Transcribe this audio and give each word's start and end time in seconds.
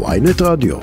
ויינט 0.00 0.42
רדיו. 0.42 0.76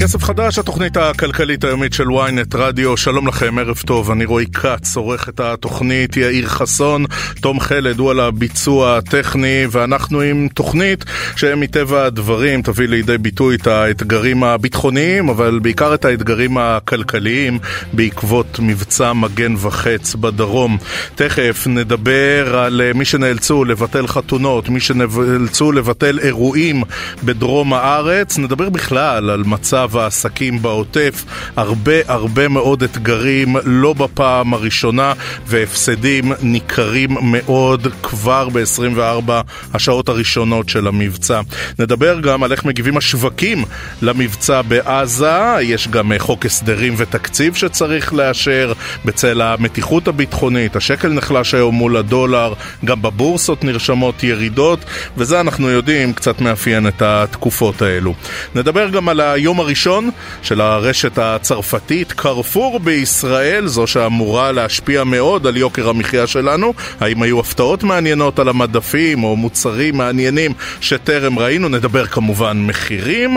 כסף 0.00 0.24
חדש, 0.24 0.58
התוכנית 0.58 0.96
הכלכלית 0.96 1.64
היומית 1.64 1.92
של 1.92 2.08
ynet 2.08 2.56
רדיו, 2.56 2.96
שלום 2.96 3.28
לכם, 3.28 3.58
ערב 3.58 3.76
טוב, 3.86 4.10
אני 4.10 4.24
רועי 4.24 4.46
כץ, 4.46 4.96
עורך 4.96 5.28
את 5.28 5.40
התוכנית, 5.40 6.16
יאיר 6.16 6.48
חסון, 6.48 7.04
תום 7.40 7.60
חלד 7.60 7.98
הוא 7.98 8.10
על 8.10 8.20
הביצוע 8.20 8.96
הטכני, 8.96 9.66
ואנחנו 9.70 10.20
עם 10.20 10.48
תוכנית 10.54 11.04
שמטבע 11.36 12.04
הדברים 12.04 12.62
תביא 12.62 12.88
לידי 12.88 13.18
ביטוי 13.18 13.56
את 13.56 13.66
האתגרים 13.66 14.44
הביטחוניים, 14.44 15.28
אבל 15.28 15.58
בעיקר 15.62 15.94
את 15.94 16.04
האתגרים 16.04 16.58
הכלכליים 16.58 17.58
בעקבות 17.92 18.58
מבצע 18.62 19.12
מגן 19.12 19.54
וחץ 19.58 20.14
בדרום. 20.14 20.78
תכף 21.14 21.66
נדבר 21.66 22.58
על 22.58 22.80
מי 22.94 23.04
שנאלצו 23.04 23.64
לבטל 23.64 24.06
חתונות, 24.06 24.68
מי 24.68 24.80
שנאלצו 24.80 25.72
לבטל 25.72 26.18
אירועים 26.18 26.82
בדרום 27.24 27.74
הארץ, 27.74 28.38
נדבר 28.38 28.68
בכלל 28.68 29.30
על 29.30 29.42
מצב 29.46 29.87
מצב 29.88 29.96
העסקים 29.96 30.62
בעוטף, 30.62 31.24
הרבה 31.56 31.92
הרבה 32.08 32.48
מאוד 32.48 32.82
אתגרים, 32.82 33.56
לא 33.64 33.92
בפעם 33.92 34.54
הראשונה, 34.54 35.12
והפסדים 35.46 36.32
ניכרים 36.42 37.16
מאוד 37.22 37.86
כבר 38.02 38.48
ב-24 38.48 39.30
השעות 39.74 40.08
הראשונות 40.08 40.68
של 40.68 40.86
המבצע. 40.86 41.40
נדבר 41.78 42.20
גם 42.20 42.42
על 42.42 42.52
איך 42.52 42.64
מגיבים 42.64 42.96
השווקים 42.96 43.64
למבצע 44.02 44.62
בעזה, 44.62 45.56
יש 45.62 45.88
גם 45.88 46.12
חוק 46.18 46.46
הסדרים 46.46 46.94
ותקציב 46.96 47.54
שצריך 47.54 48.14
לאשר 48.14 48.72
בצל 49.04 49.40
המתיחות 49.40 50.08
הביטחונית, 50.08 50.76
השקל 50.76 51.08
נחלש 51.08 51.54
היום 51.54 51.74
מול 51.74 51.96
הדולר, 51.96 52.52
גם 52.84 53.02
בבורסות 53.02 53.64
נרשמות 53.64 54.24
ירידות, 54.24 54.84
וזה 55.16 55.40
אנחנו 55.40 55.70
יודעים 55.70 56.12
קצת 56.12 56.40
מאפיין 56.40 56.88
את 56.88 57.02
התקופות 57.02 57.82
האלו. 57.82 58.14
נדבר 58.54 58.88
גם 58.88 59.08
על 59.08 59.20
היום 59.20 59.60
הראשון 59.60 59.77
הראשון 59.78 60.10
של 60.42 60.60
הרשת 60.60 61.18
הצרפתית, 61.18 62.12
קרפור 62.12 62.80
בישראל, 62.80 63.66
זו 63.66 63.86
שאמורה 63.86 64.52
להשפיע 64.52 65.04
מאוד 65.04 65.46
על 65.46 65.56
יוקר 65.56 65.88
המחיה 65.88 66.26
שלנו. 66.26 66.74
האם 67.00 67.22
היו 67.22 67.40
הפתעות 67.40 67.82
מעניינות 67.84 68.38
על 68.38 68.48
המדפים 68.48 69.24
או 69.24 69.36
מוצרים 69.36 69.96
מעניינים 69.96 70.52
שטרם 70.80 71.38
ראינו? 71.38 71.68
נדבר 71.68 72.06
כמובן 72.06 72.66
מחירים. 72.66 73.36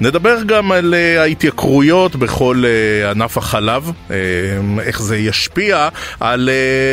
נדבר 0.00 0.42
גם 0.46 0.72
על 0.72 0.94
uh, 0.94 1.20
ההתייקרויות 1.20 2.16
בכל 2.16 2.62
uh, 2.62 3.10
ענף 3.10 3.38
החלב, 3.38 3.90
uh, 4.08 4.12
איך 4.80 5.02
זה 5.02 5.16
ישפיע 5.16 5.88
על 6.20 6.50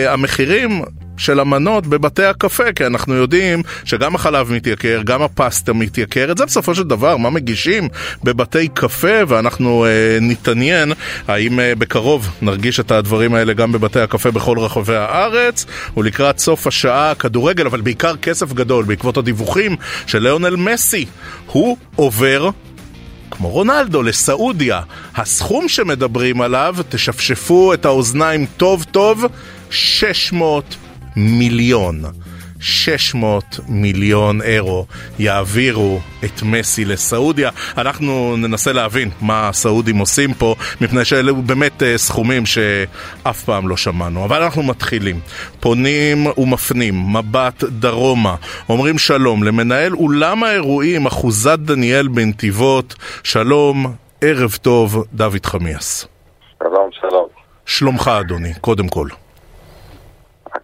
המחירים. 0.08 0.82
של 1.18 1.40
המנות 1.40 1.88
בבתי 1.88 2.24
הקפה, 2.24 2.74
כי 2.74 2.86
אנחנו 2.86 3.14
יודעים 3.14 3.64
שגם 3.86 4.16
החלב 4.16 4.52
מתייקר, 4.52 5.02
גם 5.06 5.22
הפסטה 5.22 5.74
מתייקרת, 5.74 6.38
זה 6.38 6.46
בסופו 6.46 6.76
של 6.76 6.84
דבר 6.84 7.18
מה 7.18 7.30
מגישים 7.30 7.90
בבתי 8.24 8.68
קפה, 8.68 9.18
ואנחנו 9.28 9.86
אה, 9.86 10.18
נתעניין 10.22 10.94
האם 11.28 11.60
אה, 11.60 11.76
בקרוב 11.76 12.30
נרגיש 12.42 12.80
את 12.80 12.92
הדברים 12.92 13.34
האלה 13.34 13.54
גם 13.54 13.72
בבתי 13.72 14.00
הקפה 14.00 14.32
בכל 14.32 14.60
רחבי 14.60 14.96
הארץ, 14.96 15.66
ולקראת 15.98 16.40
סוף 16.40 16.68
השעה 16.68 17.16
כדורגל, 17.16 17.66
אבל 17.66 17.82
בעיקר 17.82 18.16
כסף 18.16 18.54
גדול. 18.54 18.86
בעקבות 18.86 19.18
הדיווחים 19.18 19.76
של 20.08 20.20
ליאונל 20.20 20.56
מסי, 20.56 21.06
הוא 21.46 21.78
עובר 21.96 22.50
כמו 23.32 23.50
רונלדו, 23.50 24.04
לסעודיה. 24.04 24.82
הסכום 25.16 25.68
שמדברים 25.68 26.42
עליו, 26.42 26.76
תשפשפו 26.90 27.74
את 27.74 27.86
האוזניים 27.86 28.46
טוב 28.58 28.84
טוב, 28.92 29.26
600 29.70 30.76
מיליון. 31.18 32.02
600 32.60 33.60
מיליון 33.68 34.42
אירו 34.42 34.86
יעבירו 35.20 36.00
את 36.24 36.44
מסי 36.44 36.86
לסעודיה. 36.86 37.50
אנחנו 37.78 38.38
ננסה 38.38 38.74
להבין 38.74 39.10
מה 39.22 39.50
הסעודים 39.50 39.98
עושים 39.98 40.34
פה, 40.34 40.56
מפני 40.82 41.06
שאלו 41.06 41.36
באמת 41.36 41.84
אה, 41.84 41.98
סכומים 41.98 42.46
שאף 42.46 43.44
פעם 43.44 43.68
לא 43.68 43.78
שמענו. 43.78 44.26
אבל 44.26 44.44
אנחנו 44.44 44.64
מתחילים. 44.64 45.20
פונים 45.60 46.28
ומפנים, 46.38 47.14
מבט 47.14 47.64
דרומה. 47.64 48.36
אומרים 48.70 48.98
שלום 48.98 49.44
למנהל 49.44 49.94
אולם 49.94 50.44
האירועים, 50.44 51.06
אחוזת 51.06 51.60
דניאל 51.60 52.08
בנתיבות. 52.08 52.96
שלום, 53.24 53.94
ערב 54.22 54.58
טוב, 54.62 55.06
דוד 55.14 55.46
חמיאס. 55.46 56.08
שלום, 56.64 56.90
שלום. 57.02 57.28
שלומך, 57.66 58.12
אדוני, 58.20 58.54
קודם 58.62 58.88
כל. 58.88 59.08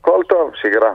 הכל 0.03 0.21
טוב, 0.29 0.51
שגרה. 0.55 0.91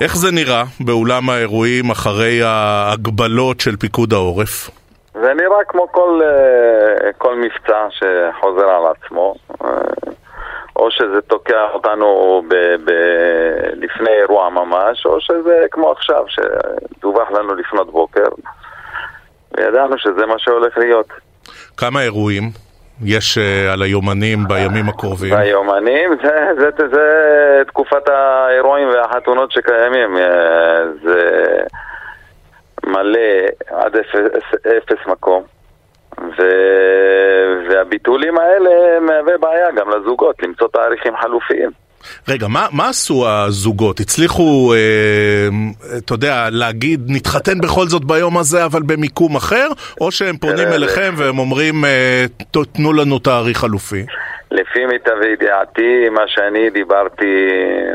איך 0.00 0.16
זה 0.16 0.30
נראה 0.32 0.64
באולם 0.80 1.30
האירועים 1.30 1.90
אחרי 1.90 2.42
ההגבלות 2.42 3.60
של 3.60 3.76
פיקוד 3.76 4.12
העורף? 4.12 4.70
זה 5.14 5.32
נראה 5.34 5.64
כמו 5.68 5.92
כל, 5.92 6.20
אה, 6.24 7.12
כל 7.18 7.36
מבצע 7.36 7.86
שחוזר 7.90 8.68
על 8.68 8.82
עצמו. 8.86 9.34
אה, 9.64 9.68
או 10.76 10.90
שזה 10.90 11.20
תוקע 11.20 11.70
אותנו 11.74 12.42
ב, 12.48 12.54
ב, 12.84 12.90
לפני 13.74 14.10
אירוע 14.10 14.50
ממש, 14.50 15.06
או 15.06 15.20
שזה 15.20 15.66
כמו 15.70 15.90
עכשיו, 15.92 16.24
שדווח 16.28 17.30
לנו 17.30 17.54
לפנות 17.54 17.92
בוקר, 17.92 18.28
וידענו 19.56 19.98
שזה 19.98 20.26
מה 20.26 20.34
שהולך 20.38 20.78
להיות. 20.78 21.08
כמה 21.76 22.02
אירועים? 22.02 22.42
יש 23.02 23.38
uh, 23.38 23.72
על 23.72 23.82
היומנים 23.82 24.38
בימים 24.48 24.88
הקרובים? 24.88 25.34
ביומנים 25.36 26.10
זה, 26.22 26.48
זה, 26.60 26.68
זה, 26.78 26.88
זה 26.88 27.62
תקופת 27.66 28.08
האירועים 28.08 28.88
והחתונות 28.88 29.52
שקיימים. 29.52 30.16
אה, 30.16 30.84
זה 31.02 31.44
מלא 32.86 33.18
עד 33.70 33.96
אפס, 33.96 34.54
אפס 34.78 35.06
מקום. 35.06 35.42
ו... 36.18 36.42
והביטולים 37.70 38.38
האלה 38.38 39.00
מהווה 39.00 39.38
בעיה 39.38 39.70
גם 39.70 39.90
לזוגות, 39.90 40.42
למצוא 40.42 40.68
תאריכים 40.68 41.16
חלופיים. 41.16 41.70
רגע, 42.28 42.48
מה, 42.48 42.66
מה 42.72 42.88
עשו 42.88 43.28
הזוגות? 43.28 44.00
הצליחו, 44.00 44.74
אה, 44.74 45.48
אתה 45.98 46.14
יודע, 46.14 46.48
להגיד, 46.50 47.00
נתחתן 47.08 47.58
בכל 47.60 47.86
זאת 47.86 48.04
ביום 48.04 48.38
הזה, 48.38 48.64
אבל 48.64 48.82
במיקום 48.82 49.36
אחר? 49.36 49.68
או 50.00 50.10
שהם 50.10 50.36
פונים 50.36 50.68
אה, 50.68 50.74
אליכם 50.74 51.14
והם 51.16 51.38
אומרים, 51.38 51.84
אה, 51.84 52.24
תנו 52.72 52.92
לנו 52.92 53.18
תאריך 53.18 53.58
חלופי? 53.58 54.06
לפי 54.50 54.86
מיטב 54.86 55.22
ידיעתי, 55.32 56.08
מה 56.08 56.22
שאני 56.26 56.70
דיברתי, 56.70 57.46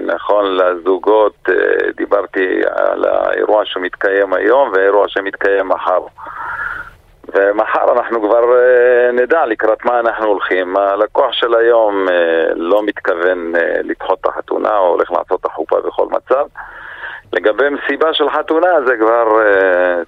נכון 0.05 0.45
לזוגות, 0.57 1.49
אה, 1.49 1.55
דיברתי 1.97 2.61
על 2.75 3.05
האירוע 3.05 3.65
שמתקיים 3.65 4.33
היום 4.33 4.71
והאירוע 4.73 5.05
שמתקיים 5.07 5.67
מחר. 5.67 5.99
ומחר 7.33 7.93
אנחנו 7.93 8.21
כבר 8.21 8.43
uh, 8.43 9.11
נדע 9.21 9.45
לקראת 9.45 9.85
מה 9.85 9.99
אנחנו 9.99 10.25
הולכים. 10.25 10.77
הלקוח 10.77 11.33
של 11.33 11.55
היום 11.55 12.07
uh, 12.07 12.11
לא 12.55 12.83
מתכוון 12.83 13.53
uh, 13.55 13.59
לדחות 13.83 14.17
את 14.21 14.25
החתונה 14.25 14.77
או 14.77 14.87
הולך 14.87 15.11
לעשות 15.11 15.39
את 15.39 15.45
החופה 15.45 15.75
בכל 15.87 16.07
מצב. 16.11 16.45
לגבי 17.33 17.63
מסיבה 17.69 18.13
של 18.13 18.29
חתונה 18.29 18.67
זה 18.85 18.93
כבר 18.99 19.25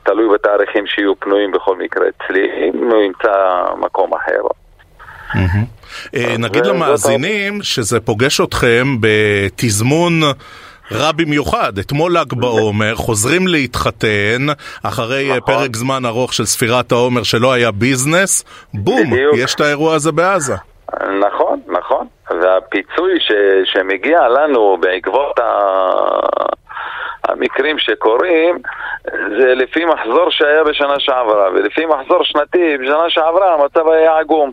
תלוי 0.03 0.29
בתאריכים 0.33 0.87
שיהיו 0.87 1.19
פנויים 1.19 1.51
בכל 1.51 1.75
מקרה 1.77 2.05
אצלי, 2.07 2.69
אם 2.73 2.91
הוא 2.91 3.01
ימצא 3.01 3.63
מקום 3.77 4.11
אחר. 4.13 4.41
נגיד 6.39 6.65
למאזינים 6.65 7.61
שזה 7.61 7.99
פוגש 7.99 8.41
אתכם 8.41 8.85
בתזמון 8.99 10.13
רע 10.91 11.11
במיוחד. 11.11 11.77
אתמול 11.77 12.17
ל"ג 12.17 12.33
בעומר, 12.33 12.95
חוזרים 12.95 13.47
להתחתן, 13.47 14.45
אחרי 14.83 15.27
נכון. 15.29 15.39
פרק 15.39 15.75
זמן 15.75 16.05
ארוך 16.05 16.33
של 16.33 16.45
ספירת 16.45 16.91
העומר 16.91 17.23
שלא 17.23 17.53
היה 17.53 17.71
ביזנס, 17.71 18.45
בום, 18.73 19.11
בדיוק. 19.11 19.35
יש 19.37 19.55
את 19.55 19.61
האירוע 19.61 19.95
הזה 19.95 20.11
בעזה. 20.11 20.55
נכון, 21.19 21.59
נכון. 21.67 22.07
והפיצוי 22.41 23.19
ש, 23.19 23.31
שמגיע 23.73 24.19
לנו 24.27 24.77
בעקבות 24.81 25.39
ה... 25.39 25.43
המקרים 27.29 27.79
שקורים 27.79 28.57
זה 29.39 29.55
לפי 29.55 29.85
מחזור 29.85 30.27
שהיה 30.29 30.63
בשנה 30.63 30.99
שעברה, 30.99 31.49
ולפי 31.53 31.85
מחזור 31.85 32.23
שנתי 32.23 32.77
בשנה 32.77 33.09
שעברה 33.09 33.53
המצב 33.53 33.87
היה 33.87 34.17
עגום. 34.17 34.51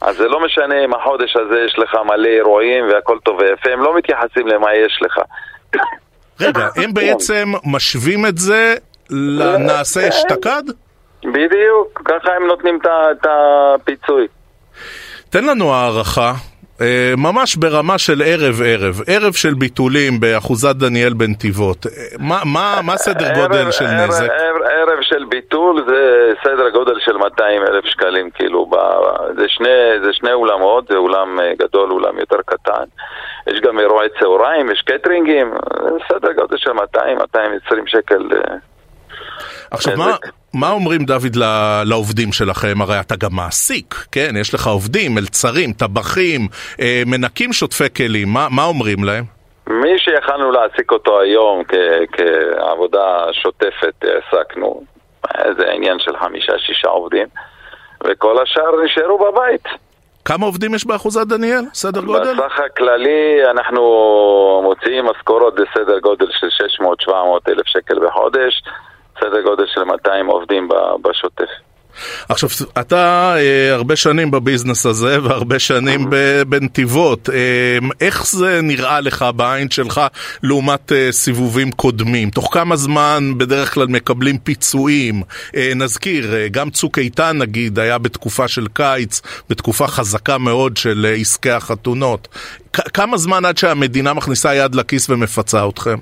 אז 0.00 0.16
זה 0.16 0.28
לא 0.28 0.40
משנה 0.44 0.84
אם 0.84 0.94
החודש 0.94 1.36
הזה 1.36 1.58
יש 1.66 1.78
לך 1.78 1.94
מלא 2.06 2.28
אירועים 2.28 2.84
והכל 2.88 3.18
טוב 3.24 3.38
ויפה, 3.38 3.70
הם 3.72 3.80
לא 3.80 3.96
מתייחסים 3.96 4.46
למה 4.46 4.74
יש 4.74 4.98
לך. 5.02 5.18
רגע, 6.40 6.68
הם 6.76 6.94
בעצם 6.94 7.52
משווים 7.64 8.26
את 8.26 8.38
זה 8.38 8.74
לנעשה 9.10 10.08
אשתקד? 10.08 10.62
בדיוק, 11.24 12.02
ככה 12.04 12.30
הם 12.36 12.46
נותנים 12.46 12.78
את 12.84 13.26
הפיצוי. 13.30 14.26
תן 15.30 15.44
לנו 15.44 15.74
הערכה, 15.74 16.32
ממש 17.16 17.56
ברמה 17.56 17.98
של 17.98 18.22
ערב-ערב, 18.26 18.94
ערב 19.06 19.32
של 19.32 19.54
ביטולים 19.54 20.20
באחוזת 20.20 20.76
דניאל 20.76 21.12
בנתיבות. 21.12 21.86
אה, 21.86 21.90
מה, 22.18 22.38
מה, 22.44 22.80
מה 22.84 22.96
סדר 22.96 23.34
גודל 23.34 23.70
של 23.70 23.84
ערב, 23.84 24.08
נזק? 24.08 24.30
ערב, 24.30 24.62
ערב 24.62 24.98
של 25.02 25.24
ביטול 25.28 25.84
זה 25.88 26.32
סדר 26.44 26.70
גודל 26.70 26.98
של 27.00 27.16
200 27.16 27.62
אלף 27.62 27.84
שקלים, 27.84 28.30
כאילו, 28.30 28.66
ב, 28.66 28.76
זה, 29.38 29.44
שני, 29.48 29.68
זה 30.04 30.12
שני 30.12 30.32
אולמות, 30.32 30.88
זה 30.88 30.96
אולם 30.96 31.40
אה, 31.40 31.52
גדול, 31.58 31.90
אולם 31.90 32.18
יותר 32.18 32.38
קטן. 32.46 32.84
יש 33.46 33.60
גם 33.60 33.78
אירועי 33.78 34.08
צהריים, 34.20 34.70
יש 34.70 34.82
קטרינגים, 34.82 35.54
סדר 36.12 36.32
גודל 36.32 36.56
של 36.56 36.70
200-220 36.70 36.76
שקל. 37.86 38.28
עכשיו, 39.70 39.96
מה, 39.96 40.16
מה 40.54 40.70
אומרים, 40.70 41.04
דוד, 41.04 41.36
לעובדים 41.84 42.32
שלכם? 42.32 42.80
הרי 42.80 43.00
אתה 43.00 43.16
גם 43.16 43.30
מעסיק, 43.32 43.94
כן? 44.12 44.30
יש 44.40 44.54
לך 44.54 44.66
עובדים, 44.66 45.14
מלצרים, 45.14 45.72
טבחים, 45.72 46.48
אה, 46.80 47.02
מנקים 47.06 47.52
שוטפי 47.52 47.94
כלים, 47.96 48.28
מה, 48.28 48.46
מה 48.50 48.64
אומרים 48.64 49.04
להם? 49.04 49.24
מי 49.66 49.98
שיכלנו 49.98 50.50
להעסיק 50.50 50.92
אותו 50.92 51.20
היום 51.20 51.62
כ- 51.68 51.74
כעבודה 52.12 53.24
שוטפת 53.32 53.94
העסקנו, 54.04 54.82
זה 55.58 55.70
עניין 55.72 55.98
של 55.98 56.12
חמישה-שישה 56.20 56.88
עובדים, 56.88 57.26
וכל 58.04 58.42
השאר 58.42 58.82
נשארו 58.84 59.18
בבית. 59.32 59.64
כמה 60.24 60.46
עובדים 60.46 60.74
יש 60.74 60.86
באחוזת 60.86 61.26
דניאל? 61.26 61.64
סדר 61.74 62.00
גודל? 62.00 62.34
בסך 62.34 62.60
הכללי 62.66 63.40
אנחנו 63.50 63.82
מוציאים 64.64 65.04
משכורות 65.06 65.54
בסדר 65.54 65.98
גודל 65.98 66.26
של 66.30 66.46
600-700 67.08 67.12
אלף 67.48 67.66
שקל 67.66 67.98
בחודש. 68.06 68.62
סדר 69.20 69.42
גודל 69.44 69.64
של 69.74 69.84
200 69.84 70.26
עובדים 70.26 70.68
בשוטף. 71.02 71.44
עכשיו, 72.28 72.48
אתה 72.80 73.34
אה, 73.36 73.74
הרבה 73.74 73.96
שנים 73.96 74.30
בביזנס 74.30 74.86
הזה 74.86 75.22
והרבה 75.22 75.58
שנים 75.58 76.06
בנתיבות. 76.48 77.30
אה, 77.30 77.36
איך 78.00 78.26
זה 78.26 78.60
נראה 78.62 79.00
לך 79.00 79.24
בעין 79.36 79.70
שלך 79.70 80.00
לעומת 80.42 80.92
אה, 80.92 81.08
סיבובים 81.12 81.72
קודמים? 81.72 82.30
תוך 82.30 82.54
כמה 82.54 82.76
זמן 82.76 83.32
בדרך 83.36 83.74
כלל 83.74 83.86
מקבלים 83.86 84.38
פיצויים? 84.38 85.22
אה, 85.56 85.72
נזכיר, 85.76 86.34
אה, 86.34 86.48
גם 86.48 86.70
צוק 86.70 86.98
איתן 86.98 87.38
נגיד 87.38 87.78
היה 87.78 87.98
בתקופה 87.98 88.48
של 88.48 88.66
קיץ, 88.72 89.20
בתקופה 89.50 89.86
חזקה 89.86 90.38
מאוד 90.38 90.76
של 90.76 91.06
אה, 91.08 91.14
עסקי 91.14 91.50
החתונות. 91.50 92.28
כ- 92.72 92.88
כמה 92.94 93.16
זמן 93.16 93.44
עד 93.44 93.58
שהמדינה 93.58 94.12
מכניסה 94.14 94.54
יד 94.54 94.74
לכיס 94.74 95.10
ומפצה 95.10 95.68
אתכם? 95.68 95.96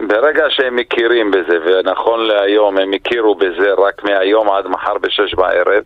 ברגע 0.00 0.44
שהם 0.50 0.76
מכירים 0.76 1.30
בזה, 1.30 1.58
ונכון 1.64 2.26
להיום 2.26 2.78
הם 2.78 2.92
הכירו 2.92 3.34
בזה 3.34 3.72
רק 3.78 4.04
מהיום 4.04 4.50
עד 4.50 4.66
מחר 4.66 4.98
בשש 4.98 5.34
בערב, 5.34 5.82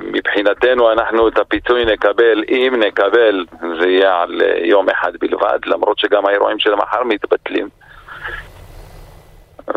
שמבחינתנו 0.00 0.92
אנחנו 0.92 1.28
את 1.28 1.38
הפיצוי 1.38 1.84
נקבל, 1.84 2.44
אם 2.48 2.74
נקבל, 2.78 3.44
זה 3.80 3.88
יהיה 3.88 4.22
על 4.22 4.42
יום 4.62 4.88
אחד 4.88 5.12
בלבד, 5.20 5.58
למרות 5.66 5.98
שגם 5.98 6.26
האירועים 6.26 6.58
של 6.58 6.74
מחר 6.74 7.04
מתבטלים. 7.04 7.68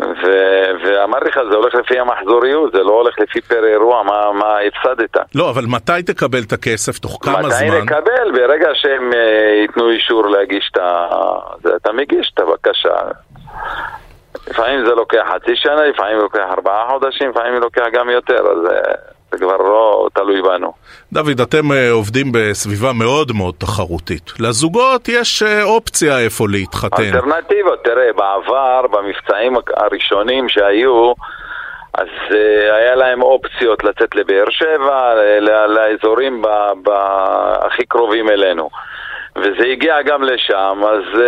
ו- 0.00 0.70
ואמרתי 0.84 1.28
לך, 1.28 1.40
זה 1.50 1.56
הולך 1.56 1.74
לפי 1.74 1.98
המחזוריות, 1.98 2.72
זה 2.72 2.82
לא 2.82 2.92
הולך 2.92 3.14
לפי 3.20 3.40
פר 3.40 3.64
אירוע, 3.64 4.02
מה, 4.02 4.32
מה 4.32 4.58
הפסדת. 4.58 5.16
לא, 5.34 5.50
אבל 5.50 5.64
מתי 5.68 6.02
תקבל 6.06 6.42
את 6.46 6.52
הכסף? 6.52 6.98
תוך 6.98 7.18
כמה 7.22 7.38
מתי 7.38 7.50
זמן? 7.50 7.68
מתי 7.68 7.82
נקבל? 7.82 8.32
ברגע 8.32 8.68
שהם 8.74 9.10
uh, 9.12 9.16
ייתנו 9.62 9.90
אישור 9.90 10.28
להגיש 10.28 10.70
את 10.72 10.76
ה... 10.76 11.08
אתה 11.76 11.92
מגיש 11.92 12.32
את 12.34 12.40
הבקשה. 12.40 12.94
לפעמים 14.50 14.86
זה 14.86 14.94
לוקח 14.94 15.22
חצי 15.34 15.56
שנה, 15.56 15.86
לפעמים 15.86 16.18
לוקח 16.18 16.44
ארבעה 16.50 16.88
חודשים, 16.90 17.30
לפעמים 17.30 17.54
לוקח 17.54 17.84
גם 17.92 18.10
יותר, 18.10 18.40
אז 18.50 18.58
uh, 18.66 18.98
זה 19.32 19.38
כבר 19.38 19.56
לא 19.56 20.08
תלוי 20.14 20.42
בנו. 20.42 20.72
דוד, 21.12 21.40
אתם 21.40 21.70
uh, 21.70 21.74
עובדים 21.92 22.26
בסביבה 22.32 22.92
מאוד 22.92 23.32
מאוד 23.32 23.54
תחרותית. 23.58 24.32
לזוגות 24.40 25.08
יש 25.08 25.42
uh, 25.42 25.62
אופציה 25.62 26.18
איפה 26.18 26.44
להתחתן. 26.48 27.02
אלטרנטיבות, 27.02 27.84
תראה, 27.84 28.12
בעבר, 28.16 28.86
במבצעים 28.90 29.56
הראשונים 29.76 30.48
שהיו, 30.48 31.12
אז 31.94 32.08
uh, 32.30 32.34
היה 32.72 32.94
להם 32.94 33.22
אופציות 33.22 33.84
לצאת 33.84 34.14
לבאר 34.14 34.50
שבע, 34.50 35.14
לאזורים 35.68 36.42
הכי 37.62 37.84
קרובים 37.86 38.28
אלינו. 38.28 38.70
וזה 39.36 39.64
הגיע 39.72 40.02
גם 40.02 40.22
לשם, 40.22 40.80
אז 40.88 41.20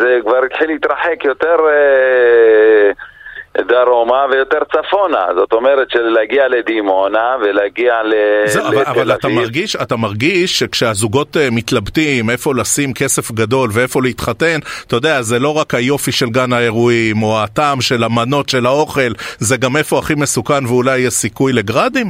זה 0.00 0.18
כבר 0.22 0.44
התחיל 0.44 0.66
להתרחק 0.66 1.24
יותר 1.24 1.56
דרומה 3.60 4.26
ויותר 4.30 4.58
צפונה. 4.72 5.24
זאת 5.34 5.52
אומרת 5.52 5.90
שלהגיע 5.90 6.48
לדימונה 6.48 7.36
ולהגיע 7.40 8.02
ל... 8.02 8.14
זה, 8.46 8.68
אבל, 8.68 8.80
לתל 8.80 8.90
אבל 8.90 9.12
אתה 9.12 9.26
אביב. 9.26 9.38
מרגיש, 9.38 9.76
אתה 9.76 9.96
מרגיש 9.96 10.58
שכשהזוגות 10.58 11.36
אה, 11.36 11.48
מתלבטים 11.52 12.30
איפה 12.30 12.54
לשים 12.54 12.94
כסף 12.94 13.30
גדול 13.30 13.70
ואיפה 13.72 14.00
להתחתן, 14.02 14.58
אתה 14.86 14.96
יודע, 14.96 15.22
זה 15.22 15.38
לא 15.38 15.56
רק 15.56 15.74
היופי 15.74 16.12
של 16.12 16.26
גן 16.26 16.52
האירועים 16.52 17.22
או 17.22 17.42
הטעם 17.42 17.80
של 17.80 18.04
המנות 18.04 18.48
של 18.48 18.66
האוכל, 18.66 19.12
זה 19.38 19.56
גם 19.56 19.76
איפה 19.76 19.98
הכי 19.98 20.14
מסוכן 20.14 20.66
ואולי 20.66 20.98
יש 20.98 21.12
סיכוי 21.14 21.52
לגראדים? 21.52 22.06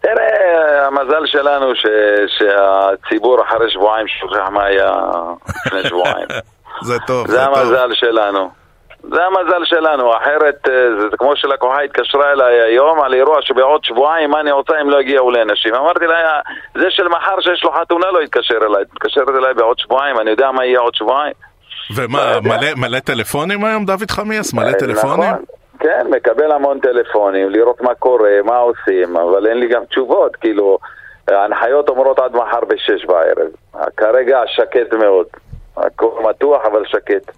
תראה, 0.00 0.86
המזל 0.86 1.26
שלנו 1.26 1.74
ש, 1.74 1.86
שהציבור 2.38 3.42
אחרי 3.42 3.70
שבועיים 3.70 4.06
שוכח 4.08 4.48
מה 4.50 4.64
היה 4.64 4.92
לפני 5.66 5.88
שבועיים. 5.88 6.26
זה 6.88 6.98
טוב, 7.06 7.26
זה 7.26 7.32
זה 7.32 7.44
טוב. 7.44 7.58
המזל 7.58 7.94
שלנו. 7.94 8.63
זה 9.12 9.24
המזל 9.24 9.64
שלנו, 9.64 10.16
אחרת 10.16 10.68
אה, 10.68 11.00
זה 11.00 11.16
כמו 11.18 11.36
שלקוחה 11.36 11.80
התקשרה 11.80 12.32
אליי 12.32 12.60
היום 12.60 13.00
על 13.00 13.14
אירוע 13.14 13.42
שבעוד 13.42 13.84
שבועיים 13.84 14.30
מה 14.30 14.40
אני 14.40 14.52
רוצה 14.52 14.72
אם 14.80 14.90
לא 14.90 14.98
הגיעו 14.98 15.30
לאנשים. 15.30 15.74
אמרתי 15.74 16.06
לה, 16.06 16.40
זה 16.74 16.90
של 16.90 17.08
מחר 17.08 17.40
שיש 17.40 17.64
לו 17.64 17.72
חתונה 17.72 18.06
לא 18.10 18.22
יתקשר 18.22 18.58
אליי, 18.62 18.84
תתקשר 18.84 19.22
אליי 19.38 19.54
בעוד 19.54 19.78
שבועיים, 19.78 20.18
אני 20.18 20.30
יודע 20.30 20.50
מה 20.50 20.64
יהיה 20.64 20.80
עוד 20.80 20.94
שבועיים. 20.94 21.34
ומה, 21.96 22.32
לא. 22.32 22.40
מלא, 22.40 22.68
מלא 22.76 22.98
טלפונים 22.98 23.64
היום, 23.64 23.84
דוד 23.84 24.10
חמיאס? 24.10 24.54
מלא 24.54 24.66
אה, 24.66 24.74
טלפונים? 24.74 25.30
נכון. 25.30 25.44
כן, 25.78 26.06
מקבל 26.10 26.52
המון 26.52 26.80
טלפונים, 26.80 27.50
לראות 27.50 27.80
מה 27.82 27.94
קורה, 27.94 28.30
מה 28.44 28.56
עושים, 28.56 29.16
אבל 29.16 29.46
אין 29.46 29.58
לי 29.58 29.68
גם 29.68 29.84
תשובות, 29.84 30.36
כאילו, 30.36 30.78
ההנחיות 31.28 31.88
אומרות 31.88 32.18
עד 32.18 32.36
מחר 32.36 32.64
בשש 32.68 33.04
בערב. 33.04 33.48
כרגע 33.96 34.40
שקט 34.46 34.94
מאוד. 34.94 35.26
הכל 35.76 36.22
מתוח 36.28 36.64
אבל 36.64 36.84
שקט. 36.86 37.30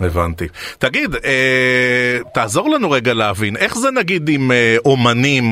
הבנתי. 0.00 0.48
תגיד, 0.78 1.14
אה, 1.24 2.18
תעזור 2.34 2.70
לנו 2.70 2.90
רגע 2.90 3.14
להבין, 3.14 3.56
איך 3.56 3.78
זה 3.78 3.90
נגיד 3.90 4.28
עם 4.28 4.52
אה, 4.52 4.76
אומנים, 4.84 5.44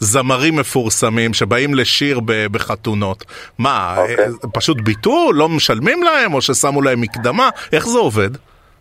זמרים 0.00 0.56
מפורסמים 0.56 1.34
שבאים 1.34 1.74
לשיר 1.74 2.20
ב- 2.20 2.46
בחתונות? 2.52 3.24
מה, 3.58 3.94
אוקיי. 3.98 4.16
אה, 4.18 4.24
פשוט 4.52 4.80
ביטול? 4.80 5.34
לא 5.36 5.48
משלמים 5.48 6.02
להם? 6.02 6.34
או 6.34 6.42
ששמו 6.42 6.82
להם 6.82 7.00
מקדמה? 7.00 7.48
איך 7.72 7.86
זה 7.86 7.98
עובד? 7.98 8.30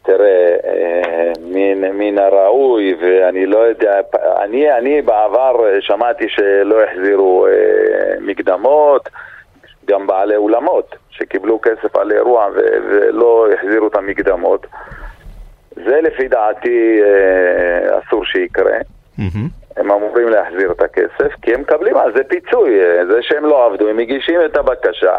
תראה, 0.03 0.55
אה, 0.65 1.31
מן, 1.41 1.97
מן 1.97 2.17
הראוי, 2.17 2.95
ואני 3.01 3.45
לא 3.45 3.57
יודע, 3.57 3.99
אני, 4.43 4.77
אני 4.77 5.01
בעבר 5.01 5.65
אה, 5.65 5.81
שמעתי 5.81 6.25
שלא 6.29 6.75
החזירו 6.83 7.47
אה, 7.47 8.15
מקדמות, 8.21 9.09
גם 9.85 10.07
בעלי 10.07 10.35
אולמות 10.35 10.95
שקיבלו 11.09 11.59
כסף 11.61 11.95
על 11.95 12.11
אירוע 12.11 12.47
ולא 12.55 13.47
החזירו 13.53 13.87
את 13.87 13.95
המקדמות. 13.95 14.67
זה 15.85 15.99
לפי 16.01 16.27
דעתי 16.27 17.01
אה, 17.03 17.99
אסור 17.99 18.25
שיקרה. 18.25 18.77
הם 19.77 19.91
אמורים 19.91 20.29
להחזיר 20.29 20.71
את 20.71 20.81
הכסף, 20.81 21.33
כי 21.41 21.53
הם 21.53 21.61
מקבלים 21.61 21.97
על 21.97 22.13
זה 22.15 22.23
פיצוי. 22.23 22.79
אה, 22.81 23.05
זה 23.05 23.17
שהם 23.21 23.45
לא 23.45 23.65
עבדו, 23.65 23.89
הם 23.89 23.97
מגישים 23.97 24.39
את 24.45 24.57
הבקשה. 24.57 25.17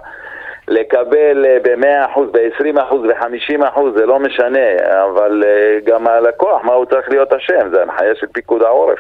לקבל 0.69 1.47
אה, 1.47 1.59
ב-100%, 1.63 2.21
ב-20%, 2.33 2.95
ב-50% 2.95 3.81
זה 3.97 4.07
לא 4.07 4.19
משנה, 4.19 4.69
אבל 5.05 5.45
אה, 5.47 5.79
גם 5.85 6.09
הלקוח, 6.09 6.65
מה 6.65 6.73
הוא 6.73 6.85
צריך 6.85 7.09
להיות 7.09 7.33
אשם? 7.33 7.71
זה 7.73 7.83
הנחיה 7.83 8.15
של 8.15 8.27
פיקוד 8.27 8.63
העורף. 8.63 8.99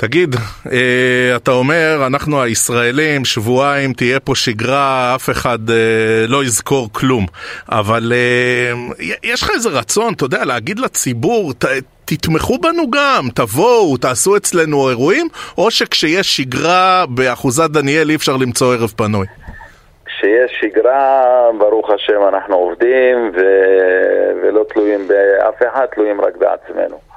תגיד, 0.00 0.34
אה, 0.72 1.36
אתה 1.36 1.50
אומר, 1.50 2.06
אנחנו 2.06 2.42
הישראלים, 2.42 3.24
שבועיים 3.24 3.92
תהיה 3.92 4.20
פה 4.20 4.34
שגרה, 4.34 5.14
אף 5.14 5.30
אחד 5.30 5.70
אה, 5.70 5.74
לא 6.28 6.44
יזכור 6.44 6.88
כלום. 6.92 7.26
אבל 7.68 8.12
אה, 8.14 8.72
יש 9.22 9.42
לך 9.42 9.50
איזה 9.54 9.68
רצון, 9.68 10.12
אתה 10.14 10.24
יודע, 10.24 10.44
להגיד 10.44 10.78
לציבור, 10.78 11.52
ת, 11.52 11.64
תתמכו 12.04 12.58
בנו 12.58 12.90
גם, 12.90 13.28
תבואו, 13.34 13.96
תעשו 13.96 14.36
אצלנו 14.36 14.88
אירועים, 14.88 15.28
או 15.58 15.70
שכשיש 15.70 16.36
שגרה 16.36 17.04
באחוזת 17.08 17.70
דניאל 17.70 18.10
אי 18.10 18.14
אפשר 18.14 18.36
למצוא 18.36 18.74
ערב 18.74 18.92
פנוי. 18.96 19.26
כשיש 20.06 20.52
שגרה, 20.60 21.22
ברוך 21.58 21.90
השם, 21.90 22.28
אנחנו 22.28 22.54
עובדים 22.54 23.32
ו- 23.36 24.42
ולא 24.42 24.64
תלויים 24.72 25.08
באף 25.08 25.54
אחד, 25.72 25.86
תלויים 25.86 26.20
רק 26.20 26.36
בעצמנו. 26.36 27.10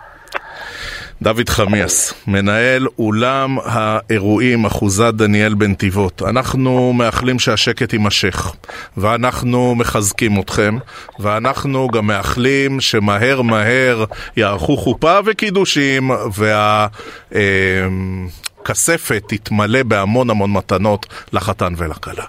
דוד 1.24 1.50
חמיאס, 1.50 2.14
מנהל 2.28 2.88
אולם 3.00 3.58
האירועים 3.64 4.66
אחוזת 4.66 5.14
דניאל 5.14 5.54
בנתיבות. 5.54 6.22
אנחנו 6.30 6.94
מאחלים 6.94 7.40
שהשקט 7.40 7.94
יימשך, 7.94 8.54
ואנחנו 8.98 9.76
מחזקים 9.76 10.40
אתכם, 10.40 10.78
ואנחנו 11.20 11.88
גם 11.88 12.08
מאחלים 12.08 12.80
שמהר 12.82 13.42
מהר 13.42 14.04
יערכו 14.38 14.78
חופה 14.78 15.20
וקידושים, 15.26 16.12
וה... 16.38 16.88
אה, 17.36 17.42
שהכספת 18.64 19.24
תתמלא 19.28 19.84
בהמון 19.84 20.30
המון 20.30 20.54
מתנות 20.54 21.06
לחתן 21.34 21.74
ולכלה. 21.78 22.24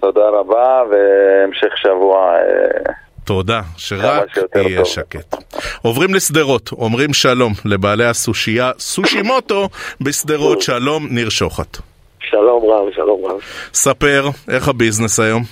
תודה 0.00 0.28
רבה, 0.28 0.82
והמשך 0.90 1.76
שבוע... 1.76 2.30
תודה, 3.30 3.60
שרק 3.76 4.36
יהיה 4.56 4.84
שקט. 4.84 5.36
עוברים 5.82 6.14
לשדרות, 6.14 6.70
אומרים 6.72 7.12
שלום 7.12 7.52
לבעלי 7.64 8.04
הסושייה 8.04 8.70
סושי 8.78 9.22
מוטו 9.22 9.68
בשדרות, 10.00 10.62
שלום, 10.62 11.06
ניר 11.10 11.28
שוחט. 11.28 11.76
שלום 12.20 12.70
רב, 12.70 12.92
שלום 12.92 13.24
רב. 13.24 13.40
ספר, 13.72 14.22
איך 14.54 14.68
הביזנס 14.68 15.20
היום? 15.20 15.42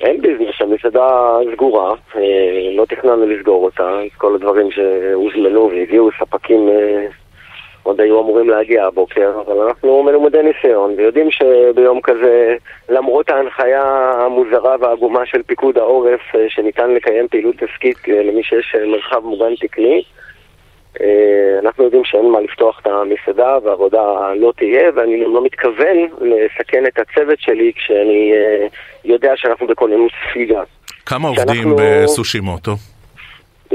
אין 0.00 0.22
ביזנס, 0.22 0.54
המסעדה 0.60 1.08
סגורה, 1.54 1.94
אה, 2.16 2.20
לא 2.76 2.84
תכננו 2.84 3.26
לסגור 3.26 3.64
אותה, 3.64 3.98
כל 4.18 4.34
הדברים 4.34 4.68
שהוזמנו 4.70 5.70
והגיעו 5.70 6.10
ספקים 6.20 6.68
אה, 6.68 7.06
עוד 7.86 8.00
היו 8.00 8.20
אמורים 8.20 8.50
להגיע 8.50 8.84
הבוקר, 8.84 9.40
אבל 9.46 9.60
אנחנו 9.60 10.02
מלומדי 10.02 10.42
ניסיון, 10.42 10.94
ויודעים 10.96 11.30
שביום 11.30 12.00
כזה, 12.00 12.56
למרות 12.88 13.30
ההנחיה 13.30 13.82
המוזרה 14.18 14.76
והעגומה 14.80 15.26
של 15.26 15.42
פיקוד 15.42 15.78
העורף, 15.78 16.20
אה, 16.34 16.44
שניתן 16.48 16.90
לקיים 16.90 17.28
פעילות 17.28 17.54
עסקית 17.62 17.96
אה, 18.08 18.22
למי 18.22 18.42
שיש 18.42 18.74
אה, 18.78 18.86
מרחב 18.86 19.24
מוגן 19.24 19.54
תקני, 19.60 20.02
אנחנו 21.62 21.84
יודעים 21.84 22.04
שאין 22.04 22.30
מה 22.30 22.40
לפתוח 22.40 22.80
את 22.82 22.86
המסעדה 22.86 23.58
והעבודה 23.64 24.34
לא 24.36 24.52
תהיה, 24.56 24.90
ואני 24.94 25.20
לא 25.20 25.44
מתכוון 25.44 25.96
לסכן 26.20 26.86
את 26.86 26.98
הצוות 26.98 27.40
שלי 27.40 27.72
כשאני 27.76 28.32
יודע 29.04 29.32
שאנחנו 29.36 29.66
בכוננות 29.66 30.10
ספיגה. 30.30 30.62
כמה 31.06 31.28
עובדים 31.28 31.76
בסושימוטו? 31.76 32.72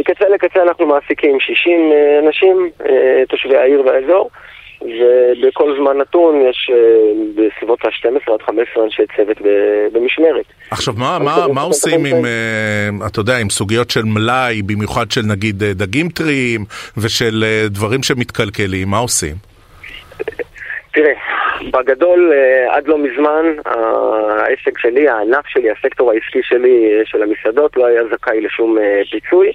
מקצה 0.02 0.30
לקצה 0.30 0.64
אנחנו 0.64 0.86
מעסיקים 0.86 1.40
60 1.40 1.92
אה, 1.92 2.20
אנשים, 2.28 2.70
אה, 2.86 3.24
תושבי 3.30 3.58
העיר 3.58 3.84
והאזור, 3.86 4.30
ובכל 4.82 5.76
זמן 5.78 5.98
נתון 5.98 6.42
יש 6.50 6.72
אה, 6.74 6.78
בסביבות 7.36 7.86
ה-12 7.86 8.34
עד 8.34 8.42
15 8.42 8.84
אנשי 8.84 9.04
צוות 9.16 9.38
במשמרת. 9.92 10.46
עכשיו, 10.72 10.94
מה, 10.98 11.20
מה, 11.20 11.48
מה 11.54 11.62
עושים 11.62 12.06
עם, 12.06 12.26
אתה 13.08 13.20
יודע, 13.20 13.38
עם 13.38 13.50
סוגיות 13.50 13.90
של 13.90 14.04
מלאי, 14.06 14.62
במיוחד 14.62 15.12
של 15.12 15.22
נגיד 15.22 15.64
דגים 15.64 16.10
טריים 16.10 16.62
ושל 16.98 17.44
דברים 17.70 18.04
שמתקלקלים, 18.04 18.88
מה 18.88 18.98
עושים? 18.98 19.36
תראה, 20.94 21.14
בגדול, 21.74 22.34
עד 22.70 22.88
לא 22.88 22.98
מזמן, 22.98 23.46
העסק 23.66 24.78
שלי, 24.78 25.10
הענף 25.10 25.48
שלי, 25.48 25.72
הסקטור 25.72 26.12
העסקי 26.12 26.40
שלי 26.44 27.02
של 27.06 27.24
המסעדות 27.24 27.78
לא 27.78 27.86
היה 27.86 28.02
זכאי 28.12 28.42
לשום 28.42 28.78
פיצוי. 29.12 29.52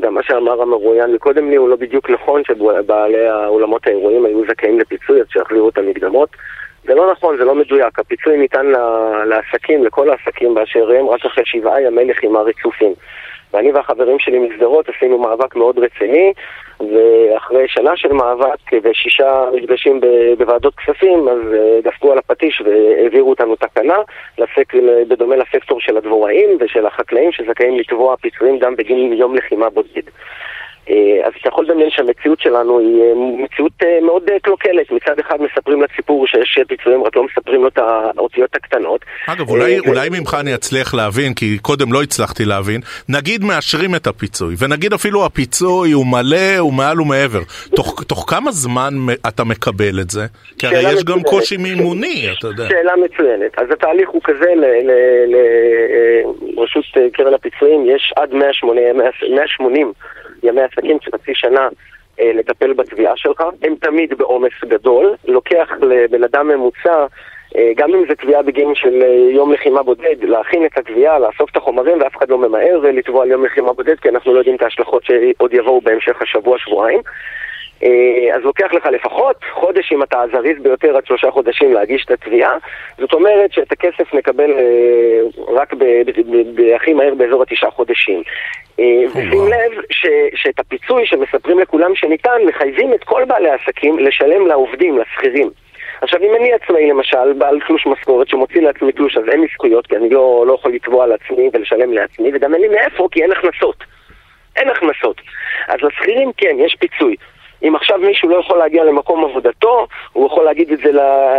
גם 0.00 0.14
מה 0.14 0.22
שאמר 0.22 0.62
המרואיין 0.62 1.12
מקודם 1.12 1.50
לי 1.50 1.56
הוא 1.56 1.68
לא 1.68 1.76
בדיוק 1.76 2.10
נכון 2.10 2.42
שבעלי 2.44 3.28
האולמות 3.28 3.86
האירועים 3.86 4.24
היו 4.24 4.42
זכאים 4.48 4.80
לפיצוי, 4.80 5.20
אז 5.20 5.26
שיחזירו 5.30 5.68
את 5.68 5.78
המקדמות. 5.78 6.28
זה 6.84 6.94
לא 6.94 7.12
נכון, 7.12 7.36
זה 7.36 7.44
לא 7.44 7.54
מדויק. 7.54 7.98
הפיצוי 7.98 8.36
ניתן 8.36 8.66
לעסקים, 9.26 9.84
לכל 9.84 10.10
העסקים 10.10 10.54
באשר 10.54 10.90
הם, 10.90 11.08
רק 11.08 11.26
אחרי 11.26 11.44
שבעה 11.46 11.82
ימי 11.82 12.04
לחימה 12.04 12.40
רצופים. 12.40 12.94
ואני 13.52 13.72
והחברים 13.72 14.18
שלי 14.18 14.38
משדרות 14.38 14.88
עשינו 14.88 15.18
מאבק 15.18 15.56
מאוד 15.56 15.78
רציני, 15.78 16.32
ואחרי 16.80 17.64
שנה 17.68 17.96
של 17.96 18.12
מאבק 18.12 18.72
ושישה 18.82 19.44
מפגשים 19.54 20.00
בוועדות 20.38 20.74
כספים, 20.74 21.28
אז 21.28 21.54
אה, 21.54 21.80
דפקו 21.82 22.12
על 22.12 22.18
הפטיש 22.18 22.62
והעבירו 22.64 23.30
אותנו 23.30 23.56
תקנה, 23.56 23.96
לסק, 24.38 24.74
בדומה 25.08 25.36
לסקטור 25.36 25.80
של 25.80 25.96
הדבוראים 25.96 26.48
ושל 26.60 26.86
החקלאים 26.86 27.32
שזכאים 27.32 27.78
לתבוע 27.78 28.16
פיצויים 28.16 28.58
גם 28.58 28.76
בגין 28.76 29.12
יום 29.12 29.34
לחימה 29.34 29.70
בודד. 29.70 30.02
אה, 30.90 31.26
אז 31.26 31.32
אתה 31.40 31.48
יכול 31.48 31.64
לדמיין 31.64 31.90
שהמציאות 31.90 32.40
שלנו 32.40 32.78
היא 32.78 33.02
אה, 33.02 33.44
מציאות 33.44 33.72
אה, 33.82 33.98
מאוד 34.02 34.22
קלוקלת. 34.42 34.92
מצד 34.92 35.18
אחד 35.18 35.36
מספרים 35.40 35.82
לציבור 35.82 36.26
שיש 36.26 36.58
פיצויים, 36.68 37.04
רק 37.04 37.16
לא 37.16 37.24
מספרים 37.24 37.62
לו 37.62 37.68
את 37.68 37.78
האותיות 38.16 38.56
הקטנות. 38.56 39.04
אגב, 39.26 39.50
אולי, 39.50 39.80
ו... 39.80 39.88
אולי 39.88 40.08
ממך 40.08 40.36
אני 40.40 40.54
אצליח 40.54 40.94
להבין, 40.94 41.34
כי 41.34 41.58
קודם 41.58 41.92
לא 41.92 42.02
הצלחתי 42.02 42.44
להבין. 42.44 42.80
נגיד 43.08 43.44
מאשרים 43.44 43.94
את 43.94 44.06
הפיצוי, 44.06 44.54
ונגיד 44.58 44.92
אפילו 44.92 45.24
הפיצוי 45.24 45.92
הוא 45.92 46.06
מלא, 46.06 46.58
הוא 46.58 46.72
מעל 46.72 47.00
ומעבר. 47.00 47.40
תוך, 47.76 48.02
תוך 48.06 48.24
כמה 48.28 48.50
זמן 48.50 48.94
אתה 49.28 49.44
מקבל 49.44 50.00
את 50.00 50.10
זה? 50.10 50.26
כי 50.58 50.66
הרי 50.66 50.78
יש 50.78 50.84
מצוינת. 50.84 51.04
גם 51.04 51.22
קושי 51.22 51.56
מימוני, 51.56 52.26
אתה 52.38 52.46
יודע. 52.46 52.68
שאלה 52.68 52.92
מצוינת. 52.96 53.58
אז 53.58 53.70
התהליך 53.70 54.08
הוא 54.08 54.20
כזה, 54.24 54.52
לרשות 56.56 56.84
קרן 57.12 57.34
הפיצויים 57.34 57.86
יש 57.96 58.12
עד 58.16 58.34
180, 58.34 58.96
180 59.34 59.92
ימי 60.42 60.60
עסקים 60.62 60.98
של 61.00 61.10
חצי 61.10 61.34
שנה 61.34 61.68
אה, 62.20 62.32
לטפל 62.34 62.72
בתביעה 62.72 63.16
שלך, 63.16 63.42
הם 63.62 63.74
תמיד 63.80 64.18
בעומס 64.18 64.52
גדול, 64.64 65.14
לוקח 65.24 65.68
לבן 65.82 66.24
אדם 66.24 66.48
ממוצע 66.48 67.06
אה, 67.56 67.70
גם 67.76 67.94
אם 67.94 68.04
זו 68.08 68.14
תביעה 68.14 68.42
בגין 68.42 68.74
של 68.74 69.02
אה, 69.02 69.30
יום 69.30 69.52
לחימה 69.52 69.82
בודד, 69.82 70.16
להכין 70.22 70.66
את 70.66 70.78
התביעה, 70.78 71.18
לאסוף 71.18 71.50
את 71.50 71.56
החומרים 71.56 72.00
ואף 72.00 72.16
אחד 72.16 72.28
לא 72.30 72.38
ממהר 72.38 72.80
ולתבוע 72.82 73.22
על 73.22 73.30
יום 73.30 73.44
לחימה 73.44 73.72
בודד 73.72 74.00
כי 74.00 74.08
אנחנו 74.08 74.34
לא 74.34 74.38
יודעים 74.38 74.56
את 74.56 74.62
ההשלכות 74.62 75.04
שעוד 75.04 75.52
יבואו 75.52 75.80
בהמשך 75.80 76.22
השבוע-שבועיים. 76.22 77.00
אה, 77.84 78.36
אז 78.36 78.42
לוקח 78.42 78.72
לך 78.72 78.86
לפחות 78.86 79.36
חודש 79.52 79.92
אם 79.92 80.02
אתה 80.02 80.22
הזריז 80.22 80.62
ביותר 80.62 80.96
עד 80.96 81.06
שלושה 81.06 81.30
חודשים 81.30 81.74
להגיש 81.74 82.04
את 82.04 82.10
התביעה. 82.10 82.56
זאת 82.98 83.12
אומרת 83.12 83.52
שאת 83.52 83.72
הכסף 83.72 84.14
נקבל 84.14 84.50
אה, 84.52 85.20
רק 85.48 85.72
הכי 86.74 86.92
מהר 86.92 87.14
באזור 87.14 87.42
התשעה 87.42 87.70
חודשים. 87.70 88.22
אה, 88.80 88.84
ושים 89.10 89.46
לב 89.46 89.80
ש, 89.90 90.06
שאת 90.34 90.58
הפיצוי 90.58 91.06
שמספרים 91.06 91.58
לכולם 91.58 91.94
שניתן 91.94 92.38
מחייבים 92.48 92.94
את 92.94 93.04
כל 93.04 93.24
בעלי 93.24 93.50
העסקים 93.50 93.98
לשלם 93.98 94.46
לעובדים, 94.46 94.98
לשכירים. 94.98 95.50
עכשיו 96.00 96.20
אם 96.22 96.34
אני 96.40 96.52
עצמאי 96.52 96.90
למשל, 96.90 97.32
בעל 97.32 97.60
תלוש 97.66 97.86
משכורת 97.86 98.28
שמוציא 98.28 98.60
לעצמי 98.60 98.92
תלוש 98.92 99.16
אז 99.16 99.24
אין 99.28 99.40
לי 99.40 99.46
זכויות 99.54 99.86
כי 99.86 99.96
אני 99.96 100.10
לא, 100.10 100.44
לא 100.46 100.52
יכול 100.52 100.72
לתבוע 100.72 101.04
על 101.04 101.12
עצמי 101.12 101.50
ולשלם 101.52 101.92
לעצמי 101.92 102.30
וגם 102.34 102.54
אין 102.54 102.62
לי 102.62 102.68
מאיפה 102.68 103.08
כי 103.10 103.22
אין 103.22 103.32
הכנסות. 103.32 103.84
אין 104.56 104.68
הכנסות. 104.68 105.20
אז 105.68 105.78
לשכירים 105.82 106.30
כן, 106.36 106.56
יש 106.58 106.76
פיצוי 106.78 107.16
אם 107.62 107.76
עכשיו 107.76 107.98
מישהו 107.98 108.28
לא 108.28 108.36
יכול 108.36 108.58
להגיע 108.58 108.84
למקום 108.84 109.24
עבודתו, 109.24 109.86
הוא 110.12 110.26
יכול 110.26 110.44
להגיד 110.44 110.72
את 110.72 110.78
זה 110.78 110.90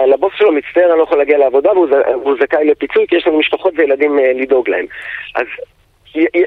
לבוס 0.08 0.34
שלו, 0.36 0.52
מצטער, 0.52 0.90
אני 0.90 0.98
לא 0.98 1.04
יכול 1.04 1.18
להגיע 1.18 1.38
לעבודה 1.38 1.72
והוא 1.78 2.36
זכאי 2.42 2.66
לפיצוי 2.66 3.06
כי 3.08 3.16
יש 3.16 3.28
לנו 3.28 3.40
משפחות 3.40 3.74
וילדים 3.78 4.20
אה, 4.20 4.32
לדאוג 4.36 4.70
להם. 4.70 4.86
אז 5.36 5.46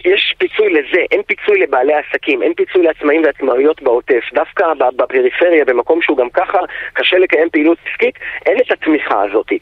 יש 0.05 0.35
פיצוי 0.39 0.73
לזה, 0.73 1.01
אין 1.11 1.23
פיצוי 1.23 1.61
לבעלי 1.61 1.93
עסקים, 1.95 2.43
אין 2.43 2.55
פיצוי 2.55 2.83
לעצמאים 2.83 3.23
ועצמאיות 3.25 3.83
בעוטף. 3.83 4.23
דווקא 4.35 4.65
בפריפריה, 4.97 5.65
במקום 5.65 6.03
שהוא 6.03 6.17
גם 6.17 6.31
ככה 6.31 6.59
קשה 6.93 7.19
לקיים 7.19 7.51
פעילות 7.51 7.79
עסקית, 7.91 8.15
אין 8.47 8.57
את 8.61 8.73
התמיכה 8.73 9.23
הזאת. 9.23 9.53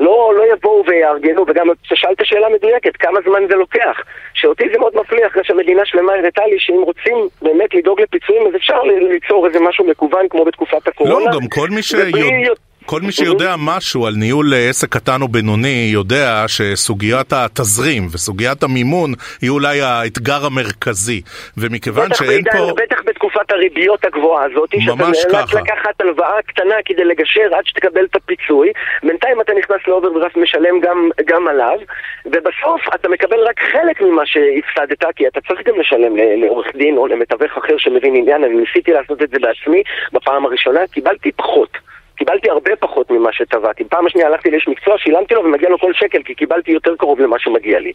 לא, 0.00 0.32
לא 0.36 0.52
יבואו 0.52 0.84
ויארגנו, 0.86 1.44
וגם 1.48 1.68
שאלת 1.82 2.18
שאלה 2.24 2.48
מדויקת, 2.48 2.96
כמה 2.96 3.20
זמן 3.24 3.46
זה 3.48 3.56
לוקח. 3.56 4.02
שאותי 4.34 4.64
זה 4.72 4.78
מאוד 4.78 4.92
מפליא 4.96 5.26
אחרי 5.26 5.44
שהמדינה 5.44 5.82
שלמה 5.84 6.12
הראתה 6.12 6.46
לי 6.46 6.56
שאם 6.58 6.82
רוצים 6.82 7.16
באמת 7.42 7.74
לדאוג 7.74 8.00
לפיצויים, 8.00 8.46
אז 8.46 8.54
אפשר 8.56 8.82
ליצור 8.82 9.46
איזה 9.46 9.60
משהו 9.60 9.86
מקוון 9.86 10.28
כמו 10.28 10.44
בתקופת 10.44 10.88
הקורונה. 10.88 11.30
לא, 11.30 11.38
גם 11.40 11.48
כל 11.48 11.68
מי 11.70 11.82
שיודע... 11.82 12.69
כל 12.90 13.00
מי 13.00 13.12
שיודע 13.12 13.54
משהו 13.58 14.06
על 14.06 14.14
ניהול 14.16 14.46
עסק 14.68 14.88
קטן 14.88 15.22
או 15.22 15.28
בינוני 15.28 15.90
יודע 15.92 16.44
שסוגיית 16.46 17.32
התזרים 17.32 18.02
וסוגיית 18.12 18.62
המימון 18.62 19.10
היא 19.42 19.50
אולי 19.50 19.80
האתגר 19.80 20.46
המרכזי. 20.46 21.20
ומכיוון 21.58 22.08
שאין 22.14 22.28
בעידן, 22.28 22.58
פה... 22.58 22.74
בטח 22.82 23.00
בתקופת 23.06 23.52
הריביות 23.52 24.04
הגבוהה 24.04 24.44
הזאת 24.44 24.70
שאתה 24.70 24.94
נאלץ 24.94 25.54
לקחת 25.54 26.00
הלוואה 26.00 26.42
קטנה 26.46 26.74
כדי 26.84 27.04
לגשר 27.04 27.48
עד 27.56 27.66
שתקבל 27.66 28.04
את 28.04 28.16
הפיצוי. 28.16 28.72
בינתיים 29.02 29.40
אתה 29.40 29.52
נכנס 29.58 29.80
לאוברדרפט 29.88 30.36
משלם 30.36 30.80
גם, 30.80 31.08
גם 31.26 31.48
עליו 31.48 31.78
ובסוף 32.26 32.80
אתה 32.94 33.08
מקבל 33.08 33.40
רק 33.48 33.60
חלק 33.72 34.00
ממה 34.00 34.22
שהפסדת 34.26 35.04
כי 35.16 35.26
אתה 35.28 35.40
צריך 35.40 35.60
גם 35.66 35.80
לשלם 35.80 36.16
לעורך 36.16 36.66
דין 36.76 36.96
או 36.96 37.06
למתווך 37.06 37.52
אחר 37.58 37.74
שמבין 37.78 38.16
עניין. 38.16 38.44
אני 38.44 38.54
ניסיתי 38.54 38.92
לעשות 38.92 39.22
את 39.22 39.30
זה 39.30 39.36
בעצמי 39.40 39.82
בפעם 40.12 40.46
הראשונה 40.46 40.80
קיבלתי 40.86 41.32
פחות 41.32 41.90
קיבלתי 42.20 42.50
הרבה 42.50 42.76
פחות 42.76 43.10
ממה 43.10 43.32
שטבעתי. 43.32 43.84
פעם 43.84 44.06
השנייה 44.06 44.26
הלכתי 44.26 44.50
לאיש 44.50 44.68
מקצוע, 44.68 44.98
שילמתי 44.98 45.34
לו 45.34 45.44
ומגיע 45.44 45.68
לו 45.68 45.78
כל 45.78 45.92
שקל, 45.92 46.22
כי 46.22 46.34
קיבלתי 46.34 46.70
יותר 46.70 46.96
קרוב 46.96 47.20
למה 47.20 47.38
שמגיע 47.38 47.78
לי. 47.78 47.92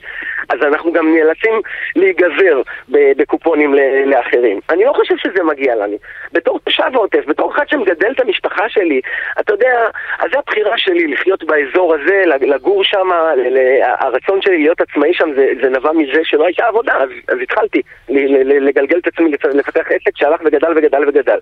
אז 0.50 0.60
אנחנו 0.62 0.94
גם 0.94 1.16
נאלצים 1.16 1.62
להיגזר 1.96 2.62
בקופונים 2.90 3.74
לאחרים. 4.06 4.60
אני 4.70 4.86
לא 4.86 4.94
חושב 4.94 5.16
שזה 5.18 5.44
מגיע 5.44 5.76
לנו. 5.76 5.98
בתור 6.34 6.60
תושב 6.60 6.84
העוטף, 6.94 7.26
בתור 7.28 7.52
אחד 7.52 7.68
שמגדל 7.68 8.12
את 8.12 8.20
המשפחה 8.20 8.70
שלי, 8.70 9.02
אתה 9.40 9.54
יודע, 9.54 9.88
אז 10.20 10.32
זו 10.34 10.40
הבחירה 10.40 10.78
שלי 10.78 11.08
לחיות 11.08 11.44
באזור 11.44 11.96
הזה, 11.96 12.24
לגור 12.26 12.84
שם, 12.84 13.10
הרצון 13.82 14.42
שלי 14.42 14.58
להיות 14.58 14.82
עצמאי 14.82 15.14
שם 15.14 15.30
זה, 15.36 15.48
זה 15.62 15.70
נבע 15.70 15.92
מזה 15.92 16.22
שלא 16.24 16.46
הייתה 16.46 16.66
עבודה, 16.66 16.94
אז, 16.94 17.10
אז 17.28 17.38
התחלתי 17.44 17.82
לגלגל 18.46 18.98
את 18.98 19.08
עצמי, 19.08 19.32
לפתח 19.32 19.86
עסק 19.90 20.18
שהלך 20.18 20.42
וגדל 20.46 20.72
וגדל 20.78 21.10
וגדל. 21.10 21.40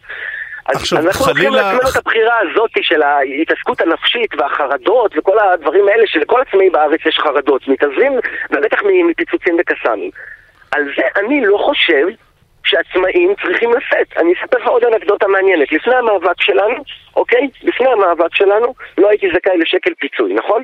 עכשיו, 0.65 0.99
אנחנו 0.99 1.25
חלילה... 1.25 1.49
לוקחים 1.49 1.53
לעצמנו 1.53 1.89
את 1.89 1.95
הבחירה 1.95 2.35
הזאת 2.39 2.71
של 2.81 3.01
ההתעסקות 3.01 3.81
הנפשית 3.81 4.31
והחרדות 4.37 5.11
וכל 5.17 5.39
הדברים 5.39 5.87
האלה 5.87 6.03
שלכל 6.07 6.41
עצמאי 6.41 6.69
בארץ 6.69 6.99
יש 7.05 7.19
חרדות, 7.19 7.67
מתעזבים 7.67 8.13
ובטח 8.51 8.79
מפיצוצים 9.09 9.57
וקסאמים. 9.59 10.11
על 10.71 10.83
זה 10.97 11.03
אני 11.15 11.45
לא 11.45 11.57
חושב 11.57 12.05
שעצמאים 12.65 13.33
צריכים 13.41 13.73
לשאת. 13.73 14.17
אני 14.17 14.33
אספר 14.33 14.57
לך 14.57 14.67
עוד 14.67 14.83
אנקדוטה 14.83 15.27
מעניינת. 15.27 15.71
לפני 15.71 15.95
המאבק 15.95 16.41
שלנו, 16.41 16.83
אוקיי? 17.15 17.49
לפני 17.63 17.87
המאבק 17.91 18.35
שלנו, 18.35 18.73
לא 18.97 19.09
הייתי 19.09 19.27
זכאי 19.35 19.57
לשקל 19.57 19.93
פיצוי, 19.99 20.33
נכון? 20.33 20.63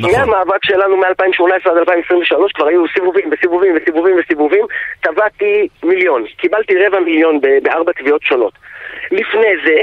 נכון. 0.00 0.10
לפני 0.10 0.22
המאבק 0.22 0.64
שלנו 0.64 0.96
מ-2018 0.96 1.70
עד 1.70 1.76
2023 1.76 2.52
כבר 2.52 2.66
היו 2.66 2.82
סיבובים 2.94 3.30
וסיבובים 3.32 3.76
וסיבובים 3.76 4.16
וסיבובים, 4.18 4.66
טבעתי 5.00 5.68
מיליון, 5.82 6.24
קיבלתי 6.36 6.74
רבע 6.86 7.00
מיליון 7.00 7.40
בארבע 7.62 7.92
תביעות 7.92 8.22
שונות. 8.22 8.52
לפני 9.10 9.52
זה, 9.66 9.80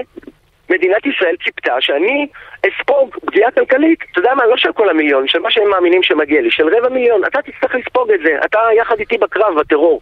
מדינת 0.70 1.06
ישראל 1.06 1.36
ציפתה 1.44 1.74
שאני 1.80 2.28
אספוג 2.68 3.16
פגיעה 3.26 3.52
כלכלית, 3.52 4.00
אתה 4.12 4.20
יודע 4.20 4.34
מה, 4.34 4.46
לא 4.46 4.58
של 4.58 4.72
כל 4.72 4.90
המיליון, 4.90 5.28
של 5.28 5.40
מה 5.40 5.52
שהם 5.52 5.70
מאמינים 5.70 6.04
שמגיע 6.04 6.42
לי, 6.42 6.52
של 6.52 6.68
רבע 6.68 6.90
מיליון, 6.90 7.22
אתה 7.26 7.40
תצטרך 7.42 7.76
לספוג 7.76 8.12
את 8.12 8.20
זה, 8.26 8.32
אתה 8.46 8.60
יחד 8.78 9.00
איתי 9.00 9.18
בקרב, 9.18 9.60
בטרור. 9.60 10.02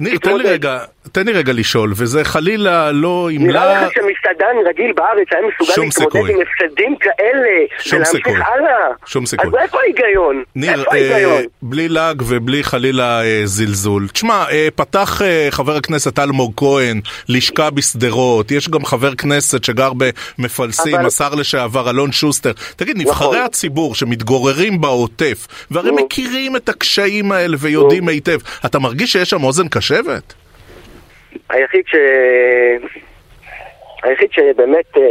ניר, 0.00 0.18
תן 0.18 0.36
לי. 0.36 0.48
רגע, 0.48 0.78
תן 1.12 1.26
לי 1.26 1.32
רגע 1.32 1.52
לשאול, 1.52 1.92
וזה 1.96 2.24
חלילה 2.24 2.92
לא 2.92 3.28
נראה 3.32 3.44
ימלא... 3.48 3.86
לך 3.86 3.92
שמסעדן 3.92 4.56
רגיל 4.68 4.92
בארץ 4.92 5.26
היה 5.30 5.40
מסוגל 5.48 5.82
להתמודד. 5.86 6.30
עם 6.30 6.40
הפסדים 6.40 6.96
כאלה 7.00 7.48
שום 7.80 8.04
סיכוי. 8.04 8.32
הלאה? 8.32 8.88
שום 9.06 9.26
סיכוי. 9.26 9.46
אז 9.48 9.54
איפה 9.62 9.78
ההיגיון? 9.80 10.42
ניר, 10.56 10.80
איפה 10.80 10.94
אה, 10.94 11.12
ההיגיון? 11.14 11.42
בלי 11.62 11.88
לעג 11.88 12.22
ובלי 12.26 12.64
חלילה 12.64 13.22
אה, 13.22 13.40
זלזול. 13.44 14.08
תשמע, 14.12 14.44
אה, 14.50 14.68
פתח 14.74 15.22
אה, 15.22 15.46
חבר 15.50 15.76
הכנסת 15.76 16.18
אלמוג 16.18 16.52
כהן 16.56 17.00
לשכה 17.28 17.70
בשדרות, 17.70 18.50
יש 18.50 18.68
גם 18.68 18.84
חבר 18.84 19.14
כנסת 19.14 19.64
שגר 19.64 19.92
במפלסים, 20.38 20.94
אבל- 20.94 21.06
השר 21.06 21.34
לשעבר 21.34 21.90
אלון 21.90 22.12
שוסטר. 22.12 22.52
תגיד, 22.76 22.96
נבחרי 22.98 23.28
נכון. 23.28 23.38
הציבור 23.44 23.94
שמתגוררים 23.94 24.80
בעוטף, 24.80 25.46
והרי. 25.70 25.90
מכירים 25.90 26.56
את 26.56 26.68
הקשיים 26.68 27.32
האלה 27.32 27.56
ויודעים 27.60 28.08
היטב, 28.08 28.38
אתה 28.66 28.78
מרגיש 28.78 29.12
שיש 29.12 29.30
שם 29.30 29.44
אוזן 29.44 29.68
קשבת? 29.68 30.34
היחיד 31.48 31.84
ש... 31.86 31.94
היחיד 34.02 34.32
שבאמת 34.32 34.96
אה, 34.96 35.02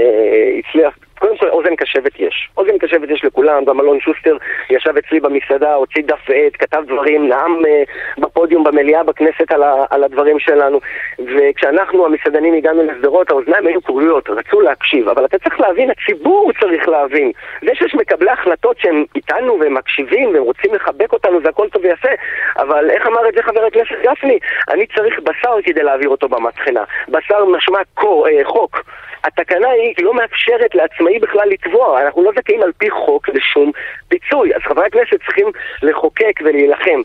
הצליח, 0.60 0.98
קודם 1.20 1.38
כל 1.38 1.50
אוזן 1.50 1.76
קשבת 1.76 2.20
יש. 2.20 2.50
אוזן 2.58 2.78
קשבת 2.78 3.10
יש 3.10 3.26
לכולם, 3.26 3.66
גם 3.66 3.80
אלון 3.80 4.00
שוסטר 4.00 4.38
ישב 4.70 4.98
אצלי 4.98 5.20
במסעדה, 5.20 5.74
הוציא 5.74 6.04
דף 6.06 6.30
ועט, 6.30 6.54
כתב 6.60 6.84
דברים, 6.88 7.30
נאם 7.30 7.66
אה, 7.66 7.84
בפודיום 8.18 8.64
במליאה 8.64 9.04
בכנסת 9.04 9.52
על, 9.52 9.64
ה, 9.64 9.86
על 9.90 10.04
הדברים 10.04 10.40
שלנו. 10.40 10.80
וכשאנחנו 11.20 12.06
המסעדנים 12.06 12.54
הגענו 12.54 12.84
לשדרות, 12.84 13.32
האוזניים 13.32 13.68
היו 13.68 13.84
כרויות, 13.84 14.30
רצו 14.30 14.62
להקשיב. 14.62 15.10
אבל 15.10 15.26
אתה 15.26 15.40
צריך 15.40 15.60
להבין, 15.60 15.90
הציבור 15.92 16.52
צריך 16.62 16.88
להבין. 16.90 17.32
זה 17.62 17.72
שיש 17.74 17.96
מקבלי 17.96 18.32
החלטות 18.32 18.80
שהם 18.80 19.06
איתנו 19.16 19.60
והם 19.60 19.74
מקשיבים 19.74 20.34
והם 20.34 20.44
רוצים 20.44 20.74
לחבק 20.74 21.14
אותנו, 21.14 21.42
זה 21.42 21.50
הכל 21.50 21.70
טוב 21.70 21.84
ויפה. 21.86 22.10
אבל 22.58 22.90
איך 22.90 23.08
אמר 23.08 23.30
את 23.30 23.34
זה 23.34 23.44
חבר 23.44 23.66
הכנסת 23.66 23.96
גפני? 24.04 24.40
אני 24.70 24.86
צריך 24.88 25.20
בשר 25.20 25.56
כדי 25.64 25.84
להעביר 25.84 26.10
אותו 26.10 26.30
במטחנה. 26.30 26.84
בשר 27.10 27.46
משמע 27.46 27.80
קו, 27.94 28.26
אה, 28.28 28.46
חוק. 28.46 28.82
התקנה 29.28 29.70
היא 29.70 29.94
לא 30.06 30.14
מאפשרת 30.14 30.76
לעצמאי 30.76 31.20
בכלל 31.20 31.50
לתבוע, 31.50 32.02
אנחנו 32.02 32.24
לא 32.24 32.32
זכאים 32.40 32.64
על 32.64 32.72
פי 32.78 32.90
חוק 32.90 33.30
לשום 33.30 33.72
פיצוי, 34.08 34.56
אז 34.56 34.62
חברי 34.62 34.86
הכנסת 34.86 35.24
צריכים 35.26 35.48
לחוקק 35.84 36.40
ולהילחם. 36.42 37.02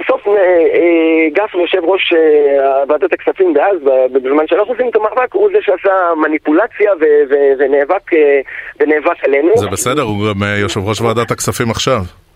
בסוף 0.00 0.26
אה, 0.26 0.32
אה, 0.32 1.28
גפני, 1.32 1.60
יושב 1.60 1.84
ראש 1.84 2.12
אה, 2.12 2.84
ועדת 2.88 3.12
הכספים 3.12 3.54
דאז, 3.54 3.76
בזמן 4.12 4.46
שאנחנו 4.46 4.72
עושים 4.72 4.88
את 4.88 4.96
המאבק, 4.96 5.32
הוא 5.32 5.48
זה 5.52 5.58
שעשה 5.62 5.92
מניפולציה 6.22 6.92
ונאבק, 7.58 8.10
עלינו. 9.22 9.56
זה 9.56 9.66
בסדר, 9.66 10.02
הוא 10.02 10.16
גם 10.28 10.42
יושב 10.62 10.80
ראש 10.88 11.00
ועדת 11.00 11.30
הכספים 11.30 11.70
עכשיו. 11.70 12.27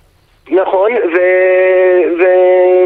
נכון, 0.50 0.92
ו... 0.92 1.16
ו... 2.18 2.22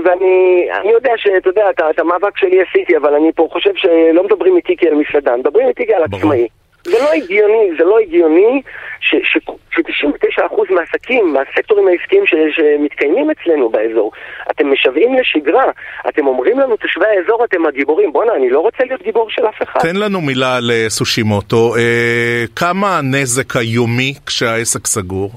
ואני 0.05 0.69
אני 0.81 0.93
יודע 0.93 1.13
שאתה 1.17 1.49
יודע, 1.49 1.71
את, 1.71 1.81
את 1.91 1.99
המאבק 1.99 2.39
שלי 2.39 2.63
עשיתי, 2.63 2.97
אבל 2.97 3.15
אני 3.15 3.33
פה 3.33 3.49
חושב 3.53 3.71
שלא 3.77 4.25
מדברים 4.25 4.57
איתי 4.57 4.77
כעל 4.79 4.95
מסעדן, 4.95 5.39
מדברים 5.39 5.69
איתי 5.69 5.87
כעל. 5.87 6.03
עצמאי. 6.03 6.49
זה 6.87 6.99
לא 6.99 7.13
הגיוני, 7.13 7.71
זה 7.79 7.85
לא 7.85 7.99
הגיוני 7.99 8.63
ש-99% 9.01 10.75
מהעסקים, 10.75 11.33
מהסקטורים 11.33 11.89
העסקיים 11.89 12.27
ש- 12.27 12.57
שמתקיימים 12.57 13.31
אצלנו 13.31 13.69
באזור, 13.69 14.13
אתם 14.51 14.73
משוועים 14.73 15.15
לשגרה, 15.15 15.65
אתם 16.09 16.27
אומרים 16.27 16.59
לנו, 16.61 16.77
תושבי 16.77 17.05
האזור, 17.07 17.45
אתם 17.45 17.67
הגיבורים. 17.67 18.13
בואנה, 18.13 18.35
אני 18.35 18.51
לא 18.51 18.61
רוצה 18.61 18.85
להיות 18.85 19.03
גיבור 19.03 19.31
של 19.31 19.47
אף 19.47 19.63
אחד. 19.63 19.81
תן 19.81 19.97
לנו 19.97 20.21
מילה 20.21 20.57
על 20.57 20.71
סושימוטו. 20.89 21.77
אה, 21.77 22.45
כמה 22.57 22.99
הנזק 22.99 23.57
היומי 23.57 24.15
כשהעסק 24.27 24.87
סגור? 24.87 25.31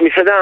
מסעדה, 0.00 0.34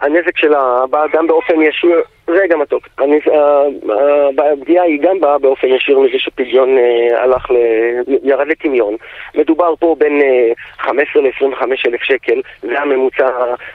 הנזק 0.00 0.36
שלה 0.38 0.84
בא 0.90 1.06
גם 1.12 1.26
באופן 1.26 1.62
ישיר, 1.62 2.00
רגע 2.28 2.56
מתוק, 2.56 2.88
הנז- 2.98 3.32
ה- 3.32 3.92
ה- 3.92 4.52
הפגיעה 4.52 4.84
היא 4.84 5.00
גם 5.02 5.20
באה 5.20 5.38
באופן 5.38 5.66
ישיר 5.68 5.98
מזה 5.98 6.18
שפדיון 6.18 6.78
אה, 6.78 7.22
הלך, 7.22 7.50
ל... 7.50 7.54
ירד 8.22 8.46
לטמיון. 8.48 8.96
מדובר 9.34 9.74
פה 9.78 9.96
בין 9.98 10.20
אה, 10.22 10.52
15 10.78 11.22
ל-25 11.22 11.62
אלף 11.86 12.02
שקל, 12.02 12.40
זה 12.62 12.80
הממוצע 12.80 13.28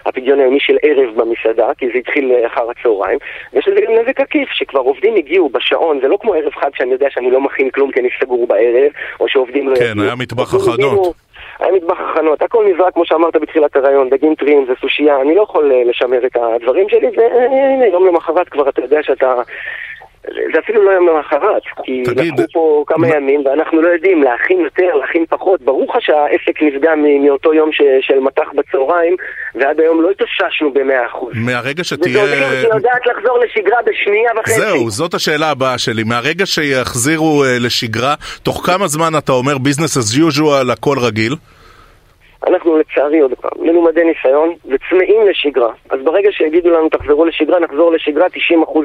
הפדיון 0.06 0.40
היומי 0.40 0.60
של 0.60 0.78
ערב 0.82 1.16
במסעדה, 1.16 1.68
כי 1.78 1.86
זה 1.88 1.98
התחיל 1.98 2.32
אה, 2.32 2.48
אחר 2.48 2.70
הצהריים. 2.70 3.20
ויש 3.54 3.68
לזה 3.68 3.82
גם 3.82 3.94
נזק 3.94 4.20
עקיף, 4.22 4.50
שכבר 4.52 4.80
עובדים 4.80 5.16
הגיעו 5.16 5.50
בשעון, 5.50 6.00
זה 6.02 6.08
לא 6.08 6.18
כמו 6.22 6.34
ערב 6.34 6.54
חג 6.56 6.70
שאני 6.76 6.92
יודע 6.92 7.08
שאני 7.10 7.32
לא 7.32 7.42
מכין 7.42 7.70
כלום 7.70 7.92
כי 7.92 8.00
אני 8.00 8.10
סגור 8.22 8.48
בערב, 8.48 8.92
או 9.20 9.28
שעובדים 9.30 9.70
לא 9.70 9.76
כן, 9.76 9.86
יגיעו. 9.92 10.06
היה 10.06 10.16
מטבח. 10.16 10.54
הגיעו, 10.74 11.14
היה 11.60 11.72
מטבח 11.72 11.98
הכנות, 12.00 12.42
הכל 12.42 12.66
נזרק 12.74 12.94
כמו 12.94 13.06
שאמרת 13.06 13.36
בתחילת 13.36 13.76
הרעיון, 13.76 14.10
דגים 14.10 14.36
טריים, 14.36 14.66
זה 14.68 14.74
סושייה, 14.82 15.22
אני 15.22 15.36
לא 15.36 15.42
יכול 15.42 15.72
אה, 15.72 15.84
לשמר 15.84 16.26
את 16.26 16.38
הדברים 16.38 16.90
שלי, 16.90 17.08
והנה, 17.18 17.86
יום 17.86 18.08
למחרת 18.08 18.50
כבר 18.50 18.70
אתה 18.70 18.82
יודע 18.82 19.04
שאתה... 19.04 19.34
זה 20.54 20.60
אפילו 20.60 20.86
לא 20.86 20.92
יום 20.92 21.08
למחרת, 21.10 21.62
כי 21.84 22.04
תגיד, 22.06 22.34
לקחו 22.34 22.44
פה 22.54 22.84
כמה 22.88 23.08
מה- 23.08 23.16
ימים 23.16 23.42
ואנחנו 23.46 23.82
לא 23.82 23.88
יודעים 23.88 24.24
להכין 24.24 24.60
יותר, 24.60 24.96
להכין 24.96 25.26
פחות. 25.30 25.62
ברור 25.62 25.86
לך 25.90 26.02
שהעסק 26.02 26.62
נפגע 26.62 26.92
מאותו 27.26 27.54
יום 27.54 27.72
ש- 27.72 27.82
של 28.08 28.20
מטח 28.20 28.48
בצהריים, 28.56 29.16
ועד 29.56 29.80
היום 29.80 30.02
לא 30.02 30.10
התאוששנו 30.12 30.74
במאה 30.74 31.06
אחוז. 31.06 31.34
מהרגע 31.36 31.82
וזו 31.82 31.90
שתהיה... 31.90 32.24
עיר 32.24 32.62
שיודעת 32.62 33.02
לחזור 33.06 33.40
לשגרה 33.40 33.78
בשנייה 33.86 34.32
וחצי. 34.40 34.54
זהו, 34.54 34.90
זאת 34.90 35.14
השאלה 35.14 35.50
הבאה 35.52 35.78
שלי. 35.78 36.04
מהרגע 36.04 36.46
שיחזירו 36.46 37.44
אה, 37.44 37.58
לשגרה, 37.60 38.16
תוך 38.44 38.62
כמה 38.66 38.88
זמן 38.88 39.12
אתה 39.18 39.32
אומר 39.32 39.58
ביזנס 39.58 39.98
as 39.98 40.20
usual, 40.20 40.72
הכל 40.72 40.98
רגיל? 41.00 41.34
אנחנו 42.48 42.78
לצערי 42.78 43.20
עוד 43.20 43.34
פעם 43.34 43.52
מלומדי 43.60 44.04
ניסיון 44.04 44.54
וצמאים 44.66 45.28
לשגרה. 45.28 45.72
אז 45.90 46.00
ברגע 46.04 46.32
שיגידו 46.32 46.70
לנו 46.70 46.90
תחזרו 46.90 47.26
לשגרה, 47.26 47.60
נחזור 47.60 47.92
לשגרה 47.92 48.28
90% 48.28 48.30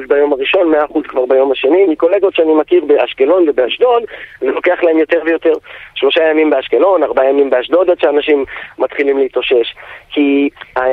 ביום 0.07 0.33
הראשון, 0.33 0.73
100% 0.75 1.07
כבר 1.07 1.25
ביום 1.25 1.51
השני. 1.51 1.85
מקולגות 1.85 2.35
שאני 2.35 2.53
מכיר 2.53 2.85
באשקלון 2.85 3.49
ובאשדוד, 3.49 4.03
זה 4.41 4.47
לוקח 4.47 4.83
להם 4.83 4.97
יותר 4.97 5.21
ויותר. 5.25 5.53
שלושה 5.95 6.23
ימים 6.23 6.49
באשקלון, 6.49 7.03
ארבעה 7.03 7.29
ימים 7.29 7.49
באשדוד, 7.49 7.89
עד 7.89 7.99
שאנשים 7.99 8.45
מתחילים 8.79 9.17
להתאושש. 9.17 9.75
כי 10.09 10.49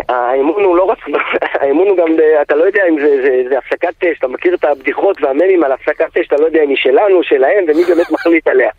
האמון 0.09 0.65
הוא 0.65 0.77
לא 0.77 0.85
רק, 0.85 0.99
האמון 1.61 1.89
הוא 1.89 1.97
גם, 1.97 2.09
אתה 2.43 2.57
לא 2.57 2.65
יודע 2.65 2.83
אם 2.89 3.01
זה, 3.01 3.23
זה, 3.23 3.43
זה 3.49 3.59
הפסקת 3.59 4.05
אש, 4.05 4.19
אתה 4.19 4.29
מכיר 4.29 4.55
את 4.55 4.65
הבדיחות 4.65 5.23
והממים 5.23 5.65
על 5.65 5.73
הפסקת 5.73 6.17
אש, 6.17 6.27
אתה 6.27 6.37
לא 6.37 6.47
יודע 6.47 6.63
אם 6.63 6.69
היא 6.69 6.77
שלנו, 6.77 7.23
שלהם, 7.23 7.65
ומי 7.65 7.85
באמת 7.85 8.11
מחליט 8.13 8.49
עליה. 8.49 8.71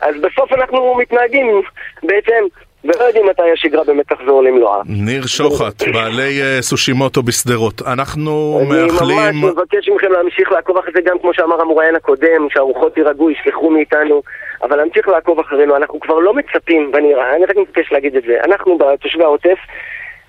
אז 0.00 0.20
בסוף 0.20 0.52
אנחנו 0.52 0.94
מתנהגים 0.94 1.62
בעצם 2.02 2.44
ולא 2.84 3.04
יודעים 3.04 3.26
מתי 3.26 3.42
השגרה 3.52 3.84
באמת 3.84 4.08
תחזור 4.08 4.42
למלואה. 4.42 4.80
ניר 4.86 5.26
שוחט, 5.26 5.82
בעלי 5.92 6.42
אה, 6.42 6.62
סושימוטו 6.62 7.22
בשדרות. 7.22 7.82
אנחנו 7.92 8.58
אני 8.60 8.68
מאחלים... 8.68 9.16
ממש 9.42 9.52
מבקש 9.52 9.88
מכם 9.88 10.12
להמשיך 10.12 10.52
לעקוב 10.52 10.78
אחרי 10.78 10.92
זה 10.94 11.00
גם 11.00 11.18
כמו 11.18 11.34
שאמר 11.34 11.60
המוראיין 11.60 11.96
הקודם, 11.96 12.46
שהרוחות 12.50 12.96
יירגעו, 12.96 13.30
ישכחו 13.30 13.70
מאיתנו, 13.70 14.22
אבל 14.62 14.76
להמשיך 14.76 15.08
לעקוב 15.08 15.38
אחרינו, 15.40 15.76
אנחנו 15.76 16.00
כבר 16.00 16.18
לא 16.18 16.34
מצפים, 16.34 16.90
ואני 16.94 17.14
אני 17.36 17.44
רק 17.44 17.56
מבקש 17.56 17.92
להגיד 17.92 18.16
את 18.16 18.22
זה, 18.26 18.36
אנחנו 18.44 18.78
בתושבי 18.78 19.24
העוטף, 19.24 19.58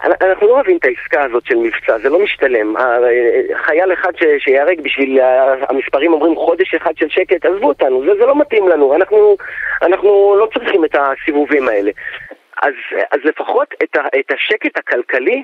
אנחנו 0.03 0.47
לא 0.47 0.53
אוהבים 0.53 0.77
את 0.77 0.85
העסקה 0.85 1.23
הזאת 1.23 1.45
של 1.45 1.55
מבצע, 1.55 1.97
זה 2.03 2.09
לא 2.09 2.19
משתלם. 2.19 2.77
ה- 2.77 2.97
חייל 3.65 3.93
אחד 3.93 4.11
ש- 4.15 4.43
שיהרג 4.43 4.81
בשביל, 4.81 5.19
ה- 5.19 5.55
המספרים 5.69 6.13
אומרים 6.13 6.35
חודש 6.35 6.73
אחד 6.73 6.91
של 6.97 7.09
שקט, 7.09 7.45
עזבו 7.45 7.67
אותנו, 7.67 8.01
זה, 8.05 8.11
זה 8.19 8.25
לא 8.25 8.39
מתאים 8.39 8.67
לנו, 8.67 8.95
אנחנו, 8.95 9.37
אנחנו 9.81 10.35
לא 10.39 10.47
צריכים 10.53 10.85
את 10.85 10.95
הסיבובים 10.99 11.67
האלה. 11.67 11.91
אז, 12.61 12.73
אז 13.11 13.19
לפחות 13.23 13.67
את, 13.83 13.95
ה, 13.95 14.01
את 14.19 14.31
השקט 14.31 14.77
הכלכלי 14.77 15.43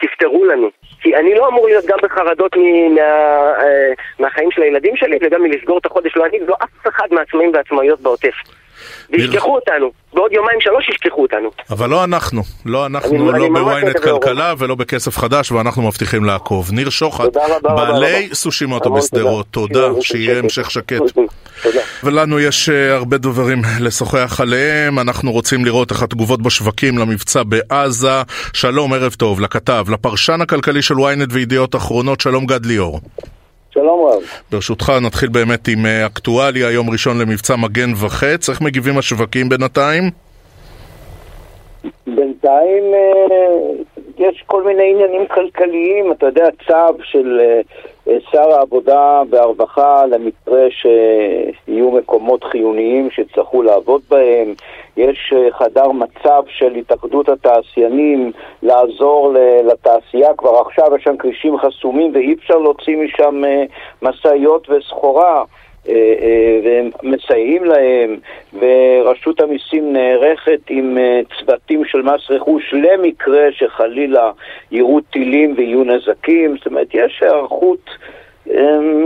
תפתרו 0.00 0.44
לנו. 0.44 0.68
כי 1.00 1.16
אני 1.16 1.34
לא 1.34 1.48
אמור 1.48 1.66
להיות 1.66 1.84
גם 1.86 1.98
בחרדות 2.02 2.56
מ, 2.56 2.94
מה, 2.94 3.00
אה, 3.00 3.92
מהחיים 4.18 4.50
של 4.50 4.62
הילדים 4.62 4.96
שלי 4.96 5.18
וגם 5.22 5.42
מלסגור 5.42 5.78
את 5.78 5.86
החודש, 5.86 6.16
לא 6.16 6.26
אני 6.26 6.42
ולא 6.42 6.54
אף 6.64 6.86
אחד 6.88 7.06
מהעצמאים 7.10 7.50
והעצמאיות 7.54 8.00
בעוטף. 8.00 8.34
וישכחו 9.10 9.54
אותנו, 9.54 9.90
בעוד 10.14 10.32
יומיים 10.32 10.60
שלוש 10.60 10.88
ישכחו 10.88 11.22
אותנו. 11.22 11.50
אבל 11.70 11.90
לא 11.90 12.04
אנחנו, 12.04 12.42
לא 12.66 12.86
אנחנו, 12.86 13.30
אני 13.30 13.38
לא 13.38 13.48
בוויינט 13.48 13.96
כלכלה 13.96 14.54
ולא 14.58 14.74
בכסף 14.74 15.16
חדש, 15.16 15.52
ואנחנו 15.52 15.82
מבטיחים 15.82 16.24
לעקוב. 16.24 16.72
ניר 16.72 16.90
שוחט, 16.90 17.36
בעלי. 17.62 18.28
סושימוטו 18.32 18.92
בשדרות, 18.92 19.46
תודה, 19.50 19.88
שיהיה 20.00 20.38
המשך 20.38 20.70
שקט. 20.70 21.02
תודה. 21.62 21.80
ולנו 22.04 22.40
יש 22.40 22.68
אה, 22.68 22.94
הרבה 22.94 23.18
דברים 23.18 23.62
לשוחח 23.80 24.40
עליהם, 24.40 24.98
אנחנו 24.98 25.32
רוצים 25.32 25.64
לראות 25.64 25.90
איך 25.90 26.02
התגובות 26.02 26.42
בשווקים 26.42 26.98
למבצע 26.98 27.42
בעזה. 27.42 28.22
שלום, 28.52 28.92
ערב 28.92 29.12
טוב, 29.12 29.40
לכתב, 29.40 29.84
לפרשן 29.92 30.40
הכלכלי 30.40 30.82
של 30.82 30.94
ynet 30.94 31.30
וידיעות 31.30 31.76
אחרונות, 31.76 32.20
שלום 32.20 32.46
גד 32.46 32.66
ליאור. 32.66 33.00
שלום 33.70 34.08
רב. 34.08 34.22
ברשותך 34.52 34.92
נתחיל 35.02 35.28
באמת 35.28 35.68
עם 35.68 35.86
אה, 35.86 36.06
אקטואליה, 36.06 36.70
יום 36.70 36.90
ראשון 36.90 37.18
למבצע 37.18 37.56
מגן 37.56 37.90
וחץ, 38.00 38.50
איך 38.50 38.60
מגיבים 38.60 38.98
השווקים 38.98 39.48
בינתיים? 39.48 40.10
בינתיים 42.06 42.84
אה, 42.94 43.36
יש 44.18 44.44
כל 44.46 44.62
מיני 44.64 44.90
עניינים 44.94 45.26
כלכליים, 45.26 46.12
אתה 46.12 46.26
יודע, 46.26 46.46
צו 46.66 47.02
של 47.04 47.40
שר 48.32 48.50
העבודה 48.52 49.22
והרווחה 49.30 50.06
למקרה 50.06 50.66
שיהיו 50.70 51.90
מקומות 51.90 52.44
חיוניים 52.44 53.10
שיצטרכו 53.10 53.62
לעבוד 53.62 54.02
בהם, 54.10 54.54
יש 54.96 55.34
חדר 55.58 55.92
מצב 55.92 56.42
של 56.48 56.74
התאחדות 56.74 57.28
התעשיינים 57.28 58.32
לעזור 58.62 59.32
לתעשייה, 59.64 60.34
כבר 60.34 60.60
עכשיו 60.60 60.96
יש 60.96 61.04
שם 61.04 61.16
כבישים 61.16 61.58
חסומים 61.58 62.10
ואי 62.14 62.34
אפשר 62.34 62.58
להוציא 62.58 62.96
משם 62.96 63.42
משאיות 64.02 64.70
וסחורה. 64.70 65.44
אה, 65.88 66.14
אה, 66.20 66.60
והם 66.64 66.90
מסייעים 67.02 67.64
להם, 67.64 68.16
ורשות 68.52 69.40
המיסים 69.40 69.92
נערכת 69.92 70.60
עם 70.68 70.98
אה, 70.98 71.20
צוותים 71.38 71.84
של 71.84 72.02
מס 72.02 72.30
רכוש 72.30 72.74
למקרה 72.74 73.52
שחלילה 73.52 74.30
יירו 74.72 75.00
טילים 75.00 75.54
ויהיו 75.56 75.84
נזקים, 75.84 76.56
זאת 76.56 76.66
אומרת, 76.66 76.88
יש 76.94 77.22
היערכות 77.22 77.90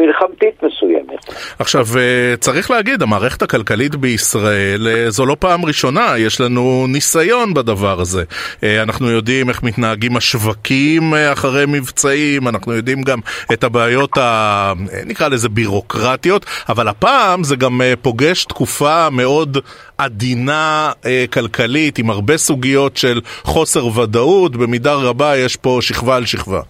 מלחמתית 0.01 0.63
מסוימת. 0.63 1.35
עכשיו, 1.59 1.87
אה, 1.99 2.37
צריך 2.37 2.71
להגיד, 2.71 3.03
המערכת 3.03 3.43
הכלכלית 3.43 3.95
בישראל 3.95 4.89
אה, 4.89 5.11
זו 5.11 5.27
לא 5.27 5.37
פעם 5.39 5.65
ראשונה, 5.65 6.15
יש 6.19 6.41
לנו 6.41 6.87
ניסיון 6.89 7.55
בדבר 7.55 8.01
הזה. 8.01 8.25
אה, 8.63 8.83
אנחנו 8.83 9.11
יודעים 9.11 9.49
איך 9.49 9.63
מתנהגים 9.63 10.17
השווקים 10.17 11.15
אחרי 11.33 11.65
מבצעים, 11.69 12.49
אנחנו 12.49 12.73
יודעים 12.73 13.03
גם 13.03 13.19
את 13.53 13.65
הבעיות, 13.65 14.19
ה... 14.19 14.73
נקרא 15.07 15.29
לזה 15.29 15.49
בירוקרטיות, 15.49 16.47
אבל 16.69 16.89
הפעם 16.89 17.45
זה 17.45 17.57
גם 17.57 17.81
פוגש 18.03 18.45
תקופה 18.45 19.11
מאוד 19.11 19.59
עדינה 19.99 20.93
כלכלית, 21.33 21.99
עם 21.99 22.11
הרבה 22.11 22.37
סוגיות 22.37 22.97
של 22.97 23.21
חוסר 23.43 23.87
ודאות, 23.87 24.57
במידה 24.57 24.95
רבה 24.95 25.37
יש 25.37 25.57
פה 25.57 25.79
שכבה 25.81 26.17
על 26.17 26.27
שכבה. 26.27 26.61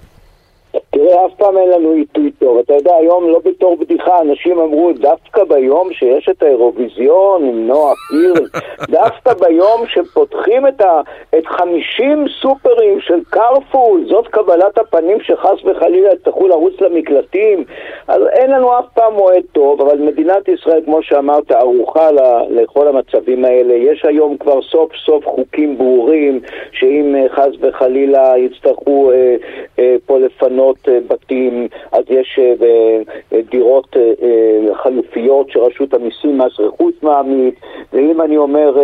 אף 1.14 1.34
פעם 1.36 1.58
אין 1.58 1.70
לנו 1.70 1.90
עיתוי 1.90 2.30
טוב. 2.30 2.58
אתה 2.58 2.74
יודע, 2.74 2.94
היום 2.94 3.28
לא 3.28 3.40
בתור 3.44 3.76
בדיחה, 3.76 4.20
אנשים 4.20 4.60
אמרו, 4.60 4.92
דווקא 4.92 5.44
ביום 5.44 5.92
שיש 5.92 6.28
את 6.28 6.42
האירוויזיון 6.42 7.44
עם 7.44 7.66
נועה 7.66 7.92
קירל, 8.08 8.46
דווקא 8.98 9.32
ביום 9.34 9.86
שפותחים 9.86 10.66
את, 10.66 10.80
ה, 10.80 11.00
את 11.38 11.46
50 11.46 12.24
סופרים 12.42 13.00
של 13.00 13.20
קרפול, 13.30 14.04
זאת 14.08 14.28
קבלת 14.28 14.78
הפנים 14.78 15.20
שחס 15.20 15.64
וחלילה 15.64 16.12
יצטרכו 16.12 16.48
לרוץ 16.48 16.80
למקלטים. 16.80 17.64
אז 18.08 18.22
אין 18.32 18.50
לנו 18.50 18.78
אף 18.78 18.84
פעם 18.94 19.14
מועד 19.14 19.42
טוב, 19.52 19.80
אבל 19.80 19.98
מדינת 19.98 20.48
ישראל, 20.48 20.82
כמו 20.84 21.02
שאמרת, 21.02 21.52
ערוכה 21.52 22.08
לכל 22.50 22.88
המצבים 22.88 23.44
האלה. 23.44 23.74
יש 23.74 24.04
היום 24.04 24.36
כבר 24.36 24.62
סוף 24.62 24.92
סוף 25.04 25.26
חוקים 25.26 25.78
ברורים, 25.78 26.40
שאם 26.72 27.16
אה, 27.16 27.28
חס 27.28 27.52
וחלילה 27.60 28.34
יצטרכו 28.38 29.12
אה, 29.12 29.36
אה, 29.78 29.96
פה 30.06 30.18
לפנות 30.18 30.88
אה, 30.88 30.98
בתים, 31.08 31.68
אז 31.92 32.04
יש 32.10 32.38
אה, 32.42 33.40
דירות 33.50 33.96
אה, 33.96 34.74
חלופיות 34.74 35.50
שרשות 35.50 35.94
המיסים 35.94 36.38
מס 36.38 36.60
רכוש 36.60 36.94
מעמיד, 37.02 37.54
ואם 37.92 38.20
אני 38.20 38.36
אומר 38.36 38.78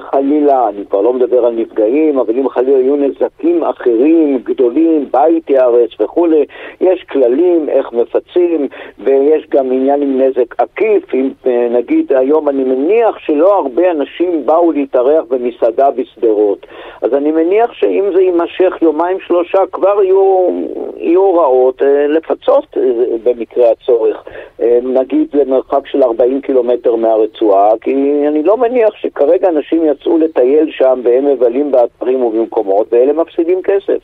חלילה, 0.00 0.68
אני 0.68 0.84
כבר 0.90 1.00
לא 1.00 1.12
מדבר 1.12 1.46
על 1.46 1.52
נפגעים, 1.52 2.18
אבל 2.18 2.38
אם 2.38 2.48
חלילה 2.48 2.78
יהיו 2.78 2.96
נזקים 2.96 3.64
אחרים, 3.64 4.38
גדולים, 4.44 5.08
בית 5.12 5.50
ייהרס 5.50 5.90
וכולי, 6.00 6.44
יש 6.80 7.04
כללים 7.10 7.68
איך 7.68 7.92
מפצים, 7.92 8.68
ויש 8.98 9.46
גם 9.50 9.66
עניין 9.66 10.02
עם 10.02 10.20
נזק 10.20 10.60
עקיף, 10.60 11.14
אם 11.14 11.30
נגיד 11.70 12.12
היום 12.12 12.48
אני 12.48 12.64
מניח 12.64 13.18
שלא 13.18 13.58
הרבה 13.58 13.90
אנשים 13.90 14.46
באו 14.46 14.72
להתארח 14.72 15.24
במסעדה 15.30 15.90
בשדרות, 15.90 16.66
אז 17.02 17.14
אני 17.14 17.32
מניח 17.32 17.72
שאם 17.72 18.04
זה 18.14 18.22
יימשך 18.22 18.82
יומיים 18.82 19.16
שלושה 19.26 19.58
כבר 19.72 20.02
יהיו, 20.02 20.48
יהיו 20.96 21.20
הוראות 21.20 21.59
אה, 21.82 22.06
לפצות 22.06 22.66
אה, 22.76 22.82
במקרה 23.22 23.70
הצורך, 23.70 24.16
אה, 24.62 24.78
נגיד 24.82 25.28
למרחק 25.32 25.86
של 25.86 26.02
40 26.02 26.40
קילומטר 26.40 26.96
מהרצועה, 26.96 27.70
כי 27.80 27.94
אני 28.28 28.42
לא 28.42 28.56
מניח 28.56 28.90
שכרגע 29.00 29.48
אנשים 29.48 29.84
יצאו 29.84 30.18
לטייל 30.18 30.70
שם 30.70 31.00
והם 31.04 31.26
מבלים 31.26 31.72
באתרים 31.72 32.22
ובמקומות 32.22 32.92
ואלה 32.92 33.12
מפסידים 33.12 33.60
כסף. 33.64 33.98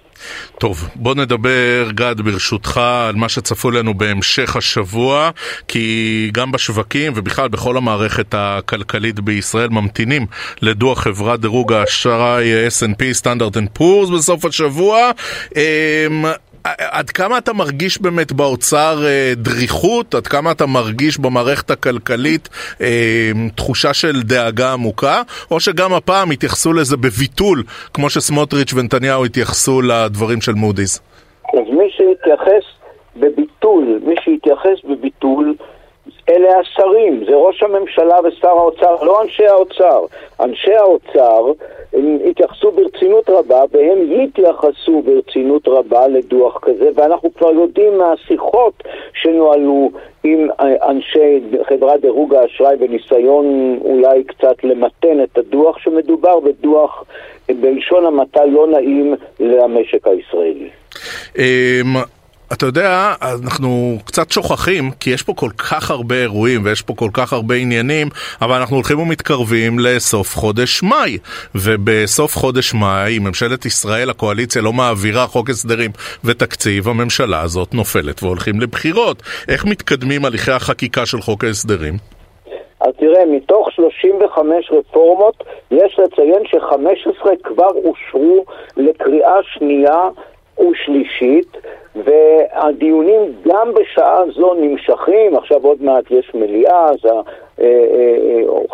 טוב, 0.60 0.76
בוא 0.94 1.14
נדבר, 1.14 1.90
גד, 1.94 2.20
ברשותך, 2.20 2.80
על 3.08 3.14
מה 3.14 3.28
שצפוי 3.28 3.70
לנו 3.70 3.94
בהמשך 3.94 4.56
השבוע, 4.56 5.30
כי 5.68 6.30
גם 6.32 6.52
בשווקים 6.52 7.12
ובכלל 7.16 7.48
בכל 7.48 7.76
המערכת 7.76 8.34
הכלכלית 8.34 9.20
בישראל 9.20 9.68
ממתינים 9.68 10.22
לדוח 10.62 10.98
חברת 10.98 11.40
דירוג 11.40 11.72
האשראי 11.72 12.66
S&P, 12.66 13.12
סטנדרד 13.12 13.56
אנד 13.56 13.68
פורס 13.72 14.10
בסוף 14.10 14.44
השבוע. 14.44 15.10
עד 16.78 17.10
כמה 17.10 17.38
אתה 17.38 17.52
מרגיש 17.52 18.02
באמת 18.02 18.32
באוצר 18.32 19.04
אה, 19.06 19.32
דריכות? 19.36 20.14
עד 20.14 20.26
כמה 20.26 20.50
אתה 20.52 20.66
מרגיש 20.66 21.18
במערכת 21.18 21.70
הכלכלית 21.70 22.48
אה, 22.80 23.30
תחושה 23.54 23.94
של 23.94 24.22
דאגה 24.22 24.72
עמוקה? 24.72 25.22
או 25.50 25.60
שגם 25.60 25.94
הפעם 25.94 26.30
יתייחסו 26.30 26.72
לזה 26.72 26.96
בביטול, 26.96 27.62
כמו 27.94 28.10
שסמוטריץ' 28.10 28.74
ונתניהו 28.74 29.24
התייחסו 29.24 29.82
לדברים 29.82 30.40
של 30.40 30.52
מודי'ס? 30.52 31.00
אז 31.54 31.74
מי 31.78 31.90
שהתייחס 31.90 32.64
בביטול, 33.16 34.00
מי 34.06 34.14
שהתייחס 34.24 34.84
בביטול 34.84 35.54
אלה 36.28 36.58
השרים, 36.58 37.24
זה 37.24 37.34
ראש 37.34 37.62
הממשלה 37.62 38.16
ושר 38.24 38.48
האוצר, 38.48 39.02
לא 39.02 39.22
אנשי 39.22 39.46
האוצר. 39.46 40.04
אנשי 40.40 40.74
האוצר 40.74 41.52
התייחסו 42.30 42.70
ברצינות 42.70 43.30
רבה 43.30 43.60
והם 43.72 44.20
יתייחסו 44.22 45.02
ברצינות 45.02 45.68
רבה 45.68 46.08
לדוח 46.08 46.58
כזה 46.62 46.88
ואנחנו 46.94 47.34
כבר 47.34 47.52
יודעים 47.52 47.98
מהשיחות 47.98 48.82
שנוהלו 49.14 49.90
עם 50.24 50.48
אנשי 50.88 51.40
חברת 51.68 52.00
דירוג 52.00 52.34
האשראי 52.34 52.76
בניסיון 52.76 53.78
אולי 53.84 54.24
קצת 54.24 54.64
למתן 54.64 55.22
את 55.22 55.38
הדוח 55.38 55.78
שמדובר 55.78 56.40
בדוח 56.40 57.04
בלשון 57.48 58.06
המעטה 58.06 58.44
לא 58.44 58.66
נעים 58.66 59.14
למשק 59.40 60.06
הישראלי. 60.06 60.68
אתה 62.52 62.66
יודע, 62.66 63.14
אנחנו 63.22 63.98
קצת 64.04 64.30
שוכחים, 64.30 64.90
כי 65.00 65.10
יש 65.10 65.22
פה 65.22 65.32
כל 65.36 65.50
כך 65.58 65.90
הרבה 65.90 66.14
אירועים 66.14 66.60
ויש 66.64 66.82
פה 66.82 66.94
כל 66.94 67.10
כך 67.12 67.32
הרבה 67.32 67.54
עניינים, 67.54 68.08
אבל 68.42 68.56
אנחנו 68.56 68.76
הולכים 68.76 68.98
ומתקרבים 68.98 69.78
לסוף 69.78 70.36
חודש 70.36 70.82
מאי. 70.82 71.18
ובסוף 71.54 72.36
חודש 72.36 72.74
מאי, 72.74 73.18
ממשלת 73.18 73.66
ישראל, 73.66 74.10
הקואליציה 74.10 74.62
לא 74.62 74.72
מעבירה 74.72 75.26
חוק 75.26 75.50
הסדרים 75.50 75.90
ותקציב, 76.24 76.88
הממשלה 76.88 77.40
הזאת 77.40 77.74
נופלת 77.74 78.22
והולכים 78.22 78.60
לבחירות. 78.60 79.22
איך 79.48 79.64
מתקדמים 79.64 80.24
הליכי 80.24 80.52
החקיקה 80.52 81.06
של 81.06 81.20
חוק 81.20 81.44
ההסדרים? 81.44 81.94
אז 82.80 82.92
תראה, 82.98 83.26
מתוך 83.26 83.70
35 83.72 84.70
רפורמות, 84.70 85.44
יש 85.70 85.98
לציין 85.98 86.42
ש-15 86.44 87.28
כבר 87.44 87.70
אושרו 87.84 88.44
לקריאה 88.76 89.36
שנייה 89.54 90.08
ושלישית, 90.58 91.56
והדיונים 92.04 93.32
גם 93.48 93.74
בשעה 93.74 94.20
זו 94.34 94.54
נמשכים, 94.54 95.36
עכשיו 95.36 95.64
עוד 95.66 95.82
מעט 95.82 96.10
יש 96.10 96.30
מליאה, 96.34 96.84
אז 96.84 97.06
אה, 97.06 97.20
אה, 97.60 97.66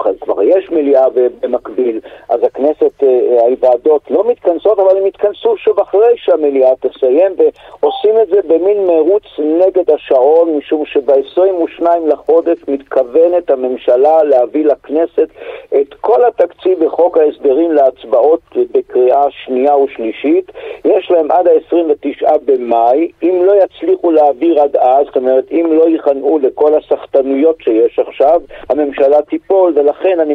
אה, 0.06 0.12
כבר 0.20 0.42
יש 0.42 0.70
מליאה 0.70 1.06
במקביל, 1.40 2.00
אז 2.28 2.40
הכנסת, 2.44 3.02
הוועדות 3.50 4.02
לא 4.10 4.30
מתכנסות, 4.30 4.78
אבל 4.78 4.96
הן 4.96 5.06
יתכנסו 5.06 5.56
שוב 5.56 5.80
אחרי 5.80 6.12
שהמליאה 6.16 6.72
תסיים, 6.80 7.32
ועושים 7.38 8.20
את 8.22 8.28
זה 8.28 8.40
במין 8.48 8.86
מרוץ 8.86 9.22
נגד 9.38 9.90
השעון, 9.90 10.56
משום 10.56 10.86
שב-22 10.86 11.84
לחודש 12.06 12.58
מתכוונת 12.68 13.50
הממשלה 13.50 14.22
להביא 14.22 14.64
לכנסת 14.64 15.28
את 15.80 15.94
כל 16.00 16.24
התקציב 16.24 16.84
בחוק 16.84 17.18
ההסדרים 17.18 17.72
להצבעות 17.72 18.40
בקריאה 18.72 19.30
שנייה 19.30 19.76
ושלישית. 19.76 20.52
יש 20.84 21.10
להם 21.10 21.30
עד 21.30 21.48
ה-29 21.48 22.38
במאי, 22.44 23.10
אם 23.22 23.44
לא 23.44 23.52
יצליחו 23.64 24.10
להעביר 24.10 24.60
עד 24.60 24.76
אז, 24.76 25.06
זאת 25.06 25.16
אומרת, 25.16 25.44
אם 25.50 25.66
לא 25.72 25.88
ייכנעו 25.88 26.38
לכל 26.38 26.74
הסחטנויות 26.74 27.56
שיש 27.60 27.98
עכשיו, 27.98 28.40
הממשלה 28.68 29.22
תיפול, 29.22 29.72
ולכן 29.76 30.20
אני 30.20 30.34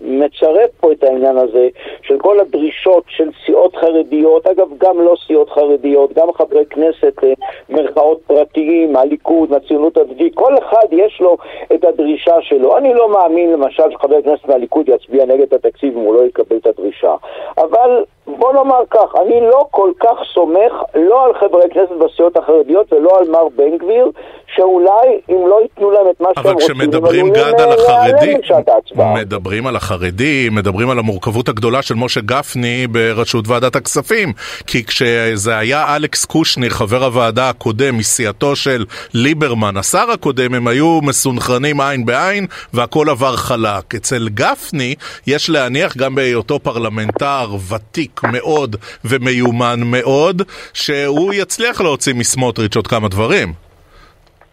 מצרף 0.00 0.70
פה 0.80 0.92
את 0.92 1.04
העניין 1.04 1.36
הזה 1.36 1.68
של 2.02 2.18
כל 2.18 2.40
הדרישות 2.40 3.04
של 3.08 3.30
סיעות 3.46 3.76
חרדיות, 3.76 4.46
אגב, 4.46 4.68
גם 4.78 5.00
לא 5.00 5.14
סיעות 5.26 5.50
חרדיות, 5.50 6.12
גם 6.12 6.32
חברי 6.32 6.66
כנסת, 6.66 7.24
אה, 7.24 7.32
מרכאות 7.70 8.20
פרטיים, 8.26 8.96
הליכוד, 8.96 9.52
הציונות 9.52 9.96
הדתית, 9.96 10.34
כל 10.34 10.58
אחד 10.58 10.86
יש 10.90 11.20
לו 11.20 11.36
את 11.74 11.84
הדרישה 11.84 12.34
שלו. 12.40 12.76
אני 12.76 12.94
לא 12.94 13.12
מאמין, 13.12 13.52
למשל, 13.52 13.90
שחבר 13.90 14.22
כנסת 14.22 14.44
מהליכוד 14.48 14.88
יצביע 14.88 15.24
נגד 15.24 15.54
התקציב 15.54 15.96
אם 15.96 16.04
הוא 16.04 16.14
לא 16.14 16.26
יקבל 16.26 16.56
את 16.56 16.66
הדרישה. 16.66 17.14
אבל 17.58 18.04
בוא 18.26 18.52
נאמר 18.52 18.82
כך, 18.90 19.14
אני 19.26 19.40
לא 19.40 19.66
כל 19.70 19.90
כך 20.00 20.16
סומך 20.34 20.72
לא 20.94 21.24
על 21.24 21.32
חברי 21.40 21.62
כנסת 21.70 21.92
בסיעות 22.04 22.36
החרדיות 22.36 22.92
ולא 22.92 23.18
על 23.18 23.30
מר 23.30 23.48
בן 23.56 23.78
גביר, 23.78 24.10
שאולי 24.54 25.20
אם 25.30 25.46
לא 25.48 25.62
ייתנו 25.62 25.90
להם 25.90 26.06
את 26.10 26.20
מה 26.20 26.28
שהם 26.34 26.54
רוצים, 26.54 26.76
אבל 26.76 26.84
כשמדברים 26.84 27.30
גד 27.32 27.60
על 27.60 27.72
החרדים, 27.72 28.40
מדברים 29.14 29.66
על 29.66 29.76
החרדים, 29.76 30.54
מדברים 30.54 30.90
על 30.90 30.98
המורכבות 30.98 31.48
הגדולה 31.48 31.82
של 31.82 31.94
משה 31.94 32.20
גפני 32.20 32.86
בראשות 32.86 33.48
ועדת 33.48 33.76
הכספים, 33.76 34.32
כי 34.66 34.84
כשזה 34.84 35.58
היה 35.58 35.96
אלכס 35.96 36.24
קושניר, 36.24 36.70
חבר 36.70 37.04
הוועדה 37.04 37.48
הקודם, 37.48 37.98
מסיעתו 37.98 38.56
של 38.56 38.84
ליברמן, 39.14 39.76
השר 39.76 40.10
הקודם, 40.10 40.54
הם 40.54 40.68
היו 40.68 41.00
מסונכרנים 41.02 41.80
עין 41.80 42.06
בעין 42.06 42.46
והכל 42.74 43.08
עבר 43.10 43.36
חלק. 43.36 43.94
אצל 43.94 44.28
גפני 44.28 44.94
יש 45.26 45.50
להניח 45.50 45.96
גם 45.96 46.14
בהיותו 46.14 46.58
פרלמנטר 46.58 47.46
ותיק 47.70 48.11
מאוד 48.32 48.76
ומיומן 49.04 49.80
מאוד, 49.84 50.42
שהוא 50.72 51.32
יצליח 51.34 51.80
להוציא 51.80 52.14
מסמוטריץ' 52.14 52.76
עוד 52.76 52.86
כמה 52.86 53.08
דברים. 53.08 53.52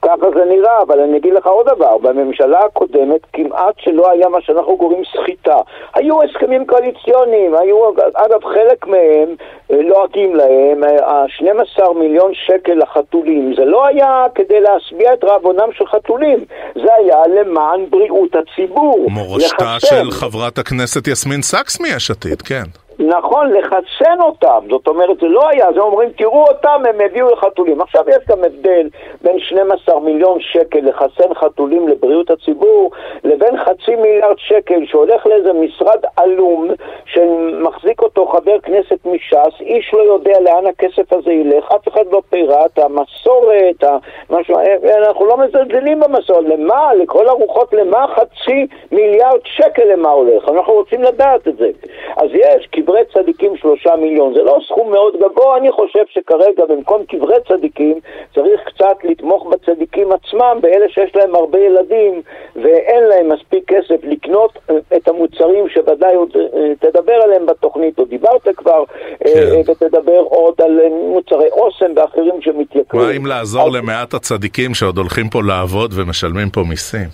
ככה 0.01 0.29
זה 0.35 0.45
נראה, 0.45 0.81
אבל 0.87 0.99
אני 0.99 1.17
אגיד 1.17 1.33
לך 1.33 1.45
עוד 1.45 1.65
דבר, 1.75 1.97
בממשלה 1.97 2.59
הקודמת 2.65 3.21
כמעט 3.33 3.75
שלא 3.79 4.11
היה 4.11 4.29
מה 4.29 4.37
שאנחנו 4.41 4.77
קוראים 4.77 5.03
סחיטה. 5.15 5.57
היו 5.93 6.23
הסכמים 6.23 6.65
קואליציוניים, 6.65 7.55
היו, 7.55 7.89
אגב, 8.13 8.43
חלק 8.43 8.87
מהם 8.87 9.35
לועגים 9.69 10.35
לא 10.35 10.43
להם, 10.43 10.83
ה-12 10.83 11.93
מיליון 11.93 12.31
שקל 12.33 12.73
לחתולים, 12.73 13.53
זה 13.57 13.65
לא 13.65 13.85
היה 13.85 14.25
כדי 14.35 14.59
להשביע 14.59 15.13
את 15.13 15.23
רעבונם 15.23 15.69
של 15.71 15.85
חתולים, 15.85 16.45
זה 16.75 16.93
היה 16.97 17.17
למען 17.27 17.85
בריאות 17.89 18.35
הציבור. 18.35 19.07
מורשתה 19.09 19.79
של 19.79 20.11
חברת 20.11 20.57
הכנסת 20.57 21.07
יסמין 21.07 21.41
סאקס 21.41 21.79
מיש 21.81 22.11
עתיד, 22.11 22.41
כן. 22.41 22.63
נכון, 22.99 23.53
לחסן 23.53 24.21
אותם. 24.21 24.59
זאת 24.69 24.87
אומרת, 24.87 25.17
זה 25.21 25.27
לא 25.27 25.49
היה, 25.49 25.73
זה 25.73 25.79
אומרים, 25.79 26.09
תראו 26.09 26.45
אותם, 26.47 26.83
הם 26.89 27.01
הביאו 27.05 27.29
לחתולים. 27.31 27.81
עכשיו 27.81 28.03
יש 28.09 28.17
גם 28.27 28.43
הבדל 28.43 28.89
בין 29.21 29.39
12 29.39 29.99
מיליון 29.99 30.37
שקל 30.39 30.79
לחסן 30.79 31.33
חתולים 31.33 31.87
לבריאות 31.87 32.31
הציבור, 32.31 32.91
לבין 33.23 33.57
חצי 33.57 33.95
מיליארד 33.95 34.35
שקל 34.37 34.85
שהולך 34.85 35.25
לאיזה 35.25 35.53
משרד 35.53 35.99
עלום, 36.17 36.67
שמחזיק 37.05 38.01
אותו 38.01 38.27
חבר 38.27 38.59
כנסת 38.59 39.05
מש"ס, 39.05 39.61
איש 39.61 39.93
לא 39.93 40.01
יודע 40.01 40.39
לאן 40.39 40.65
הכסף 40.65 41.13
הזה 41.13 41.31
ילך, 41.31 41.71
אף 41.71 41.87
אחד 41.87 42.05
לא 42.11 42.21
פירט, 42.29 42.79
המסורת, 42.79 43.83
המשהו, 44.29 44.55
אנחנו 44.97 45.25
לא 45.25 45.37
מזלזלים 45.37 45.99
במסורת. 45.99 46.45
למה? 46.47 46.93
לכל 46.93 47.27
הרוחות, 47.27 47.73
למה 47.73 48.05
חצי 48.07 48.67
מיליארד 48.91 49.39
שקל 49.43 49.83
למה 49.83 50.09
הולך? 50.09 50.49
אנחנו 50.49 50.73
רוצים 50.73 51.03
לדעת 51.03 51.47
את 51.47 51.57
זה. 51.57 51.69
אז 52.19 52.29
יש, 52.33 52.67
קברי 52.71 53.01
צדיקים 53.13 53.57
שלושה 53.57 53.95
מיליון. 53.95 54.33
זה 54.33 54.43
לא 54.43 54.59
סכום 54.67 54.91
מאוד 54.91 55.13
גבוה, 55.19 55.57
אני 55.57 55.71
חושב 55.71 56.03
שכרגע 56.09 56.65
במקום 56.69 57.05
קברי 57.05 57.35
צדיקים 57.47 57.99
צריך 58.35 58.61
קצת 58.65 58.97
לתמוך 59.03 59.47
בצדיקים 59.51 60.11
עצמם, 60.11 60.57
באלה 60.61 60.89
שיש 60.89 61.15
להם 61.15 61.35
הרבה 61.35 61.59
ילדים 61.59 62.21
ואין 62.55 63.03
להם 63.03 63.29
מספיק 63.29 63.63
כסף 63.67 64.03
לקנות 64.03 64.57
אה, 64.69 64.75
את 64.97 65.07
המוצרים 65.07 65.69
שוודאי 65.69 66.15
עוד 66.15 66.29
אה, 66.35 66.71
תדבר 66.79 67.13
עליהם 67.13 67.45
בתוכנית, 67.45 67.99
או 67.99 68.05
דיברת 68.05 68.47
כבר, 68.57 68.83
אה, 69.25 69.33
כן. 69.33 69.71
ותדבר 69.71 70.19
עוד 70.29 70.53
על 70.63 70.79
מוצרי 71.13 71.49
אוסם 71.51 71.91
ואחרים 71.95 72.41
שמתייקרים. 72.41 73.03
מה 73.03 73.11
אם 73.17 73.25
לעזור 73.25 73.67
אז... 73.67 73.75
למעט 73.75 74.13
הצדיקים 74.13 74.73
שעוד 74.73 74.97
הולכים 74.97 75.29
פה 75.29 75.39
לעבוד 75.43 75.91
ומשלמים 75.95 76.49
פה 76.49 76.61
מיסים? 76.69 77.07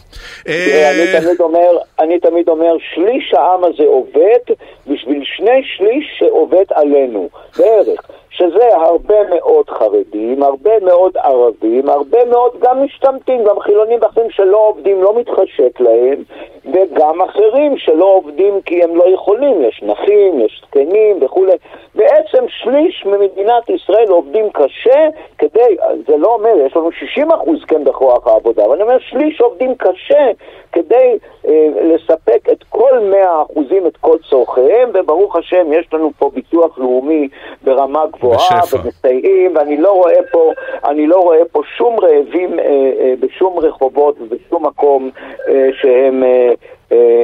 אני 0.45 1.19
תמיד 1.19 1.39
אומר, 1.39 1.77
אני 1.99 2.19
תמיד 2.19 2.49
אומר, 2.49 2.75
שליש 2.93 3.33
העם 3.33 3.63
הזה 3.63 3.83
עובד 3.83 4.55
בשביל 4.95 5.23
שני 5.23 5.63
שליש 5.63 6.05
שעובד 6.17 6.65
עלינו, 6.73 7.29
בערך. 7.59 8.11
שזה 8.37 8.75
הרבה 8.75 9.15
מאוד 9.29 9.69
חרדים, 9.69 10.43
הרבה 10.43 10.79
מאוד 10.79 11.17
ערבים, 11.17 11.89
הרבה 11.89 12.25
מאוד 12.25 12.51
גם 12.59 12.83
משתמטים, 12.83 13.43
גם 13.43 13.59
חילונים 13.59 13.99
ואחרים 14.01 14.29
שלא 14.29 14.67
עובדים, 14.67 15.03
לא 15.03 15.19
מתחשק 15.19 15.79
להם, 15.79 16.23
וגם 16.65 17.21
אחרים 17.21 17.77
שלא 17.77 18.05
עובדים 18.05 18.61
כי 18.61 18.83
הם 18.83 18.95
לא 18.95 19.03
יכולים, 19.13 19.61
יש 19.61 19.83
נכים, 19.83 20.39
יש 20.39 20.61
זקנים 20.67 21.17
וכולי. 21.21 21.53
בעצם 21.95 22.45
שליש 22.47 23.05
ממדינת 23.05 23.69
ישראל 23.69 24.07
עובדים 24.09 24.49
קשה 24.49 25.07
כדי, 25.37 25.77
זה 26.07 26.17
לא 26.17 26.33
אומר, 26.33 26.65
יש 26.65 26.77
לנו 26.77 26.91
60 26.91 27.31
אחוז 27.31 27.63
כן 27.67 27.83
בכוח 27.83 28.27
העבודה, 28.27 28.65
אבל 28.65 28.73
אני 28.73 28.83
אומר 28.83 28.99
שליש 28.99 29.41
עובדים 29.41 29.75
קשה 29.75 30.31
כדי 30.71 31.17
אה, 31.47 31.67
לספק 31.81 32.49
את 32.51 32.63
כל 32.69 32.99
100 32.99 33.41
אחוזים, 33.41 33.87
את 33.87 33.97
כל 33.97 34.17
צורכיהם, 34.29 34.84
וברוך 34.93 35.35
השם 35.35 35.73
יש 35.73 35.87
לנו 35.93 36.11
פה 36.17 36.31
ביטוח 36.33 36.79
לאומי 36.79 37.27
ברמה 37.63 38.05
גבוהה, 38.13 38.61
ומסייעים, 38.73 39.55
ואני 39.55 39.77
לא 39.77 39.91
רואה 39.91 40.19
פה, 40.31 40.51
אני 40.85 41.07
לא 41.07 41.17
רואה 41.17 41.45
פה 41.51 41.61
שום 41.77 41.99
רעבים 41.99 42.59
אה, 42.59 42.65
אה, 42.99 43.13
בשום 43.19 43.59
רחובות 43.59 44.15
ובשום 44.21 44.65
מקום 44.65 45.09
אה, 45.49 45.69
שהם... 45.81 46.23
אה, 46.23 46.53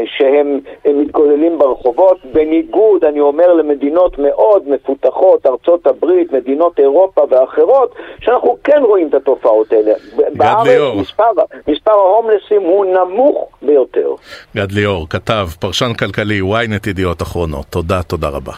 שהם 0.06 0.60
מתגוללים 0.86 1.58
ברחובות, 1.60 2.18
בניגוד, 2.34 3.04
אני 3.04 3.20
אומר, 3.20 3.54
למדינות 3.54 4.20
מאוד 4.20 4.70
מפותחות, 4.70 5.46
ארצות 5.46 5.88
הברית, 5.88 6.32
מדינות 6.34 6.80
אירופה 6.80 7.22
ואחרות, 7.30 7.96
שאנחנו 8.20 8.58
כן 8.64 8.82
רואים 8.84 9.08
את 9.08 9.14
התופעות 9.14 9.72
האלה. 9.74 9.92
בארץ 10.34 10.96
מספר, 10.96 11.32
מספר 11.68 11.92
ההומלסים 11.92 12.62
הוא 12.62 12.86
נמוך 12.86 13.50
ביותר. 13.62 14.14
גד 14.56 14.72
ליאור, 14.72 15.10
כתב, 15.10 15.48
פרשן 15.60 15.94
כלכלי, 15.94 16.42
ynet 16.42 16.90
ידיעות 16.90 17.22
אחרונות. 17.22 17.66
תודה, 17.70 18.04
תודה 18.04 18.30
רבה. 18.30 18.54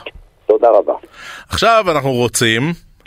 תודה 0.45 0.69
רבה. 0.69 0.93
עכשיו 1.49 1.85
אנחנו 1.91 2.11
רוצים... 2.11 2.61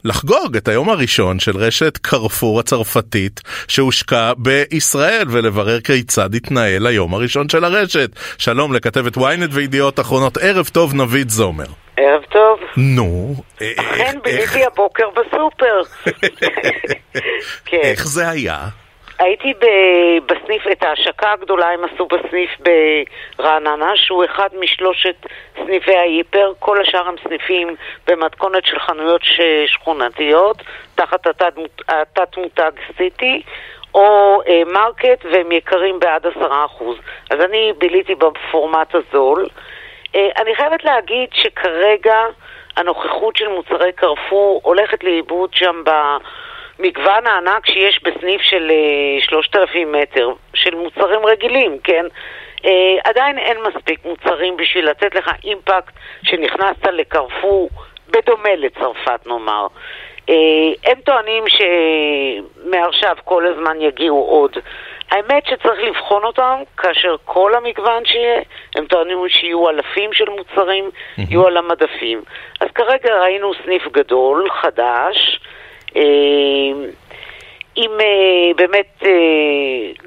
לחגוג 0.04 0.56
את 0.56 0.68
היום 0.68 0.90
הראשון 0.90 1.38
של 1.38 1.56
רשת 1.56 1.96
קרפור 1.96 2.60
הצרפתית 2.60 3.40
שהושקע 3.68 4.32
בישראל 4.36 5.24
ולברר 5.28 5.80
כיצד 5.80 6.34
התנהל 6.34 6.86
היום 6.86 7.14
הראשון 7.14 7.48
של 7.48 7.64
הרשת. 7.64 8.10
שלום 8.38 8.72
לכתבת 8.72 9.16
ynet 9.16 9.50
וידיעות 9.50 10.00
אחרונות, 10.00 10.36
ערב 10.36 10.68
טוב 10.72 10.94
נביד 10.94 11.28
זומר. 11.28 11.66
ערב 11.96 12.22
טוב. 12.22 12.58
נו. 12.76 13.34
אה, 13.62 13.72
אה, 13.78 13.92
אכן 13.92 14.18
ביליתי 14.24 14.64
הבוקר 14.64 15.04
בסופר. 15.10 15.82
כן. 17.68 17.80
איך 17.82 18.06
זה 18.06 18.28
היה? 18.28 18.68
הייתי 19.18 19.54
בסניף, 20.26 20.66
את 20.72 20.82
ההשקה 20.82 21.32
הגדולה 21.32 21.70
הם 21.70 21.80
עשו 21.84 22.06
בסניף 22.06 22.50
ברעננה, 23.38 23.92
שהוא 23.96 24.24
אחד 24.24 24.48
משלושת 24.60 25.26
סניפי 25.64 25.96
ההיפר, 25.96 26.52
כל 26.58 26.80
השאר 26.80 27.08
הם 27.08 27.14
סניפים 27.28 27.76
במתכונת 28.06 28.66
של 28.66 28.78
חנויות 28.78 29.20
שכונתיות, 29.66 30.62
תחת 30.94 31.26
התת-מותג 31.88 32.72
סיטי. 32.96 33.42
או 33.94 34.40
אה, 34.48 34.62
מרקט 34.66 35.24
והם 35.32 35.52
יקרים 35.52 36.00
בעד 36.00 36.26
עשרה 36.26 36.64
אחוז. 36.64 36.96
אז 37.30 37.40
אני 37.40 37.72
ביליתי 37.78 38.14
בפורמט 38.14 38.94
הזול. 38.94 39.46
אה, 40.14 40.28
אני 40.36 40.54
חייבת 40.54 40.84
להגיד 40.84 41.28
שכרגע 41.32 42.16
הנוכחות 42.76 43.36
של 43.36 43.48
מוצרי 43.48 43.92
קרפור 43.92 44.60
הולכת 44.64 45.04
לאיבוד 45.04 45.54
שם 45.54 45.82
ב... 45.84 45.90
מגוון 46.78 47.26
הענק 47.26 47.66
שיש 47.66 48.00
בסניף 48.02 48.40
של 48.42 48.70
3,000 49.20 49.94
אה, 49.94 50.00
מטר, 50.00 50.32
של 50.54 50.74
מוצרים 50.74 51.26
רגילים, 51.26 51.78
כן? 51.84 52.06
Uh, 52.56 52.68
עדיין 53.04 53.38
אין 53.38 53.56
מספיק 53.62 54.04
מוצרים 54.04 54.56
בשביל 54.56 54.90
לתת 54.90 55.14
לך 55.14 55.30
אימפקט 55.44 55.94
שנכנסת 56.22 56.86
לקרפור, 56.92 57.70
בדומה 58.10 58.54
לצרפת 58.56 59.26
נאמר. 59.26 59.66
Uh, 60.26 60.32
הם 60.84 61.00
טוענים 61.04 61.44
שמעכשיו 61.48 63.16
כל 63.24 63.46
הזמן 63.46 63.80
יגיעו 63.80 64.20
עוד. 64.20 64.56
האמת 65.10 65.46
שצריך 65.46 65.80
לבחון 65.80 66.24
אותם 66.24 66.62
כאשר 66.76 67.16
כל 67.24 67.54
המגוון 67.54 68.04
שיהיה, 68.04 68.40
הם 68.76 68.86
טוענים 68.86 69.28
שיהיו 69.28 69.68
אלפים 69.70 70.12
של 70.12 70.28
מוצרים. 70.28 70.90
יהיו 71.18 71.46
על 71.46 71.56
המדפים. 71.56 72.22
אז 72.60 72.68
כרגע 72.74 73.20
ראינו 73.20 73.52
סניף 73.64 73.88
גדול, 73.92 74.50
חדש, 74.50 75.40
אה, 75.40 75.46
עם 77.76 77.90
אה, 78.00 78.54
באמת 78.56 79.02
אה, 79.02 79.10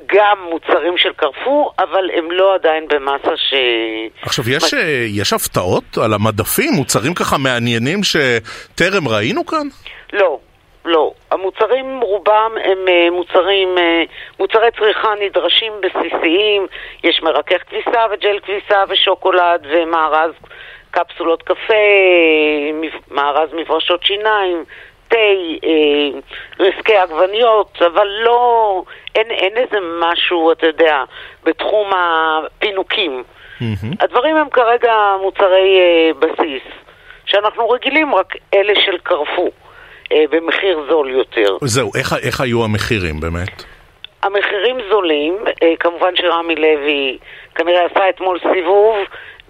גם 0.06 0.38
מוצרים 0.50 0.98
של 0.98 1.14
קרפור, 1.14 1.74
אבל 1.80 2.10
הם 2.18 2.32
לא 2.32 2.56
עדיין 2.56 2.88
במסה 2.88 3.38
ש... 3.38 3.54
עכשיו, 4.22 4.50
יש, 4.50 4.74
יש 5.08 5.34
הפתעות 5.34 5.98
על 6.04 6.14
המדפים? 6.14 6.74
מוצרים 6.74 7.14
ככה 7.14 7.38
מעניינים 7.38 8.00
שטרם 8.04 9.08
ראינו 9.08 9.46
כאן? 9.46 9.68
לא, 10.14 10.40
לא. 10.86 11.12
המוצרים 11.32 12.00
רובם 12.02 12.52
הם 12.64 13.12
מוצרים, 13.12 13.70
מוצרי 14.40 14.68
צריכה 14.80 15.10
נדרשים 15.22 15.74
בסיסיים, 15.82 16.68
יש 17.04 17.22
מרכך 17.24 17.62
כביסה 17.70 18.06
וג'ל 18.12 18.40
כביסה 18.40 18.84
ושוקולד 18.90 19.66
ומארז 19.70 20.32
קפסולות 20.92 21.44
קפה, 21.44 21.74
מארז 23.12 23.50
מברשות 23.54 24.04
שיניים, 24.04 24.64
תה, 25.10 25.18
אה, 25.64 26.20
רסקי 26.60 26.96
עגבניות, 26.96 27.82
אבל 27.82 28.08
לא, 28.08 28.84
אין, 29.16 29.32
אין 29.32 29.58
איזה 29.58 29.78
משהו, 30.00 30.52
אתה 30.52 30.68
יודע, 30.68 31.04
בתחום 31.44 31.92
הפינוקים. 31.94 33.24
Mm-hmm. 33.62 33.96
הדברים 34.00 34.36
הם 34.36 34.50
כרגע 34.50 34.94
מוצרי 35.22 35.80
אה, 35.80 36.12
בסיס, 36.20 36.64
שאנחנו 37.26 37.70
רגילים, 37.70 38.16
רק 38.16 38.34
אלה 38.54 38.74
של 38.76 38.98
קרפו, 39.04 39.50
אה, 40.12 40.24
במחיר 40.30 40.86
זול 40.90 41.10
יותר. 41.10 41.58
זהו, 41.62 41.92
איך, 41.96 42.14
איך 42.24 42.42
היו 42.42 42.64
המחירים 42.64 43.20
באמת? 43.20 43.64
המחירים 44.24 44.78
זולים, 44.90 45.38
אה, 45.64 45.74
כמובן 45.80 46.16
שרמי 46.16 46.56
לוי 46.56 47.18
כנראה 47.56 47.86
עשה 47.86 48.10
אתמול 48.10 48.40
סיבוב 48.54 48.98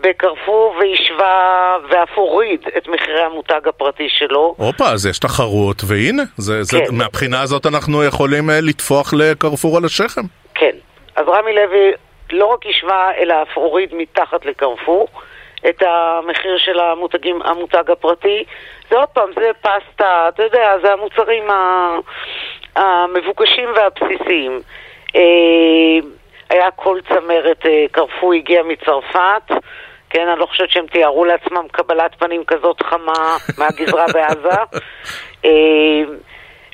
בקרפור 0.01 0.75
והשווה 0.79 1.77
ואף 1.89 2.09
הוריד 2.15 2.61
את 2.77 2.87
מחירי 2.87 3.21
המותג 3.21 3.67
הפרטי 3.67 4.07
שלו. 4.09 4.55
הופה, 4.57 4.89
אז 4.89 5.05
יש 5.05 5.19
תחרות, 5.19 5.81
והנה, 5.87 6.23
זה, 6.37 6.63
זה, 6.63 6.79
כן. 6.79 6.95
מהבחינה 6.95 7.41
הזאת 7.41 7.65
אנחנו 7.65 8.03
יכולים 8.03 8.49
אה, 8.49 8.61
לטפוח 8.61 9.13
לקרפור 9.13 9.77
על 9.77 9.85
השכם. 9.85 10.21
כן. 10.55 10.75
אז 11.15 11.25
רמי 11.27 11.53
לוי 11.53 11.91
לא 12.31 12.45
רק 12.45 12.65
השווה, 12.65 13.11
אלא 13.17 13.35
אף 13.41 13.57
הוריד 13.57 13.89
מתחת 13.93 14.45
לקרפור 14.45 15.07
את 15.69 15.83
המחיר 15.87 16.57
של 16.57 16.79
המותגים, 16.79 17.41
המותג 17.41 17.91
הפרטי. 17.91 18.43
זה 18.89 18.97
עוד 18.97 19.09
פעם, 19.09 19.29
זה 19.35 19.51
פסטה, 19.61 20.29
אתה 20.29 20.43
יודע, 20.43 20.75
זה 20.81 20.93
המוצרים 20.93 21.43
המבוקשים 22.75 23.69
והבסיסיים. 23.75 24.61
אה, 25.15 25.99
היה 26.49 26.71
כל 26.71 26.99
צמרת, 27.09 27.65
אה, 27.65 27.85
קרפור 27.91 28.33
הגיע 28.33 28.63
מצרפת. 28.63 29.51
כן, 30.09 30.27
אני 30.27 30.39
לא 30.39 30.45
חושבת 30.45 30.69
שהם 30.69 30.87
תיארו 30.87 31.25
לעצמם 31.25 31.67
קבלת 31.71 32.15
פנים 32.19 32.43
כזאת 32.43 32.83
חמה 32.83 33.37
מהגזרה 33.59 34.05
בעזה. 34.13 34.61
אה, 35.45 36.01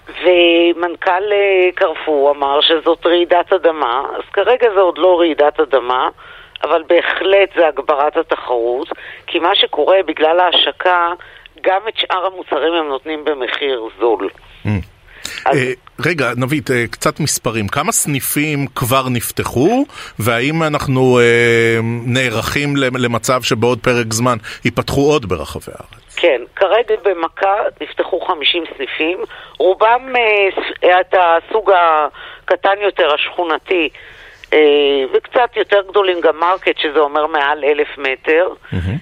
ומנכ"ל 0.08 1.32
אה, 1.32 1.70
קרפור 1.76 2.32
אמר 2.32 2.62
שזאת 2.62 3.06
רעידת 3.06 3.54
אדמה, 3.54 4.04
אז 4.16 4.24
כרגע 4.34 4.68
זה 4.76 4.80
עוד 4.80 4.98
לא 4.98 5.20
רעידת 5.20 5.60
אדמה, 5.60 6.10
אבל 6.64 6.84
בהחלט 6.88 7.50
זה 7.56 7.68
הגברת 7.68 8.18
התחרות, 8.18 8.88
כי 9.28 9.40
מה 9.40 9.56
שקורה 9.56 9.98
בגלל 10.06 10.40
ההשקה, 10.40 11.14
גם 11.62 11.82
את 11.88 11.98
שאר 11.98 12.26
המוצרים 12.26 12.74
הם 12.74 12.88
נותנים 12.88 13.26
במחיר 13.26 13.90
זול. 14.00 14.30
אז- 15.46 15.58
אה, 15.58 15.72
רגע, 16.06 16.32
נבית, 16.38 16.72
אה, 16.72 16.86
קצת 16.92 17.20
מספרים. 17.20 17.68
כמה 17.68 17.92
סניפים 17.92 18.68
כבר 18.76 19.10
נפתחו, 19.10 19.86
והאם 20.20 20.64
אנחנו 20.64 21.20
אה, 21.20 21.80
נערכים 22.06 22.76
למצב 22.78 23.42
שבעוד 23.44 23.80
פרק 23.80 24.14
זמן 24.14 24.38
ייפתחו 24.66 25.02
עוד 25.12 25.26
ברחבי 25.30 25.72
הארץ? 25.72 26.16
כן, 26.16 26.42
כרגע 26.56 26.96
במכה 27.04 27.54
נפתחו 27.82 28.20
50 28.28 28.64
סניפים, 28.78 29.18
רובם 29.60 30.14
אה, 30.16 30.22
ס- 30.62 30.78
את 31.02 31.14
הסוג 31.20 31.72
הקטן 32.46 32.82
יותר, 32.84 33.14
השכונתי, 33.14 33.90
אה, 33.92 34.15
וקצת 35.14 35.58
יותר 35.58 35.82
גדולים 35.90 36.22
גם 36.22 36.40
מרקט, 36.40 36.78
שזה 36.78 37.00
אומר 37.00 37.28
מעל 37.28 37.64
אלף 37.64 37.98
מטר. 37.98 38.50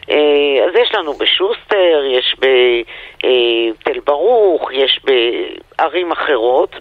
אה, 0.10 0.66
אז 0.66 0.76
יש 0.82 0.96
לנו 0.96 1.14
בשוסטר, 1.14 2.04
יש 2.12 2.36
בתל 2.40 4.00
ברוך, 4.06 4.70
יש 4.74 5.00
בערים 5.04 6.12
אחרות. 6.12 6.76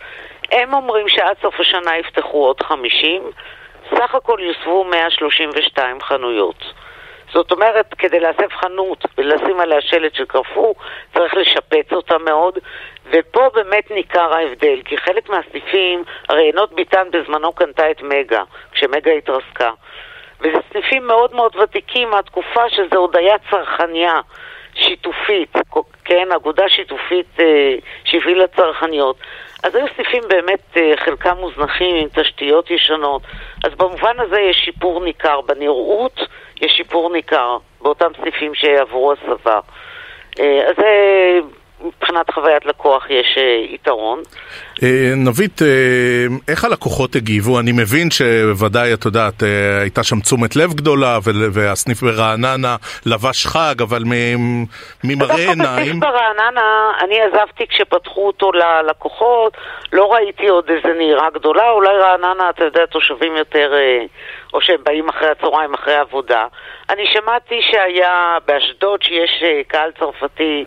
הם 0.53 0.75
אומרים 0.75 1.09
שעד 1.09 1.37
סוף 1.43 1.61
השנה 1.61 1.99
יפתחו 1.99 2.47
עוד 2.47 2.61
50, 2.61 3.23
סך 3.91 4.15
הכל 4.15 4.39
יוסבו 4.43 4.85
132 4.85 6.01
חנויות. 6.01 6.65
זאת 7.33 7.53
אומרת, 7.53 7.95
כדי 7.99 8.21
להסב 8.21 8.49
חנות 8.51 9.05
ולשים 9.19 9.61
עליה 9.61 9.81
שלט 9.81 10.15
של 10.15 10.25
קרפור, 10.25 10.75
צריך 11.15 11.35
לשפץ 11.35 11.93
אותה 11.93 12.19
מאוד, 12.19 12.59
ופה 13.11 13.49
באמת 13.55 13.91
ניכר 13.91 14.35
ההבדל, 14.35 14.81
כי 14.85 14.97
חלק 14.99 15.29
מהסניפים, 15.29 16.05
הרי 16.29 16.43
עינות 16.43 16.73
ביטן 16.73 17.07
בזמנו 17.11 17.53
קנתה 17.53 17.91
את 17.91 18.03
מגה, 18.03 18.43
כשמגה 18.73 19.13
התרסקה. 19.13 19.71
וזה 20.41 20.59
סניפים 20.73 21.07
מאוד 21.07 21.35
מאוד 21.35 21.57
ותיקים 21.57 22.11
מהתקופה 22.11 22.69
שזה 22.69 22.97
עוד 22.97 23.17
היה 23.17 23.37
צרכניה 23.51 24.21
שיתופית, 24.75 25.57
כן, 26.05 26.33
אגודה 26.33 26.69
שיתופית 26.69 27.41
אה, 27.41 27.75
שהביא 28.05 28.37
לצרכניות. 28.37 29.17
אז 29.63 29.75
היו 29.75 29.87
סניפים 29.97 30.23
באמת, 30.29 30.77
אה, 30.77 30.93
חלקם 30.97 31.37
מוזנחים 31.37 31.97
עם 31.97 32.09
תשתיות 32.09 32.71
ישנות. 32.71 33.23
אז 33.65 33.75
במובן 33.75 34.21
הזה 34.21 34.41
יש 34.41 34.57
שיפור 34.57 35.05
ניכר 35.05 35.41
בנראות, 35.41 36.21
יש 36.61 36.73
שיפור 36.73 37.13
ניכר 37.13 37.59
באותם 37.83 38.11
סניפים 38.23 38.55
שעברו 38.55 39.13
הסבה. 39.13 39.61
אה, 40.41 40.69
אז 40.69 40.77
זה, 40.77 41.41
מבחינת 41.85 42.31
חוויית 42.31 42.67
לקוח 42.67 43.11
יש 43.11 43.39
אה, 43.39 43.75
יתרון. 43.75 44.23
אה, 44.83 45.13
נבית, 45.17 45.63
אה, 45.63 45.67
איך 46.49 46.65
הלקוחות 46.65 47.17
הגיבו? 47.17 47.61
אני 47.61 47.73
מבין 47.73 48.11
שוודאי, 48.11 48.95
את 48.95 49.05
יודעת, 49.05 49.43
הייתה 49.81 50.03
שם 50.03 50.21
תשומת 50.21 50.57
לב 50.57 50.73
גדולה, 50.75 51.19
ול- 51.25 51.51
והסניף 51.53 52.03
ברעננה 52.03 52.77
לבש 53.07 53.47
חג, 53.47 53.75
אבל 53.83 54.03
ממראה 55.05 55.27
דווקא 55.29 55.51
עיניים... 55.51 55.87
בסניף 55.87 56.03
ברעננה, 56.03 56.93
אני 57.05 57.15
עזבתי 57.21 57.67
כשפתחו 57.67 58.27
אותו 58.27 58.53
ללקוחות, 58.53 59.57
לא 59.93 60.13
ראיתי 60.13 60.49
עוד 60.49 60.71
איזה 60.71 60.99
נהירה 60.99 61.29
גדולה, 61.35 61.71
אולי 61.71 61.99
רעננה, 61.99 62.51
אתה 62.51 62.65
יודע, 62.65 62.87
תושבים 62.87 63.37
יותר, 63.37 63.73
או 64.55 64.61
שהם 64.61 64.81
באים 64.85 65.09
אחרי 65.09 65.29
הצהריים, 65.31 65.75
אחרי 65.75 65.95
העבודה. 65.95 66.47
אני 66.91 67.07
שמעתי 67.07 67.63
שהיה 67.63 68.39
באשדוד, 68.47 69.03
שיש 69.03 69.43
אה, 69.43 69.61
קהל 69.67 69.91
צרפתי, 69.99 70.65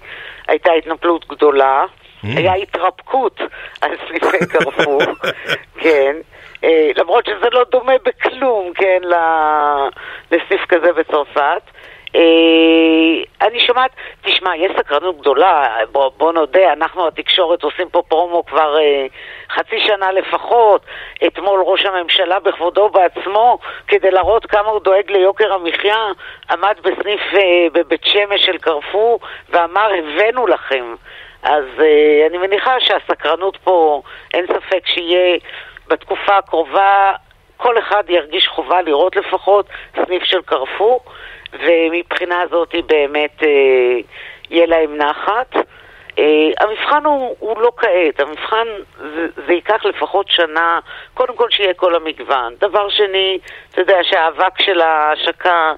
הייתה 0.48 0.72
התנפלות 0.72 1.28
גדולה. 1.28 1.86
היה 2.24 2.54
התרפקות 2.54 3.40
על 3.82 3.92
סניפי 4.08 4.46
קרפור, 4.52 5.02
כן. 5.84 6.16
אה, 6.64 6.92
למרות 6.96 7.26
שזה 7.26 7.50
לא 7.52 7.66
דומה 7.72 7.94
בכלום, 8.06 8.72
כן, 8.76 9.02
לסניף 10.32 10.66
כזה 10.68 10.94
בצרפת. 10.94 11.62
אה, 12.16 13.48
אני 13.48 13.60
שומעת, 13.60 13.92
תשמע, 14.22 14.56
יש 14.56 14.72
סקרנות 14.78 15.20
גדולה, 15.20 15.76
בוא, 15.92 16.12
בוא 16.18 16.32
נודה, 16.32 16.74
אנחנו 16.74 17.08
התקשורת 17.08 17.64
עושים 17.64 17.90
פה 17.90 18.02
פרומו 18.08 18.46
כבר 18.46 18.78
אה, 18.80 19.06
חצי 19.50 19.80
שנה 19.80 20.12
לפחות. 20.12 20.82
אתמול 21.28 21.62
ראש 21.66 21.86
הממשלה 21.86 22.40
בכבודו 22.40 22.90
בעצמו, 22.90 23.58
כדי 23.88 24.12
להראות 24.12 24.46
כמה 24.46 24.70
הוא 24.70 24.80
דואג 24.80 25.12
ליוקר 25.12 25.54
המחיה, 25.54 26.08
עמד 26.52 26.76
בסניף 26.82 27.22
אה, 27.34 27.68
בבית 27.74 28.04
שמש 28.04 28.46
של 28.46 28.58
קרפור 28.58 29.20
ואמר, 29.50 29.90
הבאנו 29.94 30.48
לכם. 30.48 30.96
אז 31.44 31.66
אה, 31.80 32.28
אני 32.30 32.38
מניחה 32.38 32.80
שהסקרנות 32.80 33.58
פה, 33.64 34.02
אין 34.34 34.46
ספק 34.48 34.88
שיהיה 34.88 35.38
בתקופה 35.88 36.38
הקרובה, 36.38 37.14
כל 37.58 37.78
אחד 37.78 38.04
ירגיש 38.10 38.48
חובה 38.48 38.82
לראות 38.82 39.16
לפחות 39.16 39.66
סניף 40.06 40.24
של 40.24 40.42
קרפור, 40.42 41.00
ומבחינה 41.60 42.42
הזאת 42.42 42.76
באמת 42.88 43.44
אה, 43.44 44.00
יהיה 44.50 44.66
להם 44.66 44.96
נחת. 44.98 45.56
אה, 46.20 46.50
המבחן 46.60 47.06
הוא, 47.06 47.36
הוא 47.40 47.62
לא 47.62 47.72
כעת, 47.78 48.20
המבחן 48.20 48.68
זה, 48.98 49.28
זה 49.48 49.54
ייקח 49.54 49.86
לפחות 49.86 50.26
שנה, 50.30 50.80
קודם 51.14 51.36
כל 51.36 51.50
שיהיה 51.50 51.74
כל 51.74 51.96
המגוון. 51.96 52.54
דבר 52.60 52.90
שני, 52.90 53.38
אתה 53.70 53.82
יודע 53.82 53.98
שהאבק 54.04 54.62
של 54.62 54.82
ההשקה 54.82 55.74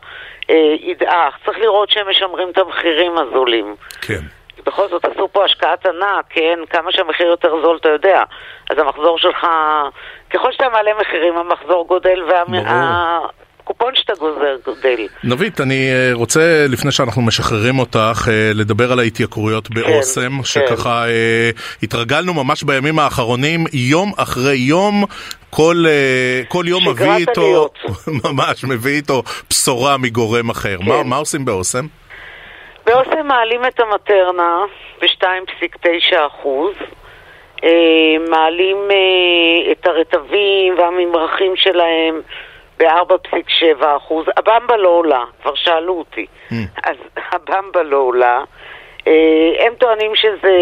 אה, 0.49 0.75
ידעך, 0.79 1.37
צריך 1.45 1.59
לראות 1.59 1.89
שהם 1.89 2.09
משמרים 2.09 2.49
את 2.49 2.57
המחירים 2.57 3.17
הזולים. 3.17 3.75
כן. 4.01 4.19
בכל 4.65 4.87
זאת 4.87 5.05
עשו 5.05 5.27
פה 5.31 5.45
השקעת 5.45 5.85
ענק, 5.85 6.25
כן? 6.29 6.59
כמה 6.69 6.91
שהמחיר 6.91 7.27
יותר 7.27 7.61
זול 7.61 7.77
אתה 7.77 7.89
יודע. 7.89 8.23
אז 8.69 8.77
המחזור 8.77 9.19
שלך, 9.19 9.47
ככל 10.29 10.51
שאתה 10.51 10.69
מעלה 10.69 10.91
מחירים 11.01 11.37
המחזור 11.37 11.87
גודל 11.87 12.21
ברור. 12.21 13.27
והקופון 13.67 13.95
שאתה 13.95 14.13
גוזר 14.19 14.55
גודל. 14.65 15.07
נבית, 15.23 15.61
אני 15.61 15.89
אה, 15.91 16.09
רוצה, 16.13 16.65
לפני 16.69 16.91
שאנחנו 16.91 17.21
משחררים 17.21 17.79
אותך, 17.79 18.27
אה, 18.31 18.51
לדבר 18.53 18.91
על 18.91 18.99
ההתייקרויות 18.99 19.69
באוסם, 19.69 20.37
כן. 20.37 20.43
שככה 20.43 21.07
אה, 21.07 21.49
התרגלנו 21.83 22.33
ממש 22.33 22.63
בימים 22.63 22.99
האחרונים, 22.99 23.63
יום 23.73 24.11
אחרי 24.17 24.55
יום, 24.55 25.03
כל, 25.49 25.85
כל 26.47 26.65
יום 26.67 26.87
מביא 26.89 27.11
איתו. 27.11 27.69
ממש, 28.23 28.63
מביא 28.63 28.95
איתו 28.95 29.23
בשורה 29.49 29.97
מגורם 29.97 30.49
אחר. 30.49 30.77
מה, 30.79 31.03
כן. 31.03 31.09
מה 31.09 31.15
עושים 31.15 31.45
באוסם? 31.45 31.85
באוסם 32.85 33.27
מעלים 33.27 33.65
את 33.65 33.79
המטרנה 33.79 34.57
ב-2.9 35.01 36.15
אחוז. 36.27 36.73
אה, 37.63 37.69
מעלים 38.29 38.77
את 39.71 39.87
הרטבים 39.87 40.77
והממרחים 40.77 41.55
שלהם 41.55 42.21
ב-4.7 42.77 43.85
אחוז. 43.97 44.25
הבמבה 44.37 44.77
לא 44.77 44.89
עולה, 44.89 45.23
כבר 45.41 45.55
שאלו 45.55 45.93
אותי. 45.93 46.25
אז 46.83 46.95
הבמבה 47.31 47.83
לא 47.83 47.97
עולה. 47.97 48.43
אה, 49.07 49.13
הם 49.65 49.73
טוענים 49.75 50.15
שזה 50.15 50.53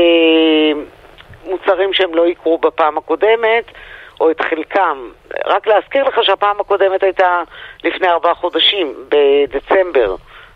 מוצרים 1.45 1.93
שהם 1.93 2.15
לא 2.15 2.27
יקרו 2.27 2.57
בפעם 2.57 2.97
הקודמת, 2.97 3.71
או 4.19 4.31
את 4.31 4.41
חלקם. 4.41 5.09
רק 5.45 5.67
להזכיר 5.67 6.03
לך 6.03 6.23
שהפעם 6.23 6.59
הקודמת 6.59 7.03
הייתה 7.03 7.41
לפני 7.83 8.07
ארבעה 8.07 8.33
חודשים, 8.35 8.93
בדצמבר. 9.09 10.15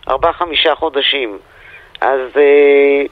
ארבעה-חמישה 0.09 0.75
חודשים. 0.75 1.39
אז 2.01 2.19
אה, 2.37 3.03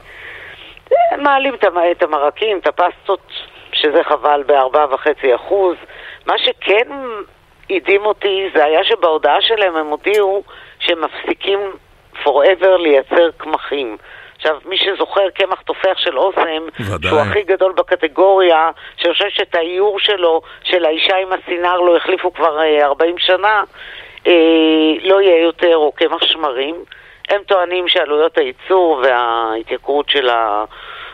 מעלים 1.18 1.54
את 1.54 1.64
המ- 1.64 1.78
את 1.92 2.04
המרקים, 2.04 2.58
את 2.58 2.68
הפסטות, 2.68 3.32
שזה 3.72 4.04
חבל 4.04 4.44
בארבעה 4.46 4.94
וחצי 4.94 5.36
אחוז. 5.36 5.76
מה 6.26 6.38
שכן 6.38 6.88
הדהים 7.70 8.06
אותי 8.06 8.50
זה 8.56 8.66
היה 8.66 8.84
שבהודעה 8.84 9.42
שלהם 9.42 9.76
הם 9.76 9.88
הודיעו 9.88 10.44
שהם 10.80 11.02
מפסיקים 11.04 11.60
forever 12.24 12.78
לייצר 12.78 13.30
קמחים. 13.38 13.98
עכשיו 14.36 14.58
מי 14.66 14.78
שזוכר 14.78 15.30
קמח 15.30 15.62
תופח 15.62 15.98
של 15.98 16.18
אוסם, 16.18 16.64
ודאי. 16.80 17.10
שהוא 17.10 17.20
הכי 17.20 17.44
גדול 17.44 17.74
בקטגוריה, 17.74 18.72
שאני 18.98 19.14
חושב 19.14 19.30
שאת 19.30 19.56
האיור 19.56 20.00
שלו, 20.00 20.42
של 20.64 20.86
האישה 20.86 21.16
עם 21.18 21.28
הסינר, 21.34 21.78
לא 21.78 21.98
החליפו 21.98 22.34
כבר 22.34 22.62
אה, 22.62 22.86
40 22.86 23.18
שנה, 23.18 23.64
אה, 24.28 24.34
לא 25.04 25.22
יהיה 25.22 25.42
יותר, 25.42 25.76
או 25.76 25.92
קמח 25.92 26.24
שמרים. 26.24 26.76
הם 27.30 27.42
טוענים 27.48 27.88
שעלויות 27.88 28.38
הייצור 28.38 29.02
וההתייקרות 29.04 30.10
של 30.10 30.30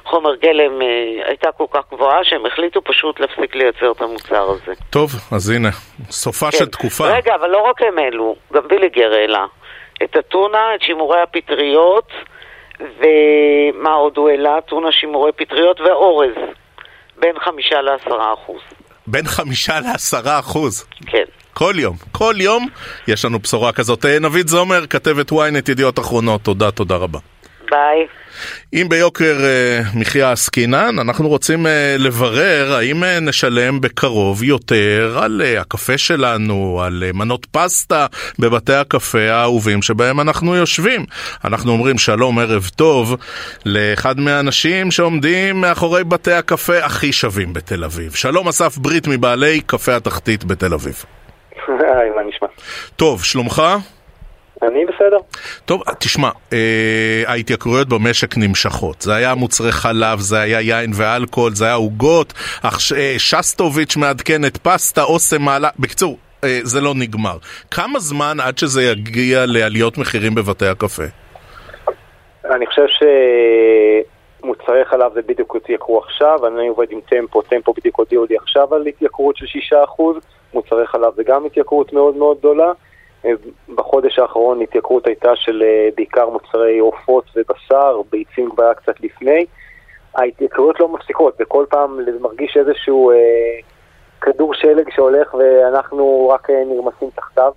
החומר 0.06 0.36
גלם 0.36 0.82
אה, 0.82 0.88
הייתה 1.28 1.52
כל 1.52 1.66
כך 1.72 1.82
גבוהה, 1.92 2.24
שהם 2.24 2.46
החליטו 2.46 2.82
פשוט 2.84 3.20
להפסיק 3.20 3.56
לייצר 3.56 3.92
את 3.92 4.02
המוצר 4.02 4.50
הזה. 4.50 4.74
טוב, 4.90 5.12
אז 5.32 5.50
הנה, 5.50 5.70
סופה 6.10 6.52
של 6.52 6.66
תקופה. 6.66 7.04
כן. 7.04 7.16
רגע, 7.16 7.36
אבל 7.36 7.50
לא 7.50 7.62
רק 7.70 7.82
הם 7.82 8.00
אלו, 8.00 8.36
גם 8.54 8.68
ביליגר 8.68 9.14
העלה. 9.14 9.46
את 10.04 10.16
הטונה, 10.16 10.76
את 10.76 10.82
שימורי 10.82 11.22
הפטריות, 11.22 12.12
ומה 12.80 13.94
עוד 13.94 14.18
הוא 14.18 14.30
העלה? 14.30 14.62
טונה, 14.62 14.92
שימורי 14.92 15.32
פטריות 15.32 15.82
ואורז. 15.82 16.34
בין 17.18 17.40
חמישה 17.40 17.82
לעשרה 17.82 18.34
אחוז. 18.34 18.62
בין 19.08 19.26
חמישה 19.26 19.74
לעשרה 19.80 20.40
אחוז. 20.40 20.88
כן. 21.08 21.24
כל 21.54 21.74
יום, 21.78 21.96
כל 22.12 22.34
יום 22.38 22.68
יש 23.08 23.26
לנו 23.26 23.40
בשורה 23.40 23.72
כזאת. 23.72 24.06
אה, 24.06 24.20
נביד 24.20 24.48
זומר, 24.48 24.88
כתבת 24.88 25.32
ynet 25.32 25.72
ידיעות 25.72 26.00
אחרונות, 26.00 26.42
תודה, 26.42 26.72
תודה 26.72 26.96
רבה. 26.96 27.20
ביי. 27.72 28.08
אם 28.74 28.90
ביוקר 28.90 29.38
אה, 29.44 29.82
מחיה 29.96 30.32
עסקינן, 30.32 31.00
אנחנו 31.00 31.30
רוצים 31.30 31.68
אה, 31.68 31.96
לברר 32.00 32.74
האם 32.74 33.04
אה, 33.04 33.20
נשלם 33.20 33.82
בקרוב 33.82 34.44
יותר 34.44 35.20
על 35.22 35.42
הקפה 35.60 35.98
שלנו, 35.98 36.82
על 36.86 37.04
מנות 37.14 37.46
פסטה 37.52 38.06
בבתי 38.40 38.74
הקפה 38.74 39.32
האהובים 39.32 39.82
שבהם 39.82 40.20
אנחנו 40.20 40.56
יושבים. 40.56 41.06
אנחנו 41.46 41.72
אומרים 41.72 41.98
שלום, 41.98 42.40
ערב 42.40 42.70
טוב, 42.76 43.16
לאחד 43.66 44.20
מהאנשים 44.20 44.92
שעומדים 44.92 45.62
מאחורי 45.62 46.04
בתי 46.04 46.34
הקפה 46.34 46.78
הכי 46.78 47.14
שווים 47.14 47.54
בתל 47.54 47.84
אביב. 47.84 48.14
שלום 48.14 48.48
אסף 48.48 48.78
ברית 48.78 49.08
מבעלי 49.08 49.62
קפה 49.62 49.96
התחתית 49.96 50.44
בתל 50.44 50.74
אביב. 50.74 51.06
היי, 51.68 52.10
מה 52.16 52.22
נשמע? 52.28 52.48
טוב, 52.96 53.24
שלומך? 53.24 53.62
אני 54.68 54.86
בסדר. 54.86 55.18
טוב, 55.66 55.82
תשמע, 56.00 56.30
אה, 56.54 57.24
ההתייקרויות 57.28 57.90
במשק 57.90 58.38
נמשכות. 58.38 59.02
זה 59.02 59.16
היה 59.16 59.36
מוצרי 59.36 59.72
חלב, 59.72 60.20
זה 60.20 60.40
היה 60.40 60.62
יין 60.62 60.92
ואלכוהול, 60.96 61.52
זה 61.52 61.66
היה 61.66 61.74
עוגות, 61.74 62.34
אה, 62.66 62.70
שסטוביץ' 63.18 63.98
מעדכנת 63.98 64.58
פסטה, 64.58 65.04
אוסם 65.04 65.42
מעלה... 65.42 65.70
בקיצור, 65.80 66.18
אה, 66.44 66.60
זה 66.64 66.82
לא 66.82 66.94
נגמר. 66.96 67.38
כמה 67.72 68.00
זמן 68.00 68.38
עד 68.40 68.58
שזה 68.58 68.84
יגיע 68.84 69.46
לעליות 69.48 69.98
מחירים 69.98 70.36
בבתי 70.36 70.68
הקפה? 70.68 71.04
אני 72.46 72.66
חושב 72.66 72.86
שמוצרי 74.42 74.86
חלב 74.86 75.14
זה 75.14 75.22
בדיוק 75.22 75.56
התייקרו 75.56 76.00
עכשיו, 76.00 76.48
אני 76.48 76.68
עובד 76.68 76.88
עם 76.90 77.00
טמפו, 77.10 77.42
טמפו 77.42 77.74
בדיוק 77.74 78.00
הודיעו 78.00 78.26
לי 78.30 78.36
עכשיו 78.38 78.76
על 78.76 78.88
התייקרות 78.88 79.38
של 79.38 79.46
6%, 79.46 80.02
מוצרי 80.54 80.88
חלב 80.88 81.16
זה 81.16 81.24
גם 81.24 81.46
התייקרות 81.46 81.94
מאוד 81.94 82.16
מאוד 82.16 82.38
גדולה. 82.38 82.72
בחודש 83.76 84.20
האחרון 84.20 84.62
התייקרות 84.62 85.08
הייתה 85.08 85.36
של 85.36 85.64
אה, 85.66 85.90
בעיקר 85.96 86.30
מוצרי 86.30 86.80
עופות 86.80 87.26
ובשר, 87.36 88.02
ביצים 88.12 88.50
כבר 88.50 88.64
היה 88.64 88.74
קצת 88.74 89.00
לפני. 89.00 89.46
ההתייקרויות 90.16 90.80
לא 90.80 90.90
מפסיקות, 90.90 91.36
וכל 91.40 91.66
פעם 91.70 92.00
מרגיש 92.20 92.58
איזשהו 92.58 93.12
אה, 93.12 93.16
כדור 94.22 94.54
שלג 94.54 94.90
שהולך 94.96 95.34
ואנחנו 95.34 96.30
רק 96.34 96.50
אה, 96.50 96.64
נרמסים 96.66 97.10
תחתיו. 97.16 97.52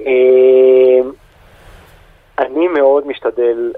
אה, 0.00 1.00
אני 2.38 2.68
מאוד 2.68 3.06
משתדל 3.06 3.72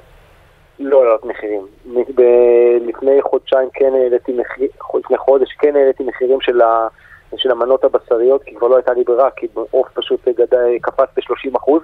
לא 0.78 1.04
להעלות 1.04 1.24
מחירים. 1.24 1.66
לפני 2.86 3.22
חודשיים 3.22 3.68
כן 3.74 3.94
העליתי 3.94 4.32
מחיר, 4.32 4.68
לפני 4.94 5.16
חודש 5.16 5.52
כן 5.58 5.76
העליתי 5.76 6.02
מחירים 6.02 6.40
של, 6.40 6.60
ה, 6.60 6.88
של 7.36 7.50
המנות 7.50 7.84
הבשריות, 7.84 8.42
כי 8.42 8.54
כבר 8.54 8.68
לא 8.68 8.76
הייתה 8.76 8.92
לי 8.92 9.04
ברירה, 9.04 9.30
כי 9.30 9.46
עוף 9.70 9.88
פשוט 9.94 10.28
גדל, 10.28 10.78
קפץ 10.82 11.08
ב-30 11.16 11.56
אחוז. 11.56 11.82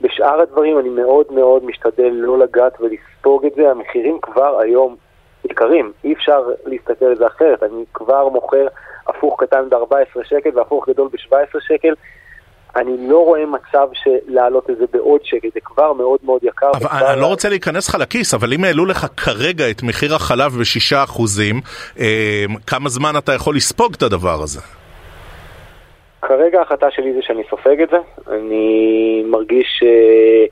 בשאר 0.00 0.40
הדברים 0.40 0.78
אני 0.78 0.88
מאוד 0.88 1.26
מאוד 1.32 1.64
משתדל 1.64 2.10
לא 2.12 2.38
לגעת 2.38 2.80
ולספוג 2.80 3.46
את 3.46 3.54
זה, 3.54 3.70
המחירים 3.70 4.18
כבר 4.22 4.58
היום 4.60 4.96
יקרים, 5.44 5.92
אי 6.04 6.12
אפשר 6.12 6.42
להסתכל 6.64 7.04
על 7.04 7.16
זה 7.16 7.26
אחרת, 7.26 7.62
אני 7.62 7.84
כבר 7.94 8.28
מוכר 8.28 8.66
הפוך 9.06 9.42
קטן 9.42 9.68
ב-14 9.68 10.24
שקל 10.24 10.50
והפוך 10.54 10.88
גדול 10.88 11.08
ב-17 11.08 11.60
שקל. 11.60 11.94
אני 12.76 13.08
לא 13.08 13.24
רואה 13.24 13.46
מצב 13.46 13.88
של 13.92 14.10
להעלות 14.26 14.70
את 14.70 14.76
זה 14.78 14.84
בעוד 14.92 15.20
שקל, 15.24 15.48
זה 15.54 15.60
כבר 15.64 15.92
מאוד 15.92 16.18
מאוד 16.22 16.44
יקר. 16.44 16.70
אבל 16.70 17.06
אני 17.06 17.20
לא 17.20 17.26
רוצה 17.26 17.48
להיכנס 17.48 17.88
לך 17.88 17.94
לכיס, 18.00 18.34
אבל 18.34 18.52
אם 18.52 18.64
העלו 18.64 18.86
לך 18.86 19.06
כרגע 19.16 19.70
את 19.70 19.82
מחיר 19.82 20.14
החלב 20.14 20.52
בשישה 20.60 21.04
אחוזים, 21.04 21.60
אה, 21.98 22.44
כמה 22.66 22.88
זמן 22.88 23.12
אתה 23.18 23.32
יכול 23.32 23.56
לספוג 23.56 23.94
את 23.94 24.02
הדבר 24.02 24.42
הזה? 24.42 24.60
כרגע 26.22 26.58
ההחלטה 26.58 26.86
שלי 26.90 27.12
זה 27.14 27.20
שאני 27.22 27.42
סופג 27.50 27.82
את 27.82 27.88
זה. 27.90 27.98
אני 28.30 29.22
מרגיש, 29.26 29.82
אה, 29.82 30.44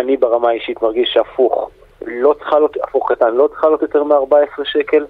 אני 0.00 0.16
ברמה 0.16 0.48
האישית 0.48 0.82
מרגיש 0.82 1.10
שהפוך, 1.12 1.70
לא 2.06 2.34
צריכה 2.38 2.58
להיות, 2.58 2.76
הפוך 2.82 3.12
קטן, 3.12 3.34
לא 3.34 3.48
צריכה 3.48 3.66
להיות 3.66 3.82
יותר 3.82 4.04
מ-14 4.04 4.64
שקל. 4.64 5.06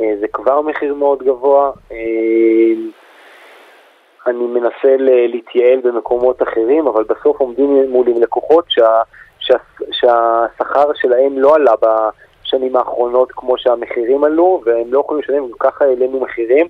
אה, 0.00 0.14
זה 0.20 0.26
כבר 0.32 0.60
מחיר 0.60 0.94
מאוד 0.94 1.22
גבוה. 1.22 1.70
אני 4.28 4.46
מנסה 4.46 4.96
להתייעל 5.28 5.80
במקומות 5.80 6.42
אחרים, 6.42 6.86
אבל 6.86 7.04
בסוף 7.04 7.40
עומדים 7.40 7.90
מול 7.90 8.08
עם 8.08 8.22
לקוחות 8.22 8.64
שה, 8.68 9.00
שה, 9.38 9.54
שהשכר 9.92 10.90
שלהם 10.94 11.38
לא 11.38 11.54
עלה 11.54 11.72
בשנים 11.82 12.76
האחרונות 12.76 13.32
כמו 13.32 13.58
שהמחירים 13.58 14.24
עלו, 14.24 14.60
והם 14.64 14.92
לא 14.92 15.00
יכולים 15.00 15.22
לשלם, 15.22 15.46
גם 15.46 15.58
ככה 15.58 15.84
העלינו 15.84 16.20
מחירים. 16.20 16.66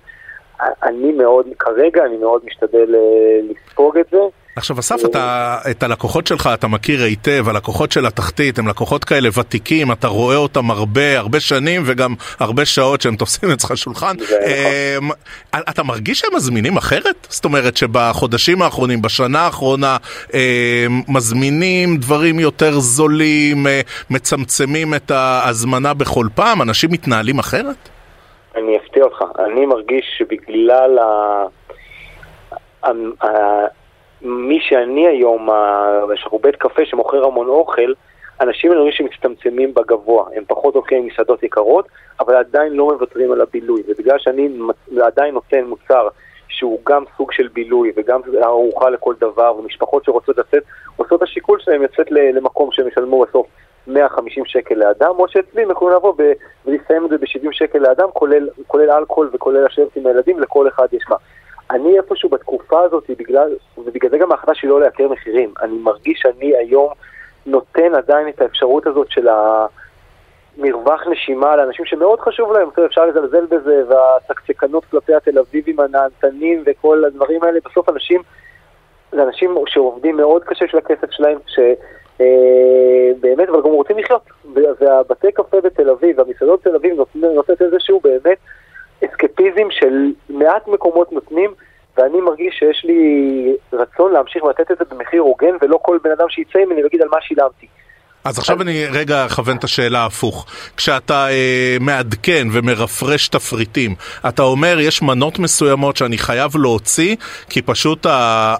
אני 0.82 1.12
מאוד, 1.12 1.46
כרגע 1.58 2.04
אני 2.04 2.16
מאוד 2.16 2.42
משתדל 2.44 2.94
אה, 2.94 3.40
לספוג 3.42 3.98
את 3.98 4.06
זה. 4.10 4.18
עכשיו 4.58 4.78
אסף, 4.78 5.04
אתה, 5.04 5.58
את 5.70 5.82
הלקוחות 5.82 6.26
שלך 6.26 6.50
אתה 6.54 6.68
מכיר 6.68 7.02
היטב, 7.02 7.48
הלקוחות 7.48 7.92
של 7.92 8.06
התחתית 8.06 8.58
הם 8.58 8.68
לקוחות 8.68 9.04
כאלה 9.04 9.28
ותיקים, 9.38 9.92
אתה 9.92 10.08
רואה 10.08 10.36
אותם 10.36 10.70
הרבה, 10.70 11.18
הרבה 11.18 11.40
שנים 11.40 11.82
וגם 11.86 12.14
הרבה 12.38 12.64
שעות 12.64 13.00
שהם 13.00 13.16
תופסים 13.16 13.50
אצלך 13.50 13.76
שולחן. 13.76 14.16
זה 14.18 14.96
אמ, 14.98 15.10
אתה 15.70 15.82
מרגיש 15.82 16.18
שהם 16.18 16.34
מזמינים 16.34 16.76
אחרת? 16.76 17.26
זאת 17.28 17.44
אומרת 17.44 17.76
שבחודשים 17.76 18.62
האחרונים, 18.62 19.02
בשנה 19.02 19.40
האחרונה, 19.40 19.96
אמ, 20.34 20.38
מזמינים 21.08 21.96
דברים 21.96 22.40
יותר 22.40 22.78
זולים, 22.78 23.66
אה, 23.66 23.80
מצמצמים 24.10 24.94
את 24.94 25.10
ההזמנה 25.10 25.94
בכל 25.94 26.26
פעם, 26.34 26.62
אנשים 26.62 26.90
מתנהלים 26.92 27.38
אחרת? 27.38 27.88
אני 28.56 28.76
אפתיע 28.76 29.04
אותך, 29.04 29.22
אני 29.38 29.66
מרגיש 29.66 30.04
שבגלל 30.18 30.98
ה... 30.98 31.44
מי 34.22 34.60
שאני 34.60 35.06
היום, 35.08 35.50
ה- 35.50 36.00
שאנחנו 36.16 36.38
בית 36.38 36.56
קפה 36.56 36.84
שמוכר 36.84 37.24
המון 37.24 37.48
אוכל, 37.48 37.92
אנשים 38.40 38.70
מרגיש 38.70 38.96
שמצטמצמים 38.96 39.74
בגבוה, 39.74 40.24
הם 40.36 40.44
פחות 40.46 40.74
הולכים 40.74 41.02
למסעדות 41.04 41.42
יקרות, 41.42 41.88
אבל 42.20 42.34
עדיין 42.34 42.72
לא 42.72 42.84
מוותרים 42.84 43.32
על 43.32 43.40
הבילוי, 43.40 43.82
ובגלל 43.88 44.18
שאני 44.18 44.48
עדיין 45.02 45.34
נותן 45.34 45.64
מוצר 45.64 46.08
שהוא 46.48 46.80
גם 46.86 47.04
סוג 47.16 47.32
של 47.32 47.48
בילוי 47.48 47.92
וגם 47.96 48.20
ארוחה 48.42 48.90
לכל 48.90 49.14
דבר, 49.20 49.54
ומשפחות 49.58 50.04
שרוצות 50.04 50.38
לצאת, 50.38 50.62
עושות 50.96 51.18
את 51.18 51.22
השיקול 51.22 51.60
שלהם 51.60 51.82
לצאת 51.82 52.10
למקום 52.10 52.72
שהם 52.72 52.88
ישלמו 52.88 53.24
בסוף 53.24 53.46
150 53.86 54.44
שקל 54.44 54.74
לאדם, 54.74 55.10
או 55.18 55.28
שאצלי 55.28 55.62
הם 55.62 55.70
יכולים 55.70 55.96
לבוא 55.96 56.14
ולסיים 56.66 57.04
את 57.04 57.10
זה 57.10 57.18
ב-70 57.18 57.48
שקל 57.52 57.78
לאדם, 57.78 58.08
כולל, 58.12 58.48
כולל 58.66 58.90
אלכוהול 58.90 59.30
וכולל 59.32 59.64
לשבת 59.64 59.96
עם 59.96 60.06
הילדים, 60.06 60.40
לכל 60.40 60.68
אחד 60.68 60.86
יש 60.92 61.04
מה. 61.10 61.16
אני 61.70 61.98
איפשהו 61.98 62.28
בתקופה 62.28 62.80
הזאת, 62.80 63.10
בגלל, 63.18 63.54
ובגלל 63.78 64.10
זה 64.10 64.18
גם 64.18 64.32
ההחלטה 64.32 64.54
שלי 64.54 64.68
לא 64.68 64.80
לייקר 64.80 65.08
מחירים, 65.08 65.54
אני 65.62 65.78
מרגיש 65.78 66.18
שאני 66.22 66.56
היום 66.56 66.92
נותן 67.46 67.94
עדיין 67.94 68.28
את 68.28 68.40
האפשרות 68.40 68.86
הזאת 68.86 69.10
של 69.10 69.28
המרווח 69.28 71.06
נשימה 71.06 71.56
לאנשים 71.56 71.84
שמאוד 71.84 72.20
חשוב 72.20 72.52
להם, 72.52 72.68
אפשר 72.86 73.06
לזלזל 73.06 73.46
בזה, 73.46 73.82
והצקצקנות 73.88 74.84
כלפי 74.84 75.14
התל 75.14 75.38
אביבים 75.38 75.80
הנהנתנים 75.80 76.62
וכל 76.66 77.04
הדברים 77.04 77.42
האלה, 77.42 77.58
בסוף 77.64 77.88
אנשים, 77.88 78.22
זה 79.12 79.22
אנשים 79.22 79.54
שעובדים 79.66 80.16
מאוד 80.16 80.44
קשה 80.44 80.68
של 80.68 80.78
הכסף 80.78 81.10
שלהם, 81.10 81.38
שבאמת, 81.46 83.48
אבל 83.48 83.62
גם 83.62 83.70
רוצים 83.70 83.98
לחיות. 83.98 84.22
והבתי 84.54 85.32
קפה 85.32 85.60
בתל 85.60 85.90
אביב, 85.90 86.18
והמסעדות 86.18 86.60
בתל 86.60 86.76
אביב 86.76 86.94
נותנת 87.14 87.62
איזשהו 87.62 88.00
באמת 88.00 88.38
אסקפיזם 89.04 89.70
של 89.70 90.12
מעט 90.28 90.68
מקומות 90.68 91.12
נותנים, 91.12 91.50
ואני 91.96 92.20
מרגיש 92.20 92.54
שיש 92.58 92.84
לי 92.84 93.56
רצון 93.72 94.12
להמשיך 94.12 94.44
ולתת 94.44 94.70
את 94.70 94.78
זה 94.78 94.84
במחיר 94.90 95.20
הוגן, 95.20 95.56
ולא 95.62 95.78
כל 95.82 95.98
בן 96.04 96.10
אדם 96.10 96.28
שיצא 96.28 96.58
ממני 96.58 96.82
ויגיד 96.82 97.02
על 97.02 97.08
מה 97.08 97.20
שילמתי. 97.20 97.66
אז 98.24 98.38
עכשיו 98.38 98.62
אני 98.62 98.86
רגע 98.92 99.26
אכוון 99.26 99.56
את 99.56 99.64
השאלה 99.64 100.06
הפוך. 100.06 100.46
כשאתה 100.76 101.28
אה, 101.30 101.76
מעדכן 101.80 102.48
ומרפרש 102.52 103.28
תפריטים, 103.28 103.94
אתה 104.28 104.42
אומר 104.42 104.80
יש 104.80 105.02
מנות 105.02 105.38
מסוימות 105.38 105.96
שאני 105.96 106.18
חייב 106.18 106.56
להוציא, 106.56 107.16
כי 107.50 107.62
פשוט 107.62 108.06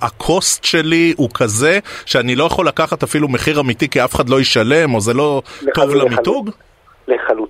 הקוסט 0.02 0.64
שלי 0.64 1.14
הוא 1.16 1.28
כזה 1.34 1.78
שאני 2.06 2.36
לא 2.36 2.44
יכול 2.44 2.66
לקחת 2.68 3.02
אפילו 3.02 3.28
מחיר 3.28 3.60
אמיתי 3.60 3.88
כי 3.88 4.04
אף 4.04 4.14
אחד 4.14 4.28
לא 4.28 4.40
ישלם, 4.40 4.94
או 4.94 5.00
זה 5.00 5.14
לא 5.14 5.42
לחל... 5.62 5.72
טוב 5.74 5.94
למיתוג? 5.94 6.50
לחלוטין. 7.08 7.47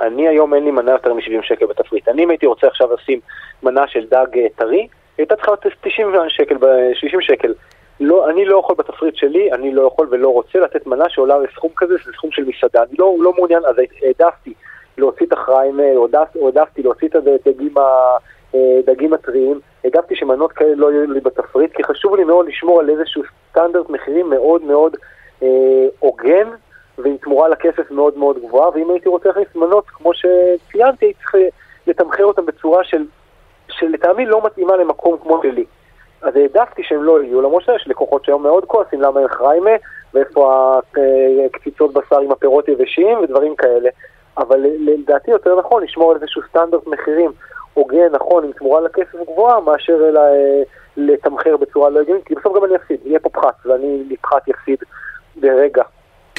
אני 0.00 0.28
היום 0.28 0.54
אין 0.54 0.64
לי 0.64 0.70
מנה 0.70 0.92
יותר 0.92 1.14
מ-70 1.14 1.42
שקל 1.42 1.66
בתפריט. 1.66 2.08
אני 2.08 2.24
אם 2.24 2.30
הייתי 2.30 2.46
רוצה 2.46 2.66
עכשיו 2.66 2.88
לשים 2.94 3.20
מנה 3.62 3.88
של 3.88 4.06
דג 4.06 4.26
אה, 4.36 4.46
טרי, 4.56 4.76
היא 4.76 4.88
הייתה 5.18 5.36
צריכה 5.36 5.52
לתת 5.52 5.70
90 5.80 6.12
שקל, 6.28 6.56
60 6.94 7.20
שקל. 7.20 7.54
לא, 8.00 8.30
אני 8.30 8.44
לא 8.44 8.58
יכול 8.58 8.76
בתפריט 8.78 9.16
שלי, 9.16 9.52
אני 9.52 9.74
לא 9.74 9.82
יכול 9.82 10.08
ולא 10.10 10.28
רוצה 10.28 10.58
לתת 10.58 10.86
מנה 10.86 11.04
שעולה 11.08 11.38
לסכום 11.38 11.70
כזה, 11.76 11.94
זה 12.04 12.12
סכום 12.12 12.30
של 12.32 12.44
מסעדה. 12.44 12.82
אני 12.82 12.96
לא, 12.98 13.16
לא 13.20 13.32
מעוניין, 13.32 13.62
אז 13.64 13.76
העדפתי 14.02 14.54
להוציא 14.98 15.26
את 15.26 15.32
החריים, 15.32 15.80
העדפתי 16.42 16.82
להוציא 16.82 17.08
את 17.08 17.14
הדגים, 17.14 17.74
הדגים 18.54 19.12
אה, 19.12 19.18
הטריים, 19.18 19.60
העדפתי 19.84 20.16
שמנות 20.16 20.52
כאלה 20.52 20.74
לא 20.74 20.92
יהיו 20.92 21.12
לי 21.12 21.20
בתפריט, 21.20 21.72
כי 21.72 21.84
חשוב 21.84 22.16
לי 22.16 22.24
מאוד 22.24 22.48
לשמור 22.48 22.80
על 22.80 22.90
איזשהו 22.90 23.22
סטנדרט 23.50 23.90
מחירים 23.90 24.30
מאוד 24.30 24.62
מאוד 24.62 24.96
אה, 25.42 25.48
הוגן, 25.98 26.48
ועם 26.98 27.16
תמורה 27.16 27.48
לכסף 27.48 27.90
מאוד 27.90 28.18
מאוד 28.18 28.38
גבוהה, 28.38 28.70
ואם 28.70 28.90
הייתי 28.90 29.08
רוצה 29.08 29.28
להכניס 29.28 29.48
מנות, 29.54 29.84
כמו 29.86 30.10
שציינתי, 30.14 31.06
הייתי 31.06 31.20
צריך 31.22 31.34
לתמחר 31.86 32.24
אותן 32.24 32.46
בצורה 32.46 32.84
של, 32.84 33.04
שלטעמי 33.68 34.26
לא 34.26 34.42
מתאימה 34.46 34.76
למקום 34.76 35.18
כמו 35.22 35.40
שלי. 35.42 35.64
אז 36.22 36.36
העדפתי 36.36 36.82
שהם 36.84 37.02
לא 37.02 37.22
יהיו, 37.22 37.40
למרות 37.40 37.62
שיש 37.62 37.88
לקוחות 37.88 38.24
שהיום 38.24 38.42
מאוד 38.42 38.64
כועסים 38.64 39.00
למה 39.00 39.20
אין 39.20 39.28
חריימה, 39.28 39.70
ואיפה 40.14 40.74
הקציצות 41.46 41.92
בשר 41.92 42.20
עם 42.20 42.32
הפירות 42.32 42.68
יבשים 42.68 43.18
ודברים 43.18 43.56
כאלה. 43.56 43.90
אבל 44.38 44.60
לדעתי 44.78 45.30
יותר 45.30 45.58
נכון 45.58 45.82
לשמור 45.82 46.10
על 46.10 46.16
איזשהו 46.16 46.42
סטנדרט 46.48 46.86
מחירים 46.86 47.32
הוגן, 47.74 48.08
נכון, 48.12 48.44
עם 48.44 48.52
תמורה 48.52 48.80
לכסף 48.80 49.18
גבוהה, 49.32 49.60
מאשר 49.60 50.08
אלא, 50.08 50.20
לתמחר 50.96 51.56
בצורה 51.56 51.90
לא 51.90 52.00
הגיונית, 52.00 52.24
כי 52.24 52.34
בסוף 52.34 52.56
גם 52.56 52.64
אני 52.64 52.76
אפסיד, 52.76 53.00
יהיה 53.04 53.20
פה 53.20 53.28
פחת, 53.28 53.54
ואני 53.66 54.02
נפחת 54.08 54.48
יפסיד 54.48 54.78
ברגע. 55.36 55.82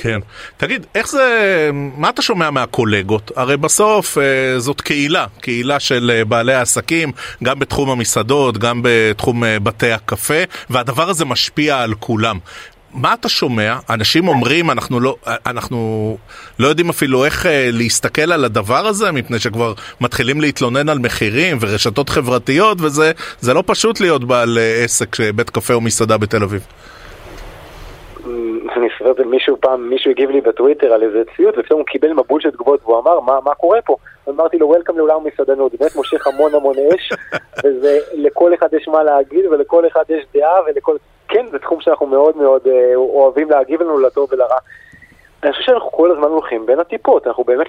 כן. 0.06 0.20
תגיד, 0.58 0.86
איך 0.96 1.08
זה, 1.08 1.70
מה 1.74 2.10
אתה 2.10 2.22
שומע 2.22 2.50
מהקולגות? 2.50 3.32
הרי 3.36 3.58
בסוף 3.58 4.18
אה, 4.18 4.60
זאת 4.60 4.82
קהילה, 4.82 5.26
קהילה 5.42 5.80
של 5.80 6.12
אה, 6.16 6.26
בעלי 6.26 6.54
העסקים, 6.54 7.12
גם 7.44 7.60
בתחום 7.60 7.90
המסעדות, 7.90 8.58
גם 8.58 8.82
בתחום 8.84 9.44
אה, 9.44 9.60
בתי 9.60 9.92
הקפה, 9.92 10.44
והדבר 10.70 11.10
הזה 11.10 11.26
משפיע 11.26 11.82
על 11.82 11.94
כולם. 12.00 12.40
מה 12.94 13.14
אתה 13.14 13.30
שומע? 13.30 13.78
אנשים 13.90 14.28
אומרים, 14.28 14.72
אנחנו 14.72 15.00
לא, 15.00 15.16
אנחנו 15.46 16.18
לא 16.60 16.68
יודעים 16.68 16.90
אפילו 16.90 17.26
איך 17.26 17.46
להסתכל 17.50 18.32
על 18.32 18.46
הדבר 18.46 18.88
הזה, 18.88 19.12
מפני 19.12 19.40
שכבר 19.40 19.74
מתחילים 20.02 20.42
להתלונן 20.42 20.90
על 20.90 21.00
מחירים 21.00 21.58
ורשתות 21.62 22.10
חברתיות, 22.10 22.78
וזה 22.82 23.54
לא 23.54 23.64
פשוט 23.66 24.00
להיות 24.00 24.24
בעל 24.24 24.58
עסק, 24.84 25.18
בית 25.36 25.50
קפה 25.50 25.74
או 25.74 25.82
מסעדה 25.82 26.18
בתל 26.18 26.44
אביב. 26.44 26.62
אני 28.78 28.88
אספר 28.88 29.12
את 29.12 29.16
זה 29.16 29.26
מישהו 29.26 29.58
פעם, 29.62 29.90
מישהו 29.90 30.12
הגיב 30.12 30.30
לי 30.30 30.42
בטוויטר 30.42 30.94
על 30.94 31.04
איזה 31.04 31.24
ציוט, 31.36 31.58
ופתאום 31.58 31.80
הוא 31.80 31.88
קיבל 31.88 32.14
מבול 32.14 32.42
של 32.42 32.52
תגובות 32.52 32.80
והוא 32.84 33.00
אמר, 33.00 33.20
מה, 33.20 33.40
מה 33.44 33.56
קורה 33.56 33.82
פה? 33.82 33.96
אמרתי 34.30 34.58
לו, 34.58 34.68
וולקאם 34.68 34.98
לעולם 34.98 35.24
מסעדנות, 35.24 35.76
באמת 35.80 35.96
מושך 35.96 36.28
המון 36.28 36.56
המון 36.56 36.76
אש, 36.96 37.14
וזה, 37.64 38.00
לכל 38.14 38.54
אחד 38.54 38.74
יש 38.74 38.88
מה 38.88 39.04
להגיד, 39.04 39.46
ולכל 39.46 39.88
אחד 39.88 40.04
יש 40.10 40.26
דעה, 40.34 40.60
ולכל... 40.66 40.96
כן, 41.28 41.46
זה 41.52 41.60
תחום 41.60 41.82
שאנחנו 41.82 42.06
מאוד 42.06 42.38
מאוד 42.38 42.68
אה, 42.68 42.96
אוהבים 42.96 43.50
להגיב 43.50 43.82
לנו 43.82 44.00
לטוב 44.00 44.30
ולרע. 44.32 44.58
אני 45.44 45.52
חושב 45.52 45.64
שאנחנו 45.64 45.92
כל 45.92 46.12
הזמן 46.12 46.28
הולכים 46.28 46.66
בין 46.66 46.80
הטיפות, 46.80 47.28
אנחנו 47.28 47.44
באמת, 47.44 47.68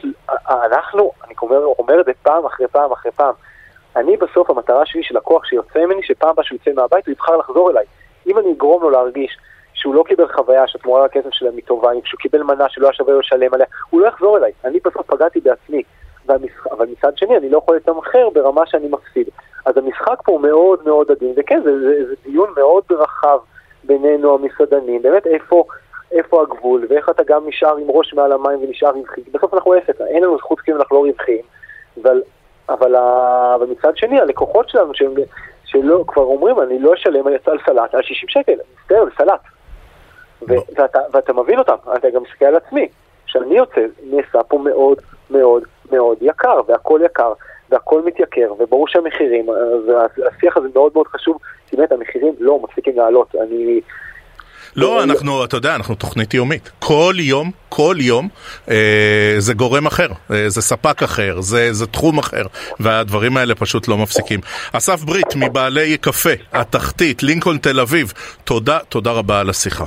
אנחנו, 0.49 1.13
אני 1.25 1.35
אומר, 1.43 1.65
אומר 1.79 2.01
את 2.01 2.05
זה 2.05 2.13
פעם 2.23 2.47
אחרי 2.47 2.67
פעם 2.69 2.93
אחרי 2.93 3.13
פעם. 3.13 3.35
אני 3.97 4.17
בסוף, 4.17 4.51
המטרה 4.51 4.87
שלי 4.87 5.03
של 5.03 5.17
לקוח 5.17 5.45
שיוצא 5.45 5.79
ממני, 5.79 6.03
שפעם 6.03 6.31
הבאה 6.31 6.45
שהוא 6.45 6.59
יוצא 6.59 6.81
מהבית 6.81 7.07
הוא 7.07 7.13
יבחר 7.13 7.37
לחזור 7.37 7.71
אליי. 7.71 7.85
אם 8.27 8.39
אני 8.39 8.53
אגרום 8.53 8.83
לו 8.83 8.91
להרגיש 8.91 9.39
שהוא 9.77 9.95
לא 9.95 10.05
קיבל 10.09 10.33
חוויה 10.33 10.69
שהתמורה 10.69 11.05
לכסף 11.05 11.33
שלהם 11.33 11.57
היא 11.57 11.65
טובה, 11.65 11.91
כשהוא 12.05 12.19
קיבל 12.19 12.43
מנה 12.43 12.69
שלא 12.69 12.87
היה 12.87 12.93
שווה 12.93 13.13
לו 13.13 13.21
לשלם 13.21 13.55
עליה, 13.55 13.67
הוא 13.91 14.01
לא 14.01 14.07
יחזור 14.07 14.39
אליי. 14.39 14.53
אני 14.65 14.79
בסוף 14.85 15.07
פגעתי 15.07 15.41
בעצמי. 15.41 15.83
והמשחק, 16.27 16.73
אבל 16.73 16.87
מצד 16.87 17.19
שני 17.19 17.37
אני 17.37 17.49
לא 17.51 17.59
יכול 17.59 17.77
לתמחר 17.77 18.31
ברמה 18.31 18.67
שאני 18.67 18.89
מפסיד. 18.89 19.29
אז 19.67 19.77
המשחק 19.77 20.23
פה 20.25 20.33
הוא 20.33 20.41
מאוד 20.41 20.81
מאוד 20.85 21.11
עדין, 21.11 21.33
וכן, 21.37 21.61
זה, 21.65 21.79
זה, 21.81 22.07
זה 22.09 22.15
דיון 22.25 22.53
מאוד 22.57 22.85
רחב 22.91 23.39
בינינו 23.85 24.35
המסעדנים, 24.35 25.03
באמת 25.03 25.27
איפה, 25.27 25.65
איפה 26.13 26.43
הגבול, 26.43 26.87
ואיך 26.89 27.09
אתה 27.11 27.23
גם 27.27 27.49
נשאר 27.49 27.77
עם 27.77 27.87
ראש 27.89 28.15
מעל 28.15 28.33
המים 28.33 28.59
ונשאר 28.63 28.91
רווחי. 28.91 29.21
בסוף 29.33 29.55
אנחנו 29.55 29.73
עסק, 29.73 30.01
אין 30.01 30.23
לנו 30.23 30.39
זכות 30.39 30.61
כאילו 30.61 30.79
אנחנו 30.79 30.97
לא 30.97 31.01
רווחיים, 31.01 31.43
אבל, 32.03 32.23
אבל, 32.69 32.97
אבל 33.55 33.67
מצד 33.67 33.97
שני 33.97 34.21
הלקוחות 34.21 34.69
שלנו, 34.69 34.95
שהם, 34.95 35.15
שלא, 35.65 36.05
כבר 36.07 36.23
אומרים, 36.23 36.61
אני 36.61 36.79
לא 36.79 36.95
אשלם 36.95 37.27
על 37.27 37.37
סלט 37.45 37.95
על 37.95 38.03
60 38.03 38.29
שקל, 38.29 38.53
מצטער, 38.53 39.05
סלט. 39.19 39.41
ואתה, 40.43 40.99
ואתה 41.13 41.33
מבין 41.33 41.59
אותם, 41.59 41.75
אתה 41.97 42.11
גם 42.11 42.23
מסתכל 42.23 42.45
על 42.45 42.57
עצמי. 42.57 42.89
כשאני 43.27 43.57
יוצא, 43.57 43.81
נעשה 44.11 44.43
פה 44.49 44.59
מאוד 44.59 44.99
מאוד 45.31 45.63
מאוד 45.93 46.19
יקר, 46.21 46.61
והכל 46.69 47.01
יקר, 47.05 47.33
והכל 47.71 48.03
מתייקר, 48.03 48.53
וברור 48.59 48.89
שהמחירים, 48.89 49.47
השיח 50.37 50.57
הזה 50.57 50.69
מאוד 50.75 50.93
מאוד 50.95 51.07
חשוב, 51.07 51.39
כי 51.67 51.77
באמת 51.77 51.93
המחירים 51.93 52.35
לא 52.39 52.61
מפסיקים 52.63 52.97
לעלות. 52.97 53.35
אני... 53.43 53.81
לא, 54.77 55.03
אנחנו, 55.03 55.45
אתה 55.45 55.57
יודע, 55.57 55.75
אנחנו 55.75 55.95
תוכנית 55.95 56.35
יומית. 56.35 56.71
כל 56.79 57.15
יום, 57.19 57.51
כל 57.69 57.97
יום, 58.01 58.29
אה, 58.71 59.35
זה 59.39 59.55
גורם 59.55 59.87
אחר, 59.87 60.09
אה, 60.31 60.49
זה 60.49 60.63
ספק 60.63 61.03
אחר, 61.03 61.41
זה, 61.41 61.73
זה 61.73 61.87
תחום 61.87 62.19
אחר, 62.19 62.43
והדברים 62.81 63.37
האלה 63.37 63.55
פשוט 63.55 63.89
לא 63.89 63.99
מפסיקים. 63.99 64.41
אסף 64.73 65.01
ברית, 65.05 65.37
מבעלי 65.37 65.99
קפה, 65.99 66.31
התחתית, 66.53 67.23
לינקולן 67.23 67.59
תל 67.59 67.81
אביב, 67.81 68.13
תודה, 68.45 68.79
תודה 68.89 69.13
רבה 69.13 69.41
על 69.41 69.51
השיחה. 69.51 69.85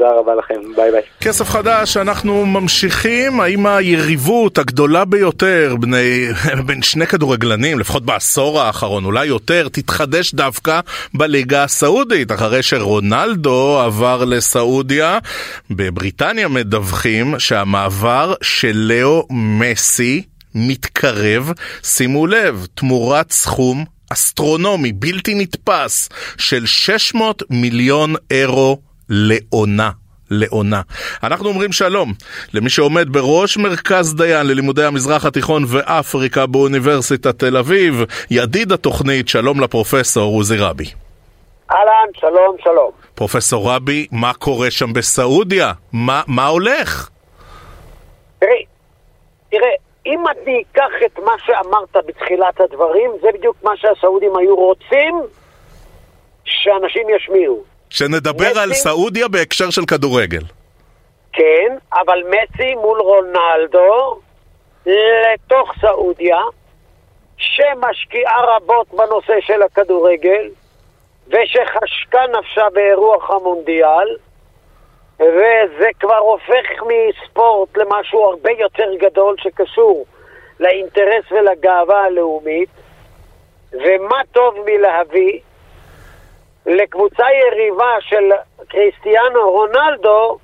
תודה 0.00 0.12
רבה 0.12 0.34
לכם, 0.34 0.74
ביי 0.76 0.90
ביי. 0.90 1.02
כסף 1.20 1.48
חדש, 1.48 1.96
אנחנו 1.96 2.46
ממשיכים. 2.46 3.40
האם 3.40 3.66
היריבות 3.66 4.58
הגדולה 4.58 5.04
ביותר 5.04 5.76
בני, 5.80 6.26
בין 6.66 6.82
שני 6.82 7.06
כדורגלנים, 7.06 7.78
לפחות 7.78 8.04
בעשור 8.04 8.60
האחרון, 8.60 9.04
אולי 9.04 9.26
יותר, 9.26 9.68
תתחדש 9.68 10.34
דווקא 10.34 10.80
בליגה 11.14 11.64
הסעודית, 11.64 12.32
אחרי 12.32 12.62
שרונלדו 12.62 13.80
עבר 13.80 14.24
לסעודיה. 14.24 15.18
בבריטניה 15.70 16.48
מדווחים 16.48 17.38
שהמעבר 17.38 18.34
של 18.42 18.72
לאו 18.74 19.26
מסי 19.30 20.22
מתקרב, 20.54 21.52
שימו 21.82 22.26
לב, 22.26 22.66
תמורת 22.74 23.32
סכום 23.32 23.84
אסטרונומי, 24.12 24.92
בלתי 24.92 25.34
נתפס, 25.34 26.08
של 26.36 26.66
600 26.66 27.42
מיליון 27.50 28.14
אירו 28.30 28.89
לעונה. 29.10 29.90
לעונה. 30.30 30.80
אנחנו 31.22 31.48
אומרים 31.48 31.72
שלום 31.72 32.12
למי 32.54 32.70
שעומד 32.70 33.12
בראש 33.12 33.56
מרכז 33.56 34.14
דיין 34.14 34.46
ללימודי 34.46 34.84
המזרח 34.84 35.24
התיכון 35.24 35.62
ואפריקה 35.68 36.46
באוניברסיטת 36.46 37.38
תל 37.38 37.56
אביב, 37.56 37.94
ידיד 38.30 38.72
התוכנית, 38.72 39.28
שלום 39.28 39.60
לפרופסור 39.60 40.36
עוזי 40.36 40.56
רבי. 40.56 40.84
אהלן, 41.70 42.08
שלום, 42.14 42.56
שלום. 42.64 42.90
פרופסור 43.14 43.70
רבי, 43.70 44.06
מה 44.12 44.34
קורה 44.34 44.70
שם 44.70 44.92
בסעודיה? 44.92 45.72
מה, 45.92 46.22
מה 46.26 46.46
הולך? 46.46 47.08
תראי, 48.38 48.64
תראה, 49.50 49.70
אם 50.06 50.24
אני 50.28 50.62
אקח 50.72 50.92
את 51.06 51.18
מה 51.18 51.32
שאמרת 51.46 52.06
בתחילת 52.06 52.60
הדברים, 52.60 53.10
זה 53.22 53.28
בדיוק 53.34 53.56
מה 53.62 53.70
שהסעודים 53.76 54.36
היו 54.36 54.56
רוצים 54.56 55.14
שאנשים 56.44 57.06
ישמיעו. 57.16 57.69
שנדבר 57.90 58.50
מסי... 58.50 58.60
על 58.60 58.72
סעודיה 58.72 59.28
בהקשר 59.28 59.70
של 59.70 59.86
כדורגל. 59.86 60.42
כן, 61.32 61.76
אבל 61.92 62.22
מסי 62.28 62.74
מול 62.74 63.00
רונלדו 63.00 64.20
לתוך 64.86 65.72
סעודיה, 65.80 66.38
שמשקיעה 67.36 68.40
רבות 68.56 68.86
בנושא 68.88 69.40
של 69.40 69.62
הכדורגל, 69.62 70.48
ושחשקה 71.28 72.20
נפשה 72.38 72.66
באירוח 72.72 73.30
המונדיאל, 73.30 74.16
וזה 75.20 75.88
כבר 76.00 76.16
הופך 76.16 76.82
מספורט 76.86 77.76
למשהו 77.76 78.24
הרבה 78.24 78.50
יותר 78.50 78.94
גדול 79.00 79.36
שקשור 79.38 80.06
לאינטרס 80.60 81.24
ולגאווה 81.30 82.04
הלאומית, 82.04 82.68
ומה 83.72 84.20
טוב 84.32 84.54
מלהביא 84.66 85.40
לקבוצה 86.66 87.24
יריבה 87.40 87.94
של 88.00 88.30
קריסטיאנו 88.68 89.50
רונלדו 89.50 90.38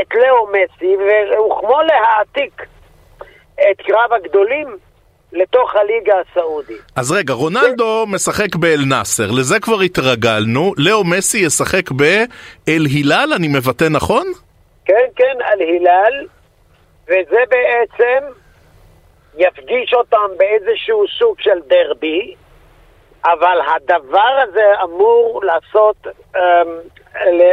את 0.00 0.14
לאו 0.14 0.46
מסי, 0.46 0.96
וכמו 0.96 1.82
להעתיק 1.82 2.62
את 3.54 3.82
קרב 3.86 4.12
הגדולים 4.12 4.76
לתוך 5.32 5.74
הליגה 5.74 6.14
הסעודית. 6.20 6.82
אז 6.96 7.12
רגע, 7.12 7.34
רונלדו 7.34 8.06
משחק 8.06 8.56
באל 8.56 8.80
נאסר, 8.88 9.30
לזה 9.30 9.60
כבר 9.60 9.80
התרגלנו, 9.80 10.72
לאו 10.78 11.04
מסי 11.04 11.38
ישחק 11.38 11.90
באל 11.90 12.84
הילל, 12.86 13.32
אני 13.36 13.48
מבטא 13.48 13.84
נכון? 13.90 14.26
כן, 14.84 15.06
כן, 15.16 15.36
על 15.44 15.60
הילל, 15.60 16.26
וזה 17.04 17.40
בעצם 17.48 18.26
יפגיש 19.38 19.94
אותם 19.94 20.28
באיזשהו 20.38 21.04
סוג 21.18 21.36
של 21.40 21.58
דרבי, 21.66 22.34
אבל 23.24 23.60
הדבר 23.74 24.42
הזה 24.42 24.82
אמור 24.82 25.40
לעשות, 25.44 25.96
um, 26.36 26.38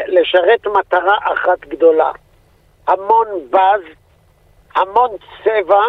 לשרת 0.08 0.68
מטרה 0.68 1.18
אחת 1.24 1.60
גדולה. 1.60 2.12
המון 2.88 3.28
בז, 3.50 3.82
המון 4.76 5.10
צבע, 5.44 5.84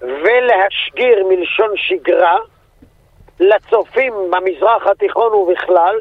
ולהשגיר 0.00 1.26
מלשון 1.28 1.70
שגרה 1.76 2.38
לצופים 3.40 4.14
במזרח 4.30 4.86
התיכון 4.86 5.34
ובכלל, 5.34 6.00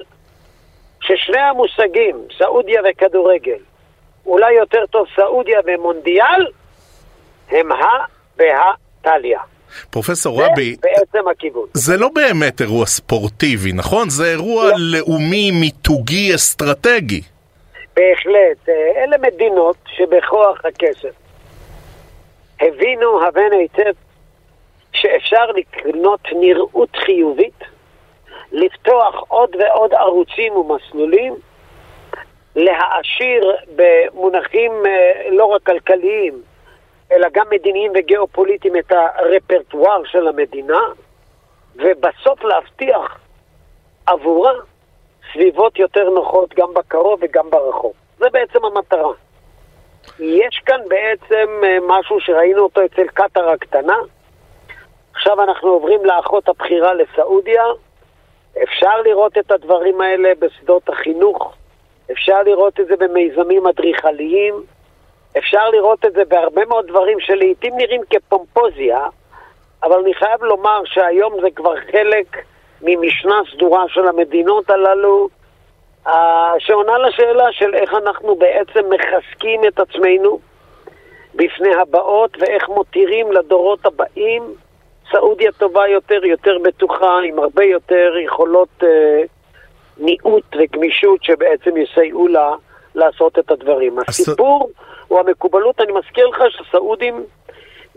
ששני 1.02 1.40
המושגים, 1.40 2.26
סעודיה 2.38 2.82
וכדורגל, 2.90 3.60
אולי 4.26 4.54
יותר 4.54 4.86
טוב 4.86 5.08
סעודיה 5.16 5.60
ומונדיאל, 5.66 6.48
הם 7.50 7.72
ה 7.72 8.06
והא 8.38 8.72
תליא. 9.02 9.38
פרופסור 9.90 10.44
רבי, 10.44 10.76
בעצם 10.82 11.28
הכיוון. 11.28 11.66
זה 11.74 11.98
לא 11.98 12.10
באמת 12.16 12.62
אירוע 12.62 12.86
ספורטיבי, 12.86 13.72
נכון? 13.74 14.10
זה 14.10 14.32
אירוע 14.32 14.66
לא. 14.70 14.76
לאומי, 14.78 15.52
מיתוגי, 15.52 16.36
אסטרטגי. 16.36 17.22
בהחלט. 17.96 18.70
אה, 18.70 19.04
אלה 19.04 19.18
מדינות 19.18 19.76
שבכוח 19.88 20.66
הכסף 20.66 21.22
הבינו 22.62 23.24
הבן 23.24 23.52
היטב 23.52 23.92
שאפשר 24.94 25.46
לקנות 25.46 26.20
נראות 26.32 26.96
חיובית, 26.96 27.64
לפתוח 28.52 29.24
עוד 29.28 29.56
ועוד 29.56 29.94
ערוצים 29.94 30.54
ומסלולים, 30.54 31.36
להעשיר 32.56 33.56
במונחים 33.76 34.72
אה, 34.86 35.30
לא 35.32 35.46
רק 35.46 35.64
כלכליים, 35.64 36.42
אלא 37.12 37.28
גם 37.32 37.46
מדיניים 37.50 37.92
וגיאופוליטיים 37.96 38.78
את 38.78 38.92
הרפרטואר 38.92 40.04
של 40.06 40.28
המדינה, 40.28 40.82
ובסוף 41.76 42.44
להבטיח 42.44 43.20
עבורה 44.06 44.52
סביבות 45.34 45.80
יותר 45.80 46.10
נוחות 46.10 46.54
גם 46.54 46.74
בקרוב 46.74 47.20
וגם 47.22 47.50
ברחוב. 47.50 47.94
זה 48.18 48.26
בעצם 48.32 48.66
המטרה. 48.66 49.14
יש 50.20 50.62
כאן 50.66 50.80
בעצם 50.88 51.48
אה, 51.64 51.78
משהו 51.88 52.20
שראינו 52.20 52.64
אותו 52.64 52.86
אצל 52.86 53.08
קטאר 53.08 53.50
הקטנה. 53.50 53.98
עכשיו 55.14 55.44
אנחנו 55.44 55.70
עוברים 55.70 56.06
לאחות 56.06 56.50
הבכירה 56.50 56.94
לסעודיה. 56.94 57.64
אפשר 58.64 59.02
לראות 59.02 59.38
את 59.38 59.52
הדברים 59.52 60.02
האלה 60.02 60.30
בשדות 60.40 60.90
החינוך, 60.90 61.54
אפשר 62.12 62.44
לראות 62.44 62.80
את 62.80 62.88
זה 62.88 62.96
במיזמים 63.00 63.68
אדריכליים, 63.68 64.64
אפשר 65.38 65.70
לראות 65.70 66.06
את 66.06 66.14
זה 66.14 66.26
בהרבה 66.28 66.66
מאוד 66.66 66.88
דברים 66.88 67.20
שלעיתים 67.20 67.78
נראים 67.78 68.02
כפומפוזיה, 68.10 69.08
אבל 69.84 70.00
אני 70.00 70.14
חייב 70.14 70.44
לומר 70.44 70.82
שהיום 70.86 71.34
זה 71.42 71.48
כבר 71.56 71.74
חלק 71.92 72.38
ממשנה 72.82 73.36
סדורה 73.54 73.84
של 73.88 74.08
המדינות 74.08 74.70
הללו, 74.70 75.30
שעונה 76.60 76.98
לשאלה 76.98 77.52
של 77.52 77.74
איך 77.74 77.94
אנחנו 77.94 78.36
בעצם 78.36 78.80
מחזקים 78.90 79.62
את 79.68 79.80
עצמנו 79.80 80.40
בפני 81.36 81.76
הבאות 81.76 82.38
ואיך 82.40 82.70
מותירים 82.70 83.32
לדורות 83.32 83.86
הבאים 83.86 84.44
סעודיה 85.12 85.52
טובה 85.52 85.88
יותר, 85.88 86.26
יותר 86.26 86.58
בטוחה, 86.64 87.20
עם 87.26 87.40
הרבה 87.40 87.64
יותר 87.64 88.14
יכולות 88.26 88.84
אה, 88.84 89.22
ניעות 89.98 90.44
וגמישות 90.58 91.24
שבעצם 91.24 91.78
יסייעו 91.78 92.28
לה 92.28 92.54
לעשות 92.96 93.40
את 93.40 93.52
הדברים. 93.52 94.00
הסיפור 94.08 94.70
הוא 95.12 95.20
המקובלות, 95.20 95.82
אני 95.82 95.92
מזכיר 95.92 96.28
לך 96.28 96.44
שסעודים 96.50 97.24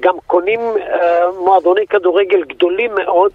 גם 0.00 0.14
קונים 0.26 0.60
אה, 0.60 1.30
מועדוני 1.38 1.86
כדורגל 1.86 2.44
גדולים 2.44 2.94
מאוד. 2.94 3.32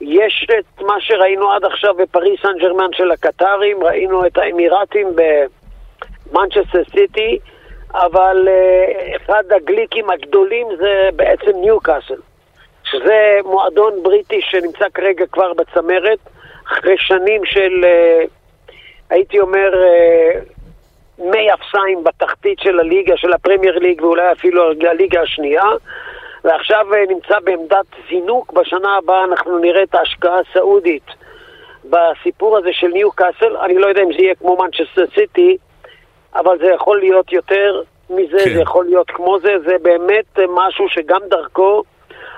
יש 0.00 0.46
את 0.58 0.82
מה 0.82 1.00
שראינו 1.00 1.50
עד 1.52 1.64
עכשיו 1.64 1.94
בפריס 1.94 2.40
סן 2.42 2.58
ג'רמן 2.60 2.92
של 2.92 3.10
הקטרים, 3.10 3.84
ראינו 3.84 4.26
את 4.26 4.38
האמירתים 4.38 5.08
במנצ'סטר 5.16 6.82
סיטי, 6.90 7.38
אבל 7.94 8.48
אה, 8.48 9.16
אחד 9.16 9.42
הגליקים 9.56 10.10
הגדולים 10.10 10.66
זה 10.78 11.08
בעצם 11.16 11.50
ניוקאסל, 11.60 12.20
שזה 12.84 13.38
מועדון 13.44 14.02
בריטי 14.02 14.40
שנמצא 14.42 14.84
כרגע 14.94 15.26
כבר 15.26 15.52
בצמרת, 15.52 16.18
אחרי 16.66 16.96
שנים 16.98 17.44
של, 17.44 17.84
אה, 17.84 18.22
הייתי 19.10 19.40
אומר, 19.40 19.84
אה, 19.84 20.40
מי 21.20 21.54
אפסיים 21.54 22.04
בתחתית 22.04 22.58
של 22.58 22.80
הליגה, 22.80 23.16
של 23.16 23.32
הפרמייר 23.32 23.78
ליג 23.78 24.02
ואולי 24.02 24.32
אפילו 24.32 24.70
הליגה 24.90 25.20
השנייה 25.22 25.64
ועכשיו 26.44 26.94
אה, 26.94 27.04
נמצא 27.08 27.40
בעמדת 27.44 27.86
זינוק, 28.08 28.52
בשנה 28.52 28.96
הבאה 28.96 29.24
אנחנו 29.24 29.58
נראה 29.58 29.82
את 29.82 29.94
ההשקעה 29.94 30.38
הסעודית 30.38 31.06
בסיפור 31.84 32.58
הזה 32.58 32.68
של 32.72 32.86
ניו 32.86 33.12
קאסל, 33.12 33.56
אני 33.56 33.78
לא 33.78 33.86
יודע 33.86 34.02
אם 34.02 34.12
זה 34.12 34.18
יהיה 34.18 34.34
כמו 34.34 34.56
מנצ'סטר 34.56 35.04
סיטי, 35.14 35.56
אבל 36.34 36.58
זה 36.58 36.66
יכול 36.66 36.98
להיות 36.98 37.32
יותר 37.32 37.82
מזה, 38.10 38.38
כן. 38.44 38.54
זה 38.54 38.60
יכול 38.60 38.84
להיות 38.84 39.10
כמו 39.10 39.38
זה, 39.38 39.54
זה 39.66 39.76
באמת 39.82 40.38
אה, 40.38 40.44
משהו 40.54 40.88
שגם 40.88 41.20
דרכו 41.28 41.82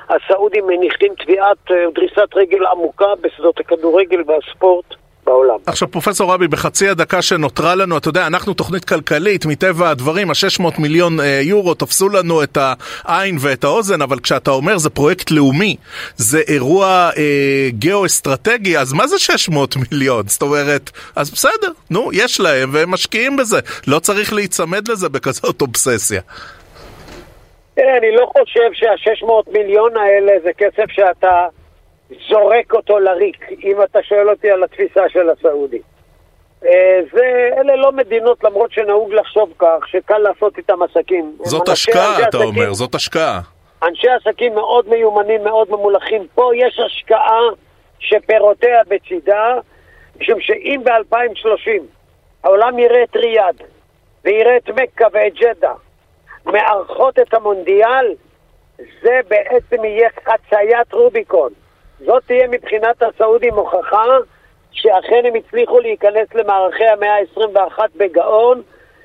הסעודים 0.09 0.67
מניחים 0.67 1.15
תביעת 1.15 1.71
אה, 1.71 1.85
דריסת 1.95 2.35
רגל 2.35 2.67
עמוקה 2.67 3.15
בשדות 3.21 3.61
הכדורגל 3.61 4.23
והספורט. 4.27 4.95
בעולם. 5.27 5.57
עכשיו 5.67 5.91
פרופסור 5.91 6.33
רבי, 6.33 6.49
בחצי 6.49 6.89
הדקה 6.89 7.23
שנותרה 7.23 7.75
לנו, 7.75 7.99
אתה 7.99 8.09
יודע, 8.09 8.27
אנחנו 8.27 8.55
תוכנית 8.55 8.85
כלכלית, 8.85 9.47
מטבע 9.47 9.91
הדברים, 9.91 10.31
ה-600 10.31 10.81
מיליון 10.81 11.21
אה, 11.21 11.41
יורו 11.43 11.75
תפסו 11.75 12.09
לנו 12.09 12.43
את 12.43 12.59
העין 13.05 13.37
ואת 13.41 13.65
האוזן, 13.65 14.03
אבל 14.03 14.19
כשאתה 14.19 14.51
אומר 14.51 14.79
זה 14.79 14.91
פרויקט 14.91 15.31
לאומי, 15.31 15.77
זה 16.17 16.41
אירוע 16.49 17.11
אה, 17.17 17.69
גיאו-אסטרטגי, 17.71 18.79
אז 18.79 18.93
מה 18.93 19.07
זה 19.07 19.19
600 19.19 19.77
מיליון? 19.77 20.29
זאת 20.29 20.43
אומרת, 20.43 20.91
אז 21.17 21.31
בסדר, 21.31 21.73
נו, 21.91 22.11
יש 22.13 22.41
להם 22.41 22.71
והם 22.73 22.91
משקיעים 22.91 23.37
בזה, 23.37 23.59
לא 23.87 23.99
צריך 23.99 24.33
להיצמד 24.33 24.89
לזה 24.89 25.09
בכזאת 25.09 25.63
אובססיה. 25.63 26.21
תראה, 27.75 27.99
אני 27.99 28.17
לא 28.17 28.27
חושב 28.27 28.71
שה-600 28.73 29.53
מיליון 29.53 29.97
האלה 29.97 30.33
זה 30.45 30.51
כסף 30.59 30.91
שאתה... 30.91 31.47
זורק 32.29 32.75
אותו 32.75 32.99
לריק, 32.99 33.47
אם 33.65 33.83
אתה 33.83 34.03
שואל 34.03 34.31
אותי 34.31 34.51
על 34.51 34.65
התפיסה 34.65 35.09
של 35.09 35.31
הסעודי. 35.31 35.81
אה, 36.65 37.01
זה, 37.13 37.51
אלה 37.59 37.77
לא 37.77 37.93
מדינות, 37.93 38.45
למרות 38.45 38.73
שנהוג 38.73 39.13
לחשוב 39.13 39.53
כך, 39.59 39.89
שקל 39.89 40.19
לעשות 40.19 40.59
איתם 40.59 40.83
עסקים. 40.83 41.37
זאת 41.45 41.69
השקעה, 41.69 42.19
אתה 42.19 42.29
עסקים, 42.29 42.43
אומר, 42.43 42.73
זאת 42.73 42.95
השקעה. 42.95 43.41
אנשי 43.83 44.09
עסקים 44.09 44.55
מאוד 44.55 44.89
מיומנים, 44.89 45.45
מאוד 45.45 45.71
ממולחים. 45.71 46.27
פה 46.35 46.51
יש 46.57 46.81
השקעה 46.87 47.41
שפירותיה 47.99 48.81
בצידה, 48.89 49.55
משום 50.21 50.41
שאם 50.41 50.81
ב-2030 50.85 51.83
העולם 52.45 52.79
יראה 52.79 53.03
את 53.03 53.17
ריאד, 53.17 53.63
ויראה 54.25 54.57
את 54.57 54.69
מכה 54.69 55.05
ואת 55.13 55.35
ג'דה, 55.35 55.73
מארחות 56.47 57.19
את 57.19 57.35
המונדיאל, 57.35 58.15
זה 59.03 59.21
בעצם 59.29 59.85
יהיה 59.85 60.09
חציית 60.25 60.93
רוביקון. 60.93 61.53
זאת 62.07 62.23
תהיה 62.27 62.49
מבחינת 62.49 63.03
הסעודים 63.03 63.55
הוכחה 63.55 64.05
שאכן 64.73 65.23
הם 65.29 65.33
הצליחו 65.35 65.81
להיכנס 65.81 66.29
למערכי 66.35 66.85
המאה 66.85 67.15
ה-21 67.15 67.79
בגאון, 67.97 68.63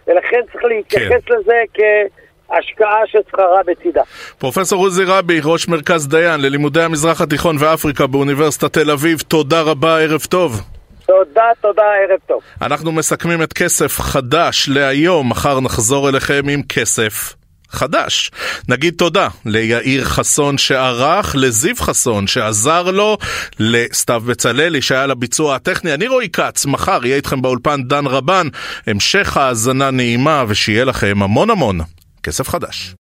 ולכן 0.08 0.42
צריך 0.52 0.64
להתייחס 0.64 1.24
כן. 1.26 1.34
לזה 1.34 1.62
כהשקעה 1.74 3.02
ששכרה 3.06 3.62
בצידה. 3.68 4.02
פרופסור 4.38 4.84
עוזי 4.84 5.04
רבי, 5.08 5.40
ראש 5.44 5.68
מרכז 5.68 6.08
דיין 6.08 6.42
ללימודי 6.42 6.82
המזרח 6.82 7.22
התיכון 7.22 7.56
ואפריקה 7.60 8.08
באוניברסיטת 8.08 8.74
תל 8.74 8.92
אביב, 8.92 9.20
תודה 9.20 9.62
רבה, 9.62 10.00
ערב 10.00 10.22
טוב. 10.22 10.62
תודה, 11.06 11.52
תודה, 11.62 11.84
ערב 11.84 12.20
טוב. 12.26 12.42
אנחנו 12.62 12.92
מסכמים 12.92 13.44
את 13.44 13.54
כסף 13.54 14.00
חדש 14.00 14.70
להיום, 14.70 15.30
מחר 15.30 15.60
נחזור 15.60 16.10
אליכם 16.10 16.42
עם 16.50 16.62
כסף 16.70 17.34
חדש. 17.70 18.32
נגיד 18.68 18.94
תודה 18.98 19.28
ליאיר 19.46 20.04
חסון 20.06 20.58
שערך, 20.58 21.36
לזיו 21.40 21.76
חסון 21.76 22.28
שעזר 22.28 22.92
לו, 22.92 23.18
לסתיו 23.60 24.24
בצללי 24.26 24.82
שהיה 24.82 25.08
לביצוע 25.08 25.56
הטכני. 25.56 25.94
אני 25.94 26.08
רועי 26.08 26.30
כץ, 26.30 26.66
מחר 26.66 27.00
יהיה 27.06 27.16
איתכם 27.16 27.42
באולפן 27.42 27.84
דן 27.84 28.06
רבן. 28.06 28.48
המשך 28.88 29.38
האזנה 29.38 29.92
נעימה 29.92 30.44
ושיהיה 30.48 30.86
לכם 30.86 31.24
המון 31.24 31.50
המון 31.50 31.80
כסף 32.24 32.50
חדש. 32.50 32.98